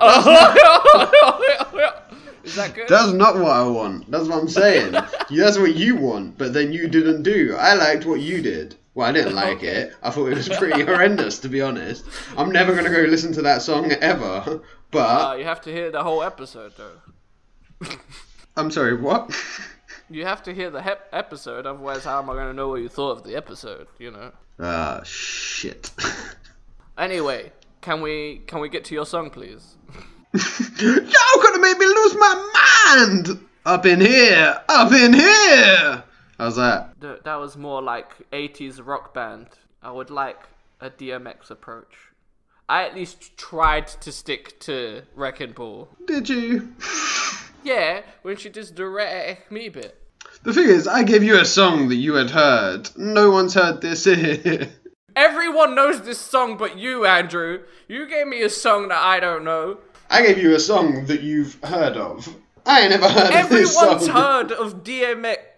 Is 2.44 2.56
that 2.56 2.74
good? 2.74 2.88
That's 2.88 3.12
not 3.12 3.36
what 3.36 3.52
I 3.52 3.62
want. 3.66 4.10
That's 4.10 4.28
what 4.28 4.38
I'm 4.38 4.48
saying. 4.48 4.92
That's 4.92 5.58
what 5.58 5.74
you 5.76 5.96
want, 5.96 6.36
but 6.36 6.52
then 6.52 6.72
you 6.72 6.88
didn't 6.88 7.22
do. 7.22 7.56
I 7.58 7.72
liked 7.74 8.04
what 8.04 8.20
you 8.20 8.42
did. 8.42 8.76
Well, 8.94 9.08
I 9.08 9.12
didn't 9.12 9.34
like 9.34 9.62
it. 9.64 9.92
I 10.02 10.10
thought 10.10 10.26
it 10.26 10.36
was 10.36 10.48
pretty 10.48 10.82
horrendous, 10.86 11.40
to 11.40 11.48
be 11.48 11.60
honest. 11.60 12.04
I'm 12.36 12.50
never 12.52 12.74
gonna 12.74 12.90
go 12.90 13.00
listen 13.02 13.32
to 13.34 13.42
that 13.42 13.62
song 13.62 13.90
ever. 13.92 14.62
But 14.90 15.30
Uh, 15.30 15.34
you 15.36 15.44
have 15.44 15.60
to 15.62 15.72
hear 15.72 15.90
the 15.90 16.02
whole 16.04 16.22
episode 16.22 16.72
though. 16.76 17.88
I'm 18.56 18.70
sorry, 18.70 18.94
what? 18.96 19.30
You 20.10 20.24
have 20.26 20.42
to 20.44 20.54
hear 20.54 20.70
the 20.70 20.80
hep- 20.82 21.08
episode, 21.12 21.66
otherwise, 21.66 22.04
how 22.04 22.20
am 22.22 22.30
I 22.30 22.34
going 22.34 22.46
to 22.48 22.52
know 22.52 22.68
what 22.68 22.82
you 22.82 22.88
thought 22.88 23.12
of 23.18 23.24
the 23.24 23.34
episode? 23.36 23.88
You 23.98 24.10
know. 24.12 24.32
Ah, 24.60 25.00
shit. 25.04 25.90
Anyway, 26.96 27.50
can 27.80 28.00
we 28.00 28.40
can 28.46 28.60
we 28.60 28.68
get 28.68 28.84
to 28.84 28.94
your 28.94 29.04
song, 29.04 29.28
please? 29.28 29.74
Y'all 30.32 31.42
gonna 31.42 31.58
make 31.58 31.76
me 31.76 31.86
lose 31.86 32.14
my 32.14 32.94
mind! 32.96 33.40
Up 33.66 33.84
in 33.84 34.00
here! 34.00 34.60
Up 34.68 34.92
in 34.92 35.12
here! 35.12 36.04
How's 36.44 36.56
that? 36.56 37.00
Th- 37.00 37.20
that 37.24 37.36
was 37.36 37.56
more 37.56 37.80
like 37.80 38.30
80s 38.30 38.78
rock 38.84 39.14
band. 39.14 39.46
I 39.82 39.90
would 39.90 40.10
like 40.10 40.40
a 40.78 40.90
DMX 40.90 41.50
approach. 41.50 42.10
I 42.68 42.84
at 42.84 42.94
least 42.94 43.38
tried 43.38 43.86
to 43.86 44.12
stick 44.12 44.60
to 44.60 45.04
Wrecking 45.14 45.52
Ball. 45.52 45.88
Did 46.06 46.28
you? 46.28 46.74
Yeah, 47.64 48.02
when 48.20 48.36
she 48.36 48.50
does 48.50 48.72
the 48.72 48.86
Wreck 48.86 49.50
Me 49.50 49.70
bit. 49.70 49.98
The 50.42 50.52
thing 50.52 50.68
is, 50.68 50.86
I 50.86 51.02
gave 51.02 51.22
you 51.22 51.40
a 51.40 51.46
song 51.46 51.88
that 51.88 51.96
you 51.96 52.12
had 52.12 52.28
heard. 52.28 52.90
No 52.94 53.30
one's 53.30 53.54
heard 53.54 53.80
this 53.80 54.04
here. 54.04 54.70
Everyone 55.16 55.74
knows 55.74 56.02
this 56.02 56.20
song 56.20 56.58
but 56.58 56.76
you, 56.76 57.06
Andrew. 57.06 57.60
You 57.88 58.06
gave 58.06 58.26
me 58.26 58.42
a 58.42 58.50
song 58.50 58.88
that 58.88 59.02
I 59.02 59.18
don't 59.18 59.44
know. 59.44 59.78
I 60.10 60.26
gave 60.26 60.36
you 60.36 60.54
a 60.54 60.60
song 60.60 61.06
that 61.06 61.22
you've 61.22 61.58
heard 61.64 61.96
of. 61.96 62.28
I 62.66 62.82
ain't 62.82 62.90
never 62.90 63.08
heard 63.08 63.32
of 63.34 63.48
this 63.48 63.74
song. 63.74 63.94
Everyone's 63.94 64.08
heard 64.08 64.52
of 64.52 64.84
DMX 64.84 65.38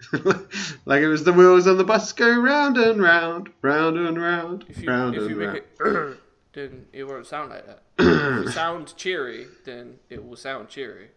like 0.84 1.02
it 1.02 1.08
was 1.08 1.24
the 1.24 1.32
wheels 1.32 1.66
on 1.66 1.76
the 1.76 1.84
bus 1.84 2.12
go 2.12 2.38
round 2.40 2.76
and 2.76 3.00
round, 3.02 3.50
round 3.62 3.98
and 3.98 4.20
round, 4.20 4.64
If 4.68 4.78
you 4.80 4.88
round 4.88 5.14
if 5.16 5.22
and 5.22 5.30
you 5.30 5.36
make 5.36 5.64
round. 5.80 6.10
it, 6.12 6.20
then 6.52 6.86
it 6.92 7.04
won't 7.04 7.26
sound 7.26 7.50
like 7.50 7.66
that. 7.66 7.82
if 7.98 8.44
you 8.46 8.50
sound 8.52 8.94
cheery, 8.96 9.46
then 9.64 9.96
it 10.08 10.24
will 10.24 10.36
sound 10.36 10.68
cheery. 10.68 11.10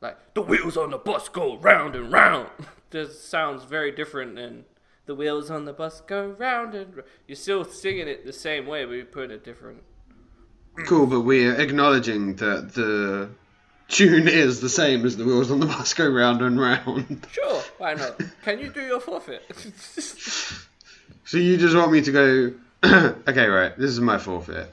Like 0.00 0.34
the 0.34 0.42
wheels 0.42 0.76
on 0.76 0.90
the 0.90 0.98
bus 0.98 1.28
go 1.28 1.56
round 1.58 1.94
and 1.94 2.10
round. 2.12 2.48
This 2.90 3.24
sounds 3.24 3.64
very 3.64 3.90
different 3.90 4.34
than 4.36 4.66
the 5.06 5.14
wheels 5.14 5.50
on 5.50 5.64
the 5.64 5.72
bus 5.72 6.02
go 6.02 6.26
round 6.38 6.74
and. 6.74 6.98
r-" 6.98 7.04
You're 7.26 7.36
still 7.36 7.64
singing 7.64 8.06
it 8.06 8.26
the 8.26 8.34
same 8.34 8.66
way, 8.66 8.84
but 8.84 8.92
you 8.92 9.04
put 9.06 9.30
it 9.30 9.42
different. 9.42 9.82
Cool, 10.86 11.06
but 11.06 11.20
we're 11.22 11.54
acknowledging 11.58 12.36
that 12.36 12.74
the 12.74 13.30
tune 13.92 14.26
is 14.26 14.60
the 14.60 14.68
same 14.68 15.04
as 15.06 15.16
the 15.16 15.24
wheels 15.24 15.50
on 15.50 15.60
the 15.60 15.66
bus 15.66 15.94
go 15.94 16.08
round 16.08 16.42
and 16.42 16.58
round. 16.58 17.26
Sure, 17.30 17.62
why 17.78 17.94
not? 17.94 18.20
Can 18.42 18.58
you 18.58 18.70
do 18.70 18.82
your 18.82 19.00
forfeit? 19.00 19.42
So 21.24 21.38
you 21.38 21.56
just 21.56 21.74
want 21.74 21.92
me 21.92 22.02
to 22.02 22.12
go, 22.12 22.52
okay, 23.28 23.46
right, 23.46 23.78
this 23.78 23.90
is 23.90 24.00
my 24.00 24.18
forfeit. 24.18 24.70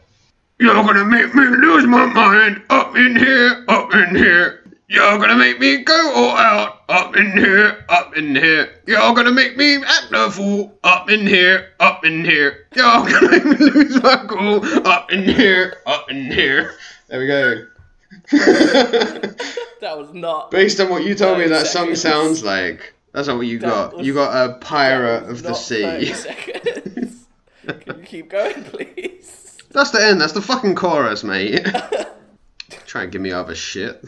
You're 0.57 0.73
gonna 0.73 1.05
make 1.05 1.33
me 1.33 1.43
lose 1.45 1.85
my 1.85 2.05
mind 2.05 2.63
up 2.69 2.97
in 2.97 3.15
here, 3.15 3.63
up 3.69 3.93
in 3.93 4.15
here. 4.15 4.69
You're 4.89 5.19
gonna 5.19 5.37
make 5.37 5.59
me 5.59 5.83
go 5.83 6.11
all 6.13 6.35
out 6.35 6.81
up 6.89 7.15
in 7.15 7.31
here, 7.31 7.85
up 7.87 8.17
in 8.17 8.35
here. 8.35 8.73
You're 8.87 9.13
gonna 9.13 9.31
make 9.31 9.55
me 9.55 9.77
act 9.77 10.07
a 10.11 10.29
fool 10.31 10.77
up 10.83 11.09
in 11.09 11.25
here, 11.25 11.69
up 11.79 12.03
in 12.03 12.25
here. 12.25 12.65
You're 12.75 13.05
gonna 13.05 13.29
make 13.29 13.45
me 13.45 13.55
lose 13.55 14.03
my 14.03 14.25
cool 14.27 14.87
up 14.87 15.11
in 15.13 15.23
here, 15.23 15.77
up 15.85 16.09
in 16.09 16.29
here. 16.29 16.73
There 17.07 17.19
we 17.19 17.27
go. 17.27 17.67
that 18.31 19.95
was 19.97 20.13
not. 20.13 20.51
Based 20.51 20.79
on 20.79 20.89
what 20.89 21.03
you 21.03 21.15
told 21.15 21.37
me 21.39 21.47
that 21.47 21.67
song 21.67 21.95
sounds 21.95 22.43
like, 22.43 22.93
that's 23.13 23.27
not 23.27 23.37
what 23.37 23.47
you 23.47 23.59
That 23.59 23.91
got. 23.91 24.03
you 24.03 24.13
got 24.13 24.49
a 24.49 24.53
pirate 24.55 25.29
of 25.29 25.41
the 25.43 25.49
not 25.49 25.57
30 25.59 26.05
sea. 26.05 26.13
seconds. 26.13 27.25
Can 27.67 27.97
you 27.99 28.03
keep 28.03 28.29
going, 28.29 28.63
please? 28.63 29.57
That's 29.71 29.91
the 29.91 30.03
end. 30.03 30.19
That's 30.19 30.33
the 30.33 30.41
fucking 30.41 30.75
chorus, 30.75 31.23
mate. 31.23 31.65
Try 32.87 33.03
and 33.03 33.11
give 33.11 33.21
me 33.21 33.31
other 33.31 33.53
shit. 33.53 34.03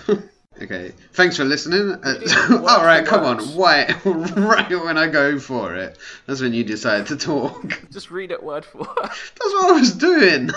okay. 0.62 0.92
Thanks 1.14 1.38
for 1.38 1.44
listening. 1.46 1.92
Uh, 2.04 2.66
all 2.68 2.84
right, 2.84 3.06
come 3.06 3.24
on. 3.24 3.40
Why? 3.56 3.86
right 4.06 4.70
when 4.84 4.98
I 4.98 5.08
go 5.08 5.38
for 5.40 5.76
it, 5.76 5.98
that's 6.26 6.42
when 6.42 6.54
you 6.54 6.64
decide 6.64 7.06
to 7.08 7.18
talk. 7.18 7.80
Just 7.92 8.10
read 8.10 8.32
it 8.32 8.42
word 8.42 8.66
for 8.66 8.80
word. 8.80 8.88
That's 9.00 9.40
what 9.40 9.76
I 9.76 9.80
was 9.80 9.94
doing. 9.94 10.50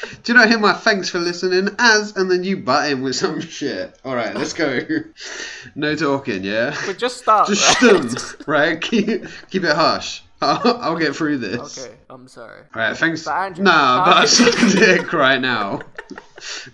Do 0.22 0.32
you 0.32 0.38
not 0.38 0.48
hear 0.48 0.58
my 0.58 0.72
thanks 0.72 1.08
for 1.08 1.18
listening 1.18 1.74
as, 1.78 2.16
and 2.16 2.30
then 2.30 2.44
you 2.44 2.58
butt 2.58 2.90
in 2.90 3.02
with 3.02 3.16
some 3.16 3.40
shit? 3.40 3.98
All 4.04 4.14
right, 4.14 4.34
let's 4.34 4.52
go. 4.52 4.80
No 5.74 5.94
talking, 5.96 6.44
yeah. 6.44 6.74
But 6.86 6.96
just 6.96 7.18
start. 7.18 7.48
Just 7.48 7.82
right? 7.82 7.92
stum, 7.92 8.46
right? 8.46 8.80
Keep 8.80 9.26
keep 9.50 9.64
it 9.64 9.74
hush. 9.74 10.22
I'll, 10.40 10.76
I'll 10.80 10.98
get 10.98 11.16
through 11.16 11.38
this. 11.38 11.78
okay, 11.78 11.94
I'm 12.08 12.28
sorry. 12.28 12.62
Alright, 12.74 12.96
thanks. 12.96 13.24
But 13.24 13.34
Andrew- 13.34 13.64
nah, 13.64 14.04
but 14.04 14.16
I 14.16 14.24
suck 14.26 14.54
dick 14.72 15.12
right 15.12 15.40
now. 15.40 15.80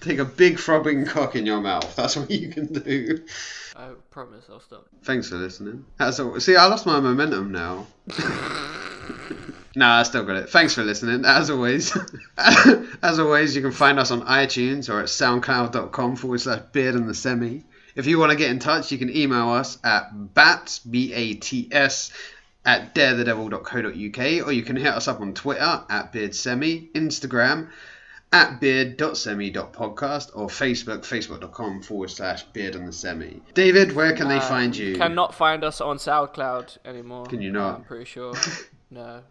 Take 0.01 0.18
a 0.18 0.25
big 0.25 0.59
throbbing 0.59 1.07
cock 1.07 1.37
in 1.37 1.47
your 1.47 1.61
mouth. 1.61 1.95
That's 1.97 2.16
what 2.16 2.31
you 2.31 2.49
can 2.49 2.66
do. 2.73 3.25
I 3.77 3.91
promise 4.11 4.45
I'll 4.51 4.61
stop. 4.61 4.87
Thanks 5.05 5.29
for 5.29 5.37
listening. 5.37 5.85
That's 5.97 6.20
all. 6.20 6.39
See, 6.41 6.57
I 6.57 6.66
lost 6.66 6.87
my 6.87 7.01
momentum 7.01 7.51
now. 7.53 7.87
Nah, 9.77 10.01
I 10.01 10.03
still 10.03 10.25
got 10.25 10.37
it. 10.37 10.51
Thanks 10.51 10.75
for 10.75 10.83
listening. 10.83 11.25
As 11.25 11.51
always, 11.51 11.97
as 12.39 13.18
always, 13.18 13.55
you 13.57 13.62
can 13.62 13.73
find 13.73 13.99
us 13.99 14.11
on 14.11 14.23
iTunes 14.23 14.89
or 14.89 15.01
at 15.01 15.07
soundcloud.com 15.07 16.16
forward 16.16 16.41
slash 16.41 16.62
beard 16.73 16.95
and 16.95 17.09
the 17.09 17.14
semi. 17.14 17.64
If 17.95 18.07
you 18.07 18.18
want 18.18 18.31
to 18.31 18.37
get 18.39 18.51
in 18.51 18.59
touch, 18.59 18.91
you 18.91 18.99
can 18.99 19.14
email 19.14 19.51
us 19.51 19.79
at 19.85 20.35
bats, 20.35 20.79
B 20.79 21.12
A 21.12 21.35
T 21.35 21.68
S, 21.70 22.12
at 22.64 22.95
darethedevil.co.uk, 22.95 24.47
or 24.47 24.53
you 24.53 24.62
can 24.62 24.77
hit 24.77 24.95
us 24.95 25.09
up 25.09 25.20
on 25.20 25.35
Twitter 25.35 25.85
at 25.89 26.12
beardsemi, 26.12 26.91
Instagram 26.93 27.68
at 28.33 28.61
beard.semi.podcast, 28.61 30.31
or 30.35 30.49
Facebook, 30.49 31.01
facebook.com 31.01 31.83
forward 31.83 32.11
slash 32.11 32.45
beard 32.45 32.75
and 32.75 32.89
the 32.89 32.93
semi. 32.93 33.43
David, 33.53 33.95
where 33.95 34.14
can 34.16 34.29
they 34.29 34.41
find 34.41 34.75
you? 34.75 34.97
Cannot 34.97 35.35
find 35.35 35.62
us 35.62 35.81
on 35.83 35.99
SoundCloud 35.99 36.79
anymore. 36.87 37.27
Can 37.27 37.43
you 37.43 37.53
not? 37.53 37.77
I'm 37.77 37.85
pretty 37.85 38.07
sure. 38.07 38.35
No. 38.91 39.23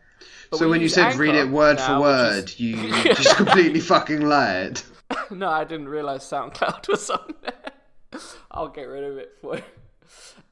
But 0.50 0.58
so 0.58 0.70
when 0.70 0.80
you 0.80 0.86
use 0.86 0.94
said 0.96 1.16
read 1.16 1.36
it 1.36 1.50
word 1.50 1.80
for 1.80 1.88
now, 1.88 2.02
which 2.02 2.04
word, 2.04 2.44
is- 2.46 2.60
you 2.60 2.92
just 3.14 3.36
completely 3.38 3.80
fucking 3.94 4.22
lied. 4.22 4.82
no, 5.32 5.50
I 5.50 5.64
didn't 5.64 5.90
realize 5.90 6.24
SoundCloud 6.24 6.88
was 6.90 7.10
on 7.10 7.34
there. 7.42 8.20
I'll 8.52 8.70
get 8.70 8.84
rid 8.84 9.04
of 9.04 9.18
it 9.18 9.38
for 9.42 9.58
you. 9.58 9.64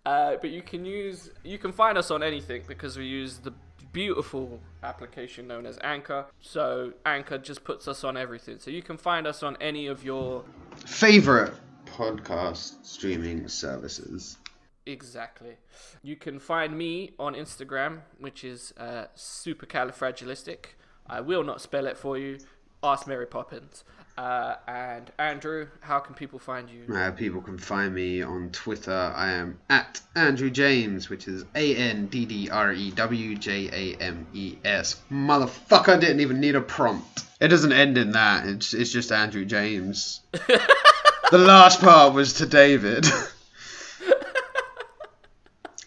Uh, 0.06 0.38
but 0.42 0.50
you 0.50 0.62
can 0.62 0.86
use, 0.86 1.30
you 1.44 1.58
can 1.58 1.72
find 1.72 1.98
us 1.98 2.10
on 2.12 2.24
anything 2.24 2.64
because 2.68 2.98
we 2.98 3.06
use 3.06 3.38
the 3.38 3.54
beautiful 3.92 4.60
application 4.84 5.48
known 5.48 5.66
as 5.66 5.78
Anchor. 5.84 6.26
So 6.42 6.94
Anchor 7.06 7.38
just 7.38 7.64
puts 7.64 7.88
us 7.88 8.04
on 8.04 8.16
everything. 8.18 8.60
So 8.60 8.72
you 8.72 8.82
can 8.82 8.98
find 8.98 9.28
us 9.28 9.44
on 9.44 9.58
any 9.60 9.88
of 9.88 10.04
your 10.04 10.44
Favorite 10.86 11.54
podcast 11.86 12.86
streaming 12.86 13.48
services. 13.48 14.38
Exactly. 14.90 15.58
You 16.02 16.16
can 16.16 16.40
find 16.40 16.76
me 16.76 17.12
on 17.20 17.36
Instagram, 17.36 18.00
which 18.18 18.44
is 18.44 18.74
uh, 18.76 19.06
supercalifragilistic. 19.16 20.66
I 21.06 21.22
will 21.22 21.44
not 21.44 21.62
spell 21.62 21.86
it 21.86 21.96
for 21.96 22.18
you. 22.18 22.40
Ask 22.82 23.06
Mary 23.06 23.28
Poppins. 23.28 23.84
Uh, 24.18 24.56
and 24.68 25.12
Andrew, 25.20 25.68
how 25.82 26.00
can 26.00 26.16
people 26.16 26.40
find 26.40 26.70
you? 26.70 26.94
Uh, 26.94 27.12
people 27.12 27.40
can 27.40 27.58
find 27.58 27.94
me 27.94 28.24
on 28.24 28.50
Twitter. 28.50 29.14
I 29.16 29.32
am 29.34 29.60
at 29.70 30.02
Andrew 30.16 30.50
James, 30.50 31.08
which 31.08 31.28
is 31.28 31.46
A 31.56 31.76
N 31.76 32.08
D 32.08 32.26
D 32.26 32.50
R 32.50 32.74
E 32.74 32.92
W 32.92 33.36
J 33.38 33.70
A 33.72 34.02
M 34.02 34.28
E 34.34 34.58
S. 34.66 35.00
Motherfucker 35.12 35.96
I 35.96 36.00
didn't 36.00 36.22
even 36.22 36.40
need 36.40 36.56
a 36.56 36.62
prompt. 36.62 37.24
It 37.40 37.50
doesn't 37.50 37.72
end 37.72 37.98
in 37.98 38.14
that. 38.14 38.48
It's 38.48 38.74
it's 38.74 38.92
just 38.92 39.12
Andrew 39.12 39.46
James. 39.46 40.22
the 40.32 41.38
last 41.38 41.80
part 41.80 42.14
was 42.14 42.34
to 42.34 42.46
David. 42.46 43.06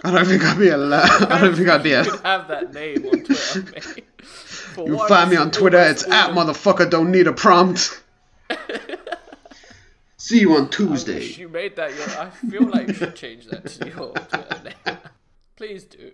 I 0.05 0.11
don't 0.11 0.27
think 0.27 0.43
I'd 0.45 0.59
be 0.59 0.69
allowed. 0.69 1.23
I 1.31 1.41
don't 1.41 1.55
think 1.55 1.69
I'd 1.69 1.83
be. 1.83 1.91
You 1.91 1.97
A- 1.99 2.05
could 2.05 2.21
have 2.21 2.49
that 2.49 2.73
name 2.75 3.07
on 3.07 3.23
Twitter, 3.23 3.63
mate. 3.73 4.05
For 4.23 4.89
you 4.89 5.07
find 5.07 5.31
me 5.31 5.37
on 5.37 5.51
Twitter. 5.51 5.79
It's 5.79 6.05
at 6.05 6.31
motherfucker 6.31 6.91
don't 6.91 7.11
need 7.11 7.27
a 7.27 7.33
prompt. 7.33 8.03
See 10.17 10.41
you 10.41 10.57
on 10.57 10.71
Tuesday. 10.71 11.25
you 11.25 11.49
made 11.49 11.77
that 11.77 11.95
your. 11.95 12.09
I 12.19 12.31
feel 12.31 12.69
like 12.69 12.89
you 12.89 12.95
should 12.95 13.17
change 13.17 13.47
that 13.47 13.67
to 13.67 13.89
your 13.89 14.13
Twitter 14.13 14.63
name. 14.65 14.99
Please 15.57 15.85
do. 15.85 16.13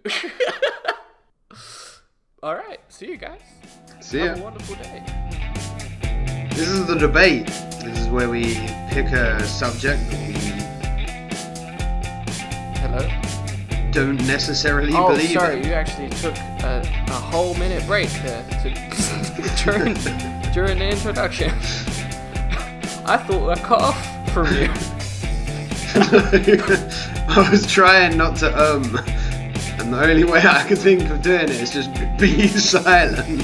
All 2.43 2.55
right. 2.55 2.80
See 2.89 3.07
you 3.07 3.16
guys. 3.16 3.41
See 4.01 4.18
Have 4.18 4.39
a 4.39 4.43
wonderful 4.43 4.76
day. 4.76 5.03
This 6.55 6.68
is 6.68 6.86
the 6.86 6.97
debate. 6.97 7.47
This 7.47 7.99
is 7.99 8.09
where 8.09 8.28
we 8.28 8.55
pick 8.91 9.07
a 9.07 9.41
subject 9.45 10.03
Hello. 12.80 13.38
Don't 13.93 14.16
necessarily 14.26 14.93
Oh, 14.95 15.09
believe 15.09 15.30
sorry. 15.30 15.59
in. 15.59 15.64
You 15.66 15.72
actually 15.72 16.09
took 16.11 16.36
a, 16.36 16.82
a 17.09 17.12
whole 17.12 17.55
minute 17.55 17.84
break 17.86 18.11
there 18.22 18.43
to, 18.62 18.70
during 19.64 19.95
during 20.53 20.78
the 20.78 20.89
introduction. 20.91 21.51
I 23.07 23.16
thought 23.16 23.49
I 23.51 23.55
cut 23.61 23.80
off 23.80 24.32
from 24.32 24.47
you. 24.55 24.68
I 27.30 27.49
was 27.51 27.66
trying 27.66 28.16
not 28.16 28.36
to 28.36 28.49
um, 28.53 28.84
and 29.80 29.93
the 29.93 30.01
only 30.03 30.24
way 30.24 30.41
I 30.41 30.66
could 30.66 30.78
think 30.78 31.09
of 31.11 31.22
doing 31.22 31.43
it 31.45 31.51
is 31.51 31.70
just 31.70 31.93
be 32.18 32.47
silent. 32.49 33.43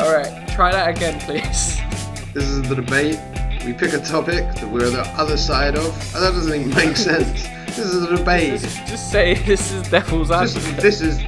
All 0.00 0.12
right. 0.12 0.48
Try 0.48 0.72
that 0.72 0.88
again, 0.96 1.18
please. 1.20 1.78
This 2.32 2.44
is 2.44 2.62
the 2.68 2.74
debate. 2.76 3.18
We 3.64 3.72
pick 3.72 3.92
a 3.92 3.98
topic 3.98 4.54
that 4.54 4.68
we're 4.70 4.90
the 4.90 5.02
other 5.18 5.36
side 5.36 5.76
of. 5.76 6.12
That 6.12 6.20
doesn't 6.32 6.54
even 6.54 6.74
make 6.74 6.96
sense. 6.96 7.46
This 7.74 7.86
is 7.86 8.02
a 8.02 8.16
debate. 8.16 8.60
Just, 8.60 8.86
just 8.86 9.10
say 9.10 9.34
this 9.46 9.72
is 9.72 9.88
devil's 9.88 10.28
Just- 10.28 10.56
advocate. 10.56 10.82
this 10.82 11.00
is 11.00 11.18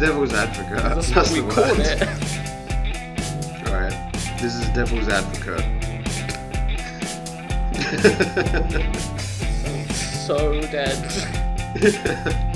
devil's 0.00 0.32
advocate. 0.34 0.82
That's, 0.82 1.10
That's, 1.10 1.30
what 1.30 1.40
we 1.42 1.46
the 1.46 1.54
call 1.54 1.70
word. 1.70 1.80
it. 1.80 2.02
Alright. 3.68 4.12
This 4.40 4.54
is 4.56 4.68
devil's 4.70 5.08
advocate. 5.08 5.64
I'm 9.64 9.88
so 9.94 10.60
dead. 10.62 10.98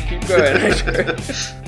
Keep 0.08 0.26
going. 0.26 1.64